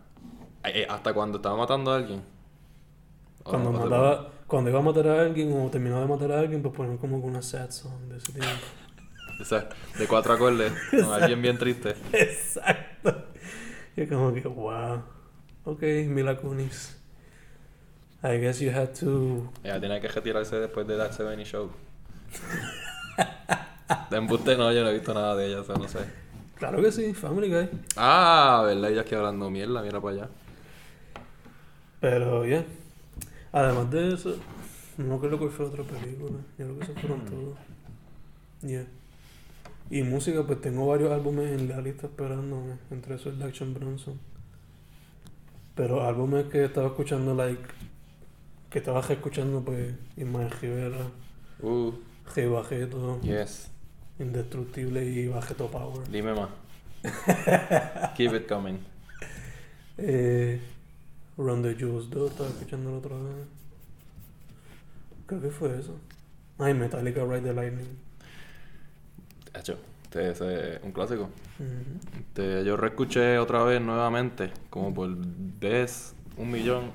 Eh, 0.64 0.82
eh, 0.82 0.88
hasta 0.88 1.14
cuando 1.14 1.38
estaba 1.38 1.58
matando 1.58 1.92
a 1.92 1.98
alguien. 1.98 2.22
Cuando 3.44 3.72
mataba, 3.72 4.32
cuando 4.48 4.70
iba 4.70 4.80
a 4.80 4.82
matar 4.84 5.08
a 5.08 5.22
alguien 5.22 5.52
o 5.54 5.70
terminaba 5.70 6.02
de 6.02 6.08
matar 6.08 6.32
a 6.32 6.40
alguien, 6.40 6.62
pues 6.62 6.74
ponían 6.74 6.98
como 6.98 7.22
que 7.22 7.28
una 7.28 7.42
sad 7.42 7.70
song 7.72 8.10
de 8.10 8.18
ese 8.18 8.32
tiempo. 8.34 8.50
pone- 8.50 9.42
o 9.42 9.46
sea, 9.46 9.70
de 10.00 10.08
cuatro 10.08 10.34
acordes, 10.34 10.72
con 10.92 11.14
alguien 11.14 11.42
bien 11.42 11.58
triste. 11.58 11.96
Exacto. 12.14 13.26
Y 13.96 14.02
es 14.02 14.10
como 14.10 14.34
que, 14.34 14.42
wow. 14.48 15.04
Ok, 15.66 15.82
Mila 16.08 16.38
Kunis. 16.38 16.96
I 18.24 18.38
guess 18.40 18.60
you 18.60 18.72
had 18.72 18.90
to. 19.00 19.52
Ella 19.64 19.80
tiene 19.80 20.00
que 20.02 20.08
retirarse 20.08 20.56
después 20.56 20.88
de 20.88 20.98
That 20.98 21.12
70 21.12 21.44
Show. 21.44 21.70
De 24.10 24.18
embuste 24.18 24.58
no, 24.58 24.72
yo 24.72 24.84
no 24.84 24.90
he 24.90 24.94
visto 24.94 25.14
nada 25.14 25.36
de 25.36 25.48
ella, 25.48 25.62
o 25.62 25.64
sea, 25.64 25.76
no 25.76 25.88
sé. 25.88 26.00
Claro 26.56 26.82
que 26.82 26.92
sí, 26.92 27.14
Family 27.14 27.50
Guy. 27.50 27.70
Ah, 27.96 28.64
¿verdad? 28.66 28.90
Ella 28.92 29.02
aquí 29.02 29.14
hablando 29.16 29.50
mierda, 29.52 29.82
mira 29.82 30.02
para 30.02 30.16
allá. 30.16 30.30
Pero, 32.00 32.46
ya. 32.46 32.66
Además 33.58 33.90
de 33.90 34.14
eso, 34.14 34.36
no 34.98 35.20
creo 35.20 35.40
que 35.40 35.48
fue 35.48 35.66
otra 35.66 35.84
película. 35.84 36.38
Yo 36.60 36.66
creo 36.66 36.80
que 36.80 36.86
se 36.86 36.94
fueron 36.94 37.26
todos. 37.26 37.58
Ya. 38.62 38.86
Y 39.90 40.04
música, 40.04 40.46
pues 40.46 40.62
tengo 40.62 40.86
varios 40.86 41.12
álbumes 41.12 41.60
en 41.60 41.68
la 41.68 41.82
lista 41.82 42.06
esperándome. 42.06 42.76
Entre 42.92 43.16
esos 43.16 43.34
el 43.34 43.42
Action 43.42 43.74
Bronson. 43.74 44.20
Pero 45.74 46.04
álbumes 46.04 46.46
que 46.46 46.66
estaba 46.66 46.88
escuchando, 46.88 47.34
like. 47.34 47.64
Que 48.70 48.78
estaba 48.78 49.00
escuchando, 49.00 49.62
pues. 49.64 49.96
Ismael 50.16 50.52
Rivera, 50.52 51.08
Uh, 51.60 51.92
G. 52.36 52.52
Bajeto, 52.52 53.20
yes. 53.22 53.72
Indestructible 54.20 55.04
y 55.04 55.28
Bajeto 55.28 55.66
Power. 55.72 56.08
Dime 56.10 56.36
más. 56.36 56.50
Keep 58.16 58.36
it 58.36 58.48
coming. 58.48 58.78
Eh, 59.98 60.62
Run 61.38 61.62
the 61.62 61.76
Jewels 61.76 62.10
2, 62.10 62.32
estaba 62.32 62.50
escuchando 62.50 62.92
la 62.92 62.98
otra 62.98 63.16
vez. 63.16 63.48
Creo 65.28 65.42
que 65.42 65.50
fue 65.50 65.80
eso. 65.80 65.96
Ay, 66.58 66.74
Metallica 66.74 67.24
Ride 67.24 67.42
the 67.42 67.54
Lightning. 67.54 67.98
Hecho, 69.54 69.78
este 70.04 70.32
es 70.32 70.84
un 70.84 70.92
clásico. 70.92 71.30
Ujú. 71.60 72.20
Este, 72.20 72.66
yo 72.66 72.76
reescuché 72.76 73.38
otra 73.38 73.64
vez 73.64 73.80
nuevamente, 73.82 74.52
como 74.70 74.94
por 74.94 75.10
vez 75.16 76.16
un 76.38 76.50
millón, 76.50 76.92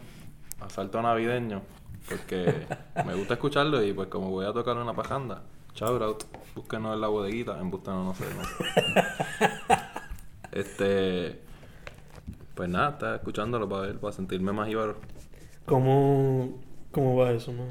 Asalto 0.60 1.00
Navideño, 1.00 1.62
porque 2.08 2.66
me 3.06 3.14
gusta 3.14 3.34
escucharlo 3.34 3.84
y 3.84 3.92
pues 3.92 4.08
como 4.08 4.30
voy 4.30 4.46
a 4.46 4.52
tocar 4.52 4.76
una 4.76 4.94
pajanda, 4.94 5.42
shout 5.74 6.02
out, 6.02 6.24
búsquenos 6.54 6.94
en 6.94 7.00
la 7.00 7.08
bodeguita, 7.08 7.58
en 7.60 7.70
Búsquenos 7.70 8.06
no 8.06 8.14
sé, 8.14 8.34
no 8.34 8.44
sé. 8.44 9.82
Este, 10.52 11.40
pues 12.62 12.70
nada, 12.70 12.90
estaba 12.90 13.16
escuchándolo 13.16 13.68
para 13.68 13.82
ver, 13.88 13.98
para 13.98 14.12
sentirme 14.12 14.52
más 14.52 14.68
íbaro. 14.68 14.94
¿Cómo, 15.66 16.60
¿Cómo 16.92 17.16
va 17.16 17.32
eso, 17.32 17.52
man? 17.52 17.66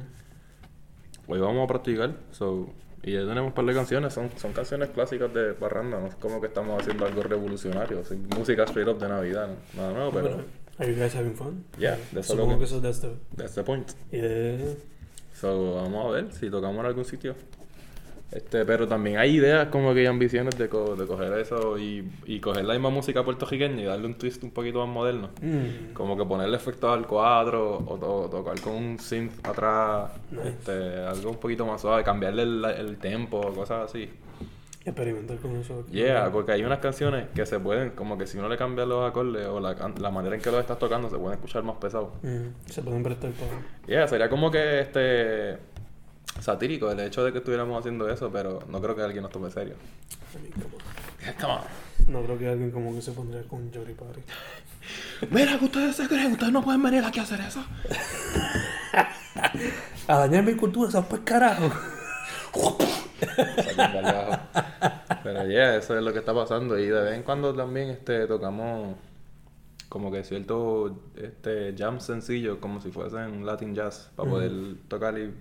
Hoy 1.28 1.40
vamos 1.40 1.64
a 1.64 1.68
practicar, 1.68 2.14
so, 2.32 2.68
y 3.02 3.14
ya 3.14 3.20
tenemos 3.22 3.48
un 3.48 3.54
par 3.54 3.64
de 3.64 3.74
canciones, 3.74 4.14
son, 4.14 4.30
son 4.36 4.52
canciones 4.52 4.90
clásicas 4.90 5.34
de 5.34 5.54
parranda, 5.54 5.98
no 5.98 6.08
es 6.08 6.16
como 6.16 6.42
que 6.42 6.48
estamos 6.48 6.82
haciendo 6.82 7.06
algo 7.06 7.24
revolucionario, 7.24 8.02
es 8.02 8.12
música 8.38 8.64
straight 8.66 8.90
up 8.90 9.00
de 9.00 9.08
Navidad, 9.08 9.48
¿no? 9.48 9.82
nada 9.82 9.94
nuevo, 9.94 10.12
pero 10.12 10.26
Pero, 10.26 10.44
¿Are 10.80 10.92
you 10.94 11.00
guys 11.00 11.16
having 11.16 11.36
fun? 11.36 11.64
Yeah, 11.80 11.98
lo 12.12 12.22
Supongo 12.22 12.54
que- 12.54 12.58
que 12.60 12.64
eso 12.66 12.82
that's 12.82 13.00
the... 13.00 13.14
that's 13.38 13.56
the 13.56 13.64
point. 13.64 13.92
Yeah. 14.12 14.58
So, 15.34 15.76
vamos 15.76 16.06
a 16.06 16.10
ver 16.12 16.34
si 16.34 16.50
tocamos 16.50 16.82
en 16.82 16.86
algún 16.88 17.06
sitio. 17.06 17.34
Este, 18.32 18.64
pero 18.64 18.88
también 18.88 19.18
hay 19.18 19.36
ideas 19.36 19.68
como 19.68 19.94
que 19.94 20.00
hay 20.02 20.06
ambiciones 20.06 20.58
de, 20.58 20.70
co- 20.70 20.96
de 20.96 21.06
coger 21.06 21.34
eso 21.38 21.78
y, 21.78 22.10
y 22.26 22.40
coger 22.40 22.64
la 22.64 22.74
misma 22.74 22.90
música 22.90 23.26
puertorriqueña 23.26 23.82
y 23.82 23.84
darle 23.86 24.06
un 24.08 24.14
twist 24.16 24.42
un 24.44 24.52
poquito 24.52 24.80
más 24.86 24.88
moderno. 24.94 25.32
Mm. 25.42 25.94
Como 25.94 26.16
que 26.18 26.24
ponerle 26.24 26.56
efectos 26.56 26.90
al 26.98 27.06
cuadro 27.06 27.80
o, 27.86 27.98
to- 27.98 28.30
tocar 28.30 28.60
con 28.62 28.74
un 28.74 29.00
synth 29.00 29.46
atrás, 29.46 30.12
Nice. 30.32 30.48
este, 30.48 30.72
algo 31.02 31.32
un 31.32 31.38
poquito 31.40 31.66
más 31.66 31.82
suave, 31.82 32.04
cambiarle 32.06 32.44
el, 32.44 32.64
el 32.64 32.98
tempo, 32.98 33.42
cosas 33.54 33.90
así. 33.90 34.10
Experimentar 34.84 35.38
con 35.38 35.56
eso. 35.58 35.86
Yeah, 35.92 36.32
porque 36.32 36.54
hay 36.54 36.64
unas 36.64 36.80
canciones 36.80 37.28
que 37.36 37.46
se 37.46 37.60
pueden, 37.60 37.92
como 37.92 38.18
que 38.18 38.26
si 38.26 38.40
uno 38.40 38.50
le 38.50 38.58
cambia 38.58 38.84
los 38.86 39.08
acordes 39.08 39.46
o 39.46 39.60
la, 39.60 39.76
la 40.00 40.10
manera 40.10 40.36
en 40.36 40.42
que 40.42 40.50
los 40.50 40.60
estás 40.60 40.80
tocando, 40.80 41.08
se 41.10 41.18
pueden 41.18 41.34
escuchar 41.34 41.62
más 41.64 41.76
pesados. 41.76 42.10
Mm. 42.24 42.48
Se 42.66 42.82
pueden 42.82 43.04
prestar 43.04 43.30
para... 43.32 43.52
Yeah, 43.88 44.08
sería 44.08 44.28
como 44.30 44.50
que 44.50 44.80
este 44.80 45.58
satírico 46.42 46.92
el 46.92 47.00
hecho 47.00 47.24
de 47.24 47.32
que 47.32 47.38
estuviéramos 47.38 47.80
haciendo 47.80 48.10
eso, 48.10 48.32
pero 48.32 48.60
no 48.68 48.82
creo 48.82 48.96
que 48.96 49.02
alguien 49.02 49.24
nos 49.24 49.32
tome 49.32 49.50
serio. 49.50 49.76
Come 51.40 51.54
on. 51.54 51.62
No 52.08 52.24
creo 52.24 52.38
que 52.38 52.48
alguien 52.50 52.72
como 52.72 52.94
que 52.94 53.02
se 53.02 53.12
pondría 53.12 53.44
con 53.44 53.72
Jory 53.72 53.94
Party. 53.94 54.22
Mira, 55.30 55.60
que 55.60 55.66
ustedes 55.66 55.96
se 55.96 56.08
creen, 56.08 56.34
ustedes 56.34 56.52
no 56.52 56.64
pueden 56.64 56.82
venir 56.82 57.06
aquí 57.06 57.20
a 57.20 57.24
hacer 57.24 57.40
eso. 57.42 57.64
A 60.08 60.18
dañar 60.18 60.44
mi 60.44 60.56
cultura, 60.56 60.92
¿sabes? 60.92 61.08
Pues 61.10 61.22
carajo. 61.22 61.72
Pero 65.24 65.48
yeah, 65.48 65.76
eso 65.76 65.96
es 65.96 66.04
lo 66.04 66.12
que 66.12 66.20
está 66.20 66.34
pasando. 66.34 66.78
Y 66.78 66.88
de 66.88 67.02
vez 67.02 67.14
en 67.16 67.24
cuando 67.24 67.54
también 67.54 67.90
este 67.90 68.28
tocamos 68.28 68.96
como 69.92 70.10
que 70.10 70.24
cierto 70.24 71.02
este 71.18 71.76
jam 71.78 72.00
sencillo, 72.00 72.62
como 72.62 72.80
si 72.80 72.92
fuesen 72.92 73.46
Latin 73.46 73.76
jazz, 73.76 74.10
para 74.16 74.30
poder 74.30 74.52
tocar 74.88 75.20
y, 75.20 75.34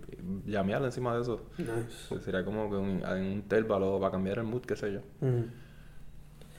llamear 0.44 0.82
encima 0.82 1.14
de 1.14 1.22
eso. 1.22 1.42
Nice. 1.57 2.09
Pues 2.09 2.24
sería 2.24 2.44
como 2.44 2.68
que 2.68 2.74
un, 2.74 3.01
en 3.07 3.24
un 3.26 3.42
térbalo 3.42 4.01
para 4.01 4.11
cambiar 4.11 4.38
el 4.38 4.44
mood, 4.46 4.62
qué 4.62 4.74
sé 4.74 4.92
yo. 4.92 5.03
Mm. 5.20 5.44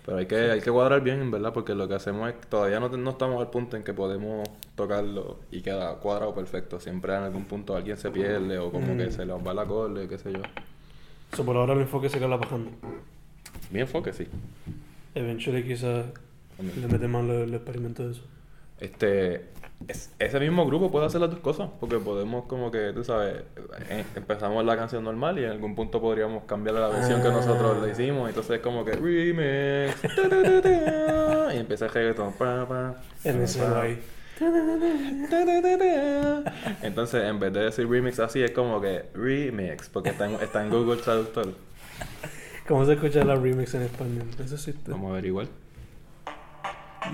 Pero 0.05 0.17
hay 0.17 0.25
que, 0.25 0.51
hay 0.51 0.61
que 0.61 0.71
cuadrar 0.71 1.01
bien, 1.01 1.19
en 1.19 1.31
verdad, 1.31 1.51
porque 1.51 1.75
lo 1.75 1.85
que 1.89 1.95
hacemos 1.95 2.29
es 2.29 2.39
todavía 2.47 2.79
no, 2.79 2.87
no 2.87 3.09
estamos 3.09 3.41
al 3.41 3.49
punto 3.49 3.75
en 3.75 3.83
que 3.83 3.93
podemos 3.93 4.47
tocarlo 4.75 5.39
y 5.51 5.61
queda 5.61 5.95
cuadrado 5.95 6.33
perfecto. 6.33 6.79
Siempre 6.79 7.13
en 7.13 7.23
algún 7.23 7.43
punto 7.43 7.75
alguien 7.75 7.97
se 7.97 8.09
pierde 8.09 8.57
o 8.57 8.71
como 8.71 8.95
que 8.95 9.11
se 9.11 9.25
le 9.25 9.33
va 9.33 9.51
el 9.51 9.59
acorde, 9.59 10.07
qué 10.07 10.17
sé 10.17 10.31
yo. 10.31 10.39
So, 11.33 11.43
por 11.43 11.57
ahora 11.57 11.73
el 11.73 11.81
enfoque 11.81 12.07
sería 12.07 12.29
la 12.29 12.37
bajando. 12.37 12.71
Mi 13.69 13.81
enfoque, 13.81 14.13
sí. 14.13 14.27
Eventually 15.13 15.65
quizás 15.65 16.05
le 16.61 16.87
meten 16.87 17.11
más 17.11 17.23
el, 17.23 17.53
experimento 17.53 18.05
de 18.05 18.11
eso. 18.13 18.21
Este, 18.79 19.45
es- 19.87 20.11
ese 20.19 20.39
mismo 20.39 20.65
grupo 20.65 20.91
puede 20.91 21.05
hacer 21.05 21.21
las 21.21 21.29
dos 21.29 21.39
cosas, 21.39 21.69
porque 21.79 21.97
podemos 21.99 22.45
como 22.45 22.71
que, 22.71 22.91
tú 22.93 23.03
sabes, 23.03 23.43
eh, 23.89 24.03
empezamos 24.15 24.65
la 24.65 24.75
canción 24.75 25.03
normal 25.03 25.37
y 25.39 25.43
en 25.43 25.51
algún 25.51 25.75
punto 25.75 26.01
podríamos 26.01 26.43
cambiar 26.45 26.75
la 26.75 26.87
versión 26.87 27.21
que 27.21 27.29
nosotros 27.29 27.81
le 27.83 27.91
hicimos, 27.91 28.27
entonces 28.29 28.59
como 28.59 28.83
que 28.83 28.93
remix, 28.93 30.01
ta, 30.01 30.29
ta, 30.29 30.43
ta, 30.43 30.61
ta, 30.61 31.53
y 31.55 31.57
empieza 31.59 31.85
el 31.85 31.91
reggaeton, 31.91 32.33
pa, 32.33 32.67
pa, 32.67 32.95
En 33.23 33.37
pa, 33.37 33.43
ese 33.43 33.59
pa. 33.61 33.81
ahí. 33.81 33.99
Ta, 34.39 34.51
ta, 34.51 35.61
ta, 35.61 35.77
ta. 35.77 36.53
Entonces, 36.81 37.23
en 37.25 37.39
vez 37.39 37.53
de 37.53 37.59
decir 37.59 37.87
remix 37.87 38.19
así, 38.19 38.41
es 38.41 38.49
como 38.51 38.81
que 38.81 39.03
remix, 39.13 39.89
porque 39.89 40.09
está 40.09 40.25
en, 40.27 40.35
está 40.41 40.63
en 40.63 40.71
Google 40.71 40.99
Traductor. 41.01 41.53
¿Cómo 42.67 42.85
se 42.85 42.93
escucha 42.93 43.23
la 43.23 43.35
remix 43.35 43.73
en 43.75 43.83
español? 43.83 44.25
Eso 44.43 44.55
existe. 44.55 44.89
Vamos 44.89 45.11
a 45.11 45.15
ver 45.15 45.25
igual. 45.25 45.47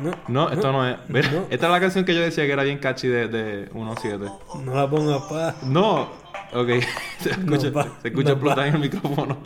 No, 0.01 0.11
No, 0.27 0.49
esto 0.51 0.71
no 0.71 0.88
es. 0.88 0.97
Mira, 1.07 1.31
no. 1.31 1.45
esta 1.49 1.65
es 1.67 1.71
la 1.71 1.79
canción 1.79 2.05
que 2.05 2.13
yo 2.13 2.21
decía 2.21 2.45
que 2.45 2.51
era 2.51 2.63
bien 2.63 2.77
catchy 2.79 3.07
de, 3.07 3.27
de 3.27 3.71
1.7. 3.71 4.31
no 4.63 4.75
la 4.75 4.89
pongas 4.89 5.21
pa. 5.23 5.55
No. 5.63 6.01
Ok. 6.53 6.69
Se 7.19 7.31
escucha, 7.31 7.69
va, 7.71 7.83
se 8.01 8.07
escucha 8.09 8.29
no 8.29 8.33
explotar 8.35 8.67
en 8.67 8.75
el 8.75 8.81
micrófono. 8.81 9.38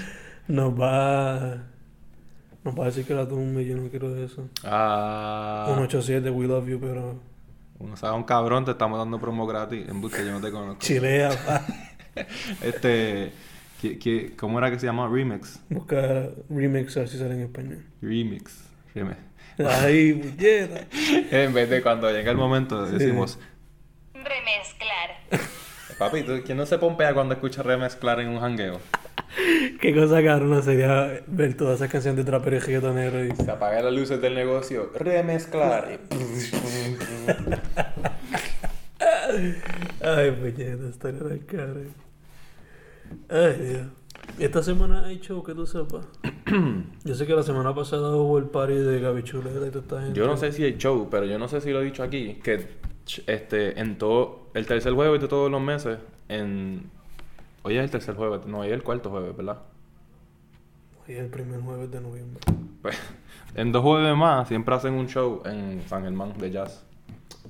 Nos 0.48 0.72
va. 0.78 1.58
Nos 2.64 2.78
va 2.78 2.82
a 2.82 2.86
decir 2.86 3.06
que 3.06 3.14
la 3.14 3.26
tumbe, 3.26 3.64
yo 3.64 3.76
no 3.76 3.88
quiero 3.88 4.14
eso. 4.16 4.48
Ah. 4.64 5.64
187, 5.68 6.28
we 6.30 6.46
love 6.46 6.66
you, 6.66 6.78
pero. 6.80 7.20
Uno 7.78 7.96
sabe 7.96 8.16
un 8.16 8.24
cabrón, 8.24 8.64
te 8.66 8.72
estamos 8.72 8.98
dando 8.98 9.18
promo 9.20 9.46
gratis. 9.46 9.88
En 9.88 10.00
busca, 10.00 10.22
yo 10.22 10.32
no 10.32 10.40
te 10.40 10.50
conozco. 10.50 10.80
Chilea, 10.80 11.30
pa. 11.46 11.62
Este. 12.62 13.32
¿qué- 13.80 13.98
qué- 13.98 14.34
cómo 14.36 14.58
era 14.58 14.70
que 14.70 14.78
se 14.78 14.86
llama? 14.86 15.08
Remix. 15.08 15.60
Busca 15.70 16.28
remix 16.50 16.96
a 16.96 17.00
ver 17.00 17.08
si 17.08 17.16
sale 17.18 17.34
en 17.34 17.40
español. 17.42 17.84
Remix. 18.02 18.64
Remix. 18.94 19.16
Ay, 19.68 20.12
bullera. 20.12 20.84
En 21.30 21.52
vez 21.52 21.68
de 21.70 21.82
cuando 21.82 22.10
llega 22.10 22.30
el 22.30 22.36
momento, 22.36 22.86
decimos. 22.86 23.38
Remezclar. 24.14 25.20
Papi, 25.98 26.22
¿tú- 26.22 26.40
¿quién 26.44 26.56
no 26.58 26.66
se 26.66 26.78
pompea 26.78 27.12
cuando 27.14 27.34
escucha 27.34 27.62
remezclar 27.62 28.20
en 28.20 28.28
un 28.28 28.40
jangueo? 28.40 28.80
Qué 29.80 29.94
cosa 29.94 30.22
cabrona 30.24 30.60
sería 30.62 31.20
ver 31.26 31.54
todas 31.56 31.76
esas 31.76 31.90
canciones 31.90 32.24
de 32.24 32.30
trapero 32.30 32.56
y 32.56 32.58
reggaetonero 32.58 33.24
y. 33.24 33.36
Se 33.36 33.50
apagan 33.50 33.84
las 33.84 33.94
luces 33.94 34.20
del 34.20 34.34
negocio. 34.34 34.90
Remezclar. 34.98 35.98
Ay, 40.02 40.30
puñeta, 40.32 40.88
estaría 40.88 41.20
tan 41.20 41.38
cara. 41.40 41.74
Ay, 43.28 43.56
Dios. 43.60 43.86
Esta 44.38 44.62
semana 44.62 45.04
hay 45.04 45.20
show 45.20 45.42
que 45.42 45.54
tú 45.54 45.66
sepas. 45.66 46.06
Yo 47.04 47.14
sé 47.14 47.26
que 47.26 47.34
la 47.34 47.42
semana 47.42 47.74
pasada 47.74 48.14
hubo 48.16 48.38
el 48.38 48.44
party 48.44 48.74
de 48.74 49.00
Gaby 49.00 49.22
Chuleta 49.22 49.66
y 49.66 49.70
toda 49.70 49.80
esta 49.80 50.00
gente. 50.02 50.18
Yo 50.18 50.26
no 50.26 50.36
sé 50.36 50.52
si 50.52 50.64
hay 50.64 50.76
show, 50.78 51.08
pero 51.10 51.26
yo 51.26 51.38
no 51.38 51.46
sé 51.46 51.60
si 51.60 51.70
lo 51.70 51.80
he 51.80 51.84
dicho 51.84 52.02
aquí, 52.02 52.34
que 52.42 52.66
este, 53.26 53.78
en 53.80 53.98
todo, 53.98 54.46
el 54.54 54.66
tercer 54.66 54.94
jueves 54.94 55.20
de 55.20 55.28
todos 55.28 55.50
los 55.50 55.60
meses, 55.60 55.98
en... 56.28 56.90
Hoy 57.62 57.76
es 57.76 57.84
el 57.84 57.90
tercer 57.90 58.14
jueves, 58.14 58.46
no, 58.46 58.60
hoy 58.60 58.68
es 58.68 58.72
el 58.72 58.82
cuarto 58.82 59.10
jueves, 59.10 59.36
¿verdad? 59.36 59.58
Hoy 61.06 61.14
es 61.14 61.20
el 61.20 61.28
primer 61.28 61.60
jueves 61.60 61.90
de 61.90 62.00
noviembre. 62.00 62.40
Pues, 62.80 62.98
en 63.54 63.72
dos 63.72 63.82
jueves 63.82 64.16
más 64.16 64.48
siempre 64.48 64.74
hacen 64.74 64.94
un 64.94 65.06
show 65.06 65.42
en 65.44 65.82
San 65.86 66.04
Germán 66.04 66.32
de 66.38 66.50
jazz. 66.50 66.84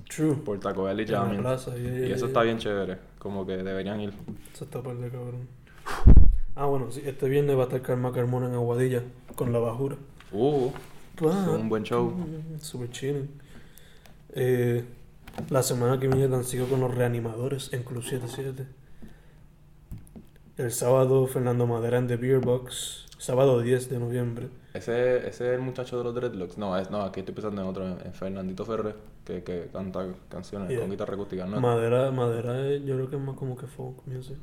True. 0.09 0.35
por 0.35 0.59
Taco 0.59 0.85
Bell 0.85 1.01
y 1.01 1.07
Jamming. 1.07 1.43
yeah, 1.43 2.09
Y 2.09 2.12
eso 2.12 2.27
está 2.27 2.43
bien 2.43 2.59
chévere. 2.59 2.99
Como 3.18 3.47
que 3.47 3.57
deberían 3.59 4.01
ir. 4.01 4.12
Eso 4.53 4.64
está 4.64 4.83
par 4.83 4.97
de 4.97 5.09
cabrón. 5.09 5.47
Ah, 6.61 6.67
bueno, 6.67 6.91
sí, 6.91 7.01
este 7.07 7.27
viernes 7.27 7.57
va 7.57 7.61
a 7.63 7.65
estar 7.65 7.81
Karma 7.81 8.13
Carmona 8.13 8.47
en 8.49 8.53
Aguadilla 8.55 9.03
con 9.35 9.51
la 9.51 9.59
bajura. 9.61 9.97
Uh, 10.31 10.69
Claro. 11.17 11.55
un 11.55 11.71
buen 11.71 11.85
show. 11.85 12.11
Mm, 12.11 12.59
Super 12.61 12.91
chilling. 12.91 13.31
Eh, 14.35 14.85
la 15.49 15.63
semana 15.63 15.99
que 15.99 16.07
viene 16.07 16.29
tan 16.29 16.45
sigo 16.45 16.67
con 16.67 16.81
los 16.81 16.95
reanimadores 16.95 17.73
en 17.73 17.83
Club 17.83 18.03
77. 18.03 18.67
El 20.59 20.71
sábado 20.71 21.27
Fernando 21.29 21.67
Madera 21.67 21.97
en 21.97 22.07
The 22.09 22.17
Beer 22.17 22.41
Box. 22.41 23.07
Sábado 23.17 23.61
10 23.63 23.89
de 23.89 23.99
noviembre. 23.99 24.49
Ese, 24.75 25.17
ese 25.29 25.29
es 25.29 25.41
el 25.41 25.61
muchacho 25.61 25.97
de 25.97 26.05
los 26.05 26.15
Dreadlocks. 26.15 26.59
No, 26.59 26.77
es, 26.77 26.91
no, 26.91 27.01
aquí 27.01 27.21
estoy 27.21 27.35
pensando 27.35 27.63
en 27.63 27.69
otro, 27.69 27.87
en, 27.89 28.13
Fernandito 28.13 28.67
Ferrer, 28.67 28.97
que, 29.25 29.43
que 29.43 29.69
canta 29.73 30.07
canciones 30.29 30.69
Yeah. 30.69 30.81
con 30.81 30.91
guitarra 30.91 31.15
acústica, 31.15 31.47
¿no? 31.47 31.59
Madera, 31.59 32.11
Madera 32.11 32.67
es- 32.69 32.85
yo 32.85 32.97
creo 32.97 33.09
que 33.09 33.17
es 33.17 33.23
más 33.23 33.37
como 33.37 33.57
que 33.57 33.67
folk 33.67 34.07
music. 34.07 34.37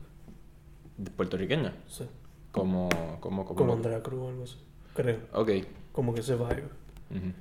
Puertorriqueña. 1.15 1.73
Sí. 1.87 2.05
Como, 2.51 2.89
como, 3.19 3.45
como. 3.45 3.55
Como 3.55 3.73
Andrea 3.73 4.01
Cruz 4.01 4.19
o 4.21 4.29
algo 4.29 4.43
así. 4.43 4.57
Creo. 4.95 5.19
Ok. 5.33 5.51
Como 5.91 6.13
que 6.13 6.21
ese 6.21 6.35
vibe. 6.35 6.69
Ujú. 7.11 7.33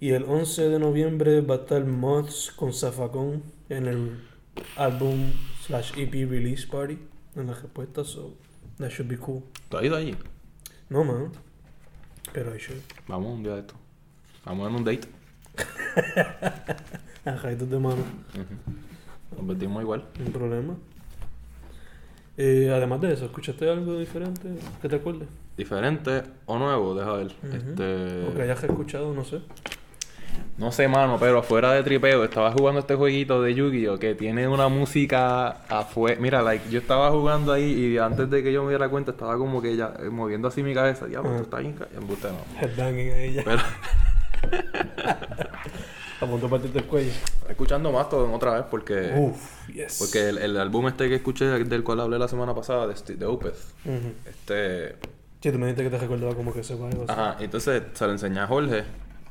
Y 0.00 0.10
el 0.10 0.24
11 0.24 0.68
de 0.68 0.78
noviembre 0.78 1.40
va 1.40 1.56
a 1.56 1.58
estar 1.58 1.84
Mods 1.84 2.52
con 2.54 2.72
Zafacón 2.72 3.42
en 3.68 3.86
el 3.86 4.20
álbum 4.76 5.32
slash 5.66 5.92
EP 5.98 6.12
release 6.30 6.66
party 6.66 6.98
en 7.34 7.46
la 7.48 7.54
respuesta, 7.54 8.04
so 8.04 8.36
that 8.78 8.90
should 8.90 9.10
be 9.10 9.18
cool. 9.18 9.42
¿Tú 9.68 9.76
has 9.76 9.84
ido 9.84 9.96
allí? 9.96 10.16
No, 10.88 11.04
man. 11.04 11.32
Pero 12.32 12.54
I 12.54 12.58
should. 12.58 12.80
Vamos 13.06 13.34
un 13.34 13.42
día 13.42 13.54
de 13.54 13.60
esto. 13.60 13.74
Vamos 14.44 14.68
en 14.68 14.76
un 14.76 14.84
date. 14.84 15.08
Ajaitos 17.24 17.68
de 17.68 17.78
mano. 17.78 18.04
Nos 19.36 19.46
vestimos 19.46 19.82
igual. 19.82 20.08
no 20.18 20.30
problema. 20.30 20.76
Eh, 22.40 22.70
además 22.72 23.00
de 23.00 23.12
eso, 23.12 23.24
¿escuchaste 23.24 23.68
algo 23.68 23.98
diferente 23.98 24.48
que 24.80 24.88
te 24.88 24.94
acuerdes? 24.96 25.28
Diferente 25.56 26.22
o 26.46 26.56
nuevo, 26.56 26.94
deja 26.94 27.12
ver. 27.14 27.34
Este. 27.52 28.26
O 28.28 28.34
que 28.34 28.42
hayas 28.42 28.62
escuchado, 28.62 29.12
no 29.12 29.24
sé. 29.24 29.40
No 30.56 30.70
sé, 30.70 30.86
mano, 30.86 31.16
pero 31.18 31.38
afuera 31.40 31.72
de 31.72 31.82
tripeo 31.82 32.22
estaba 32.22 32.52
jugando 32.52 32.80
este 32.80 32.94
jueguito 32.94 33.42
de 33.42 33.54
Yu-Gi-Oh! 33.54 33.98
que 33.98 34.14
tiene 34.14 34.46
una 34.46 34.68
música 34.68 35.48
afuera. 35.68 36.20
Mira, 36.20 36.42
like, 36.42 36.68
yo 36.70 36.78
estaba 36.78 37.10
jugando 37.10 37.52
ahí 37.52 37.64
y 37.72 37.98
antes 37.98 38.30
de 38.30 38.42
que 38.42 38.52
yo 38.52 38.62
me 38.62 38.70
diera 38.70 38.88
cuenta 38.88 39.10
estaba 39.10 39.36
como 39.36 39.60
que 39.60 39.76
ya 39.76 39.94
eh, 39.98 40.08
moviendo 40.08 40.46
así 40.46 40.62
mi 40.62 40.74
cabeza. 40.74 41.06
Diablo, 41.06 41.30
Ajá. 41.30 41.40
esto 41.42 41.56
está 41.56 41.58
bien. 41.58 41.76
Embuste, 41.96 42.28
no. 42.28 42.60
Headbanging 42.60 43.12
ahí 43.12 43.32
ya. 43.34 43.42
Pero 43.44 43.62
A 46.20 46.26
punto 46.26 46.46
de 46.46 46.50
partirte 46.50 46.78
el 46.80 46.84
cuello. 46.86 47.12
escuchando 47.48 47.92
más 47.92 48.08
todo 48.08 48.32
otra 48.32 48.54
vez 48.54 48.64
porque. 48.70 49.12
Uf, 49.16 49.68
yes. 49.68 49.98
Porque 50.00 50.28
el, 50.30 50.38
el 50.38 50.56
álbum 50.58 50.88
este 50.88 51.08
que 51.08 51.14
escuché, 51.16 51.44
del 51.46 51.84
cual 51.84 52.00
hablé 52.00 52.18
la 52.18 52.26
semana 52.28 52.54
pasada, 52.54 52.86
de, 52.86 53.14
de 53.16 53.26
Opeth, 53.26 53.56
este. 54.26 54.96
Sí, 55.40 55.52
tú 55.52 55.58
me 55.58 55.66
dijiste 55.66 55.84
que 55.84 55.90
te 55.90 55.98
recordaba 55.98 56.34
como 56.34 56.52
que 56.52 56.60
ese 56.60 56.74
vibe 56.74 56.88
así. 56.88 57.04
Ajá, 57.08 57.36
entonces 57.38 57.82
se 57.92 58.06
lo 58.06 58.12
enseñé 58.12 58.40
a 58.40 58.46
Jorge. 58.48 58.82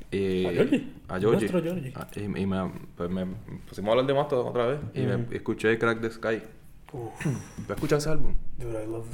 Y, 0.10 0.46
¿A 0.46 0.52
Georgie? 0.52 0.88
A 1.10 1.20
Georgie. 1.20 1.40
Nuestro 1.50 1.62
Georgie. 1.62 1.92
Ah, 1.94 2.08
Y, 2.16 2.22
y 2.22 2.46
me, 2.46 2.72
pues 2.96 3.10
me 3.10 3.26
pusimos 3.68 3.90
a 3.90 3.92
hablar 3.92 4.06
de 4.08 4.14
más 4.14 4.30
todo 4.30 4.46
otra 4.46 4.68
vez. 4.68 4.80
Y 4.94 5.02
me 5.02 5.26
escuché 5.36 5.78
Crack 5.78 6.00
the 6.00 6.10
Sky. 6.10 6.42
Uf, 6.94 7.12
¿Tú 7.68 7.74
escuchas 7.74 8.04
ese 8.04 8.12
álbum? 8.12 8.34
dude, 8.58 8.82
I 8.82 8.88
love 8.88 9.06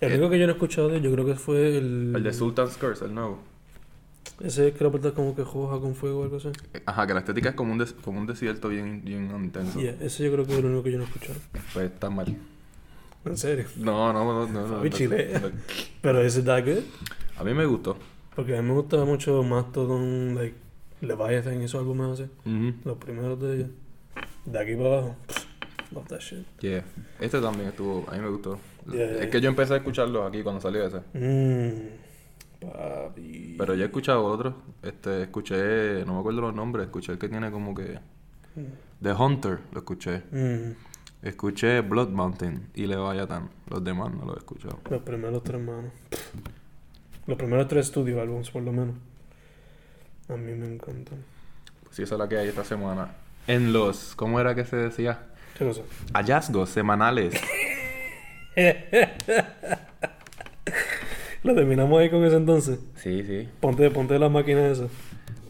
El 0.00 0.12
único 0.12 0.30
que 0.30 0.38
yo 0.38 0.46
no 0.46 0.52
he 0.52 0.54
escuchado 0.54 0.88
de 0.88 0.96
él, 0.96 1.02
yo 1.02 1.12
creo 1.12 1.26
que 1.26 1.34
fue 1.34 1.76
el... 1.76 2.14
El 2.16 2.22
de 2.22 2.32
Sultan's 2.32 2.78
Curse, 2.78 3.04
el 3.04 3.14
nuevo. 3.14 3.38
Ese 4.40 4.72
que 4.72 4.82
la 4.82 4.90
puerta 4.90 5.12
como 5.12 5.34
que 5.36 5.42
joja 5.44 5.78
con 5.80 5.94
fuego 5.94 6.20
o 6.20 6.24
algo 6.24 6.36
así. 6.38 6.48
Ajá, 6.86 7.06
que 7.06 7.14
la 7.14 7.20
estética 7.20 7.50
es 7.50 7.54
como 7.54 7.72
un, 7.72 7.78
des- 7.78 7.92
como 7.92 8.18
un 8.18 8.26
desierto 8.26 8.68
bien, 8.68 9.02
bien 9.04 9.30
intenso. 9.36 9.78
Yeah, 9.80 9.96
ese 10.00 10.24
yo 10.24 10.32
creo 10.32 10.46
que 10.46 10.52
es 10.52 10.58
el 10.58 10.64
único 10.66 10.82
que 10.82 10.92
yo 10.92 10.98
no 10.98 11.04
he 11.04 11.06
escuchado. 11.06 11.38
Pues 11.72 11.86
está 11.92 12.10
mal. 12.10 12.36
En 13.24 13.36
serio. 13.36 13.66
No, 13.76 14.12
no, 14.12 14.24
no. 14.24 14.46
no, 14.48 14.66
no, 14.66 14.82
no, 14.82 14.88
chile. 14.88 15.30
no. 15.40 15.50
Pero 16.00 16.22
ese 16.22 16.42
that 16.42 16.64
good. 16.64 16.82
A 17.38 17.44
mí 17.44 17.54
me 17.54 17.64
gustó. 17.66 17.96
Porque 18.34 18.56
a 18.56 18.62
mí 18.62 18.68
me 18.68 18.74
gusta 18.74 19.04
mucho 19.04 19.42
Mastodon, 19.42 20.34
like, 20.34 20.56
Leviathan 21.02 21.60
y 21.60 21.64
esos 21.66 21.80
álbumes 21.80 22.18
así. 22.20 22.30
Ujú. 22.44 22.74
Los 22.84 22.98
primeros 22.98 23.40
de 23.40 23.54
ellos. 23.56 23.68
De 24.44 24.58
aquí 24.58 24.74
para 24.74 24.88
abajo. 24.88 25.16
Love 25.92 26.06
that 26.08 26.20
shit. 26.20 26.46
Yeah. 26.60 26.84
Este 27.20 27.40
también 27.40 27.68
estuvo, 27.68 28.04
a 28.08 28.14
mí 28.14 28.20
me 28.20 28.28
gustó. 28.28 28.58
Yeah, 28.90 29.04
es 29.04 29.18
yeah. 29.20 29.30
que 29.30 29.40
yo 29.40 29.48
empecé 29.50 29.74
a 29.74 29.76
escucharlo 29.76 30.26
aquí 30.26 30.42
cuando 30.42 30.60
salió 30.60 30.84
ese. 30.84 30.98
Mmm. 31.12 32.01
Papi. 32.66 33.56
Pero 33.58 33.74
ya 33.74 33.84
he 33.84 33.86
escuchado 33.86 34.24
otros. 34.24 34.54
Este, 34.82 35.22
escuché, 35.22 36.04
no 36.04 36.14
me 36.14 36.20
acuerdo 36.20 36.40
los 36.40 36.54
nombres, 36.54 36.86
escuché 36.86 37.12
el 37.12 37.18
que 37.18 37.28
tiene 37.28 37.50
como 37.50 37.74
que. 37.74 37.98
The 39.02 39.12
Hunter, 39.12 39.60
lo 39.72 39.78
escuché. 39.78 40.22
Mm. 40.30 40.72
Escuché 41.22 41.80
Blood 41.80 42.08
Mountain 42.08 42.70
y 42.74 42.86
Leviathan. 42.86 43.48
Los 43.68 43.84
demás 43.84 44.12
no 44.12 44.24
los 44.24 44.36
he 44.36 44.38
escuchado. 44.38 44.80
Los 44.90 45.02
primeros 45.02 45.42
tres 45.44 45.60
manos. 45.60 45.92
Los 47.26 47.38
primeros 47.38 47.68
tres 47.68 47.86
studio 47.86 48.20
álbumes, 48.20 48.50
por 48.50 48.62
lo 48.62 48.72
menos. 48.72 48.96
A 50.28 50.36
mí 50.36 50.52
me 50.52 50.66
encantan. 50.66 51.24
Pues 51.84 51.96
sí, 51.96 52.02
esa 52.02 52.16
es 52.16 52.18
la 52.18 52.28
que 52.28 52.38
hay 52.38 52.48
esta 52.48 52.64
semana. 52.64 53.14
En 53.46 53.72
los, 53.72 54.14
¿cómo 54.16 54.40
era 54.40 54.54
que 54.54 54.64
se 54.64 54.76
decía? 54.76 55.26
¿Qué 55.56 55.64
cosa? 55.64 55.82
Hallazgos 56.12 56.70
semanales. 56.70 57.40
Lo 61.44 61.54
terminamos 61.54 62.00
ahí 62.00 62.10
con 62.10 62.24
eso 62.24 62.36
entonces. 62.36 62.78
Sí, 62.96 63.22
sí. 63.24 63.48
Ponte, 63.60 63.90
ponte 63.90 64.18
la 64.18 64.28
máquina 64.28 64.66
esa. 64.68 64.86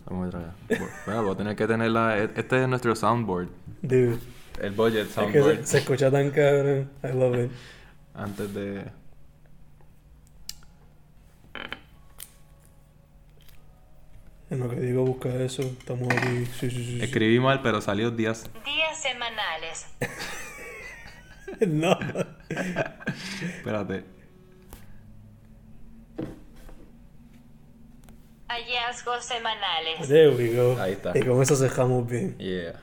Vamos 0.07 0.29
a 0.29 0.31
traer. 0.31 0.81
Bueno, 1.07 1.23
voy 1.25 1.35
a 1.35 1.37
tener 1.37 1.57
que 1.57 1.67
tener 1.67 1.91
la... 1.91 2.19
Este 2.19 2.63
es 2.63 2.69
nuestro 2.69 2.95
soundboard. 2.97 3.49
Dude. 3.83 4.19
El 4.61 4.73
budget 4.73 5.03
Es 5.03 5.09
que 5.09 5.13
soundboard. 5.15 5.57
se, 5.61 5.67
se 5.67 5.79
escucha 5.79 6.11
tan 6.11 6.31
cabrón. 6.31 6.91
I 7.03 7.09
love 7.09 7.45
it. 7.45 7.51
Antes 8.15 8.55
de... 8.55 8.85
En 14.51 14.61
lo 14.61 14.69
que 14.69 14.77
digo, 14.81 15.05
busca 15.05 15.31
eso. 15.31 15.63
Estamos 15.63 16.09
aquí. 16.11 16.45
Sí, 16.61 16.71
sí, 16.71 16.71
sí. 16.71 16.85
sí. 16.85 17.03
Escribí 17.03 17.41
mal, 17.41 17.63
pero 17.63 17.81
salió 17.81 18.11
días. 18.11 18.51
Días 18.65 19.01
semanales. 19.01 19.87
no. 21.69 21.99
Espérate. 23.57 24.05
Hallazgos 28.53 29.25
semanales. 29.25 30.07
There 30.07 30.29
we 30.29 30.55
go. 30.55 30.79
Ahí 30.79 30.93
está. 30.93 31.17
Y 31.17 31.23
con 31.23 31.41
eso 31.41 31.57
cerramos 31.57 32.07
bien. 32.07 32.37
Yeah. 32.37 32.79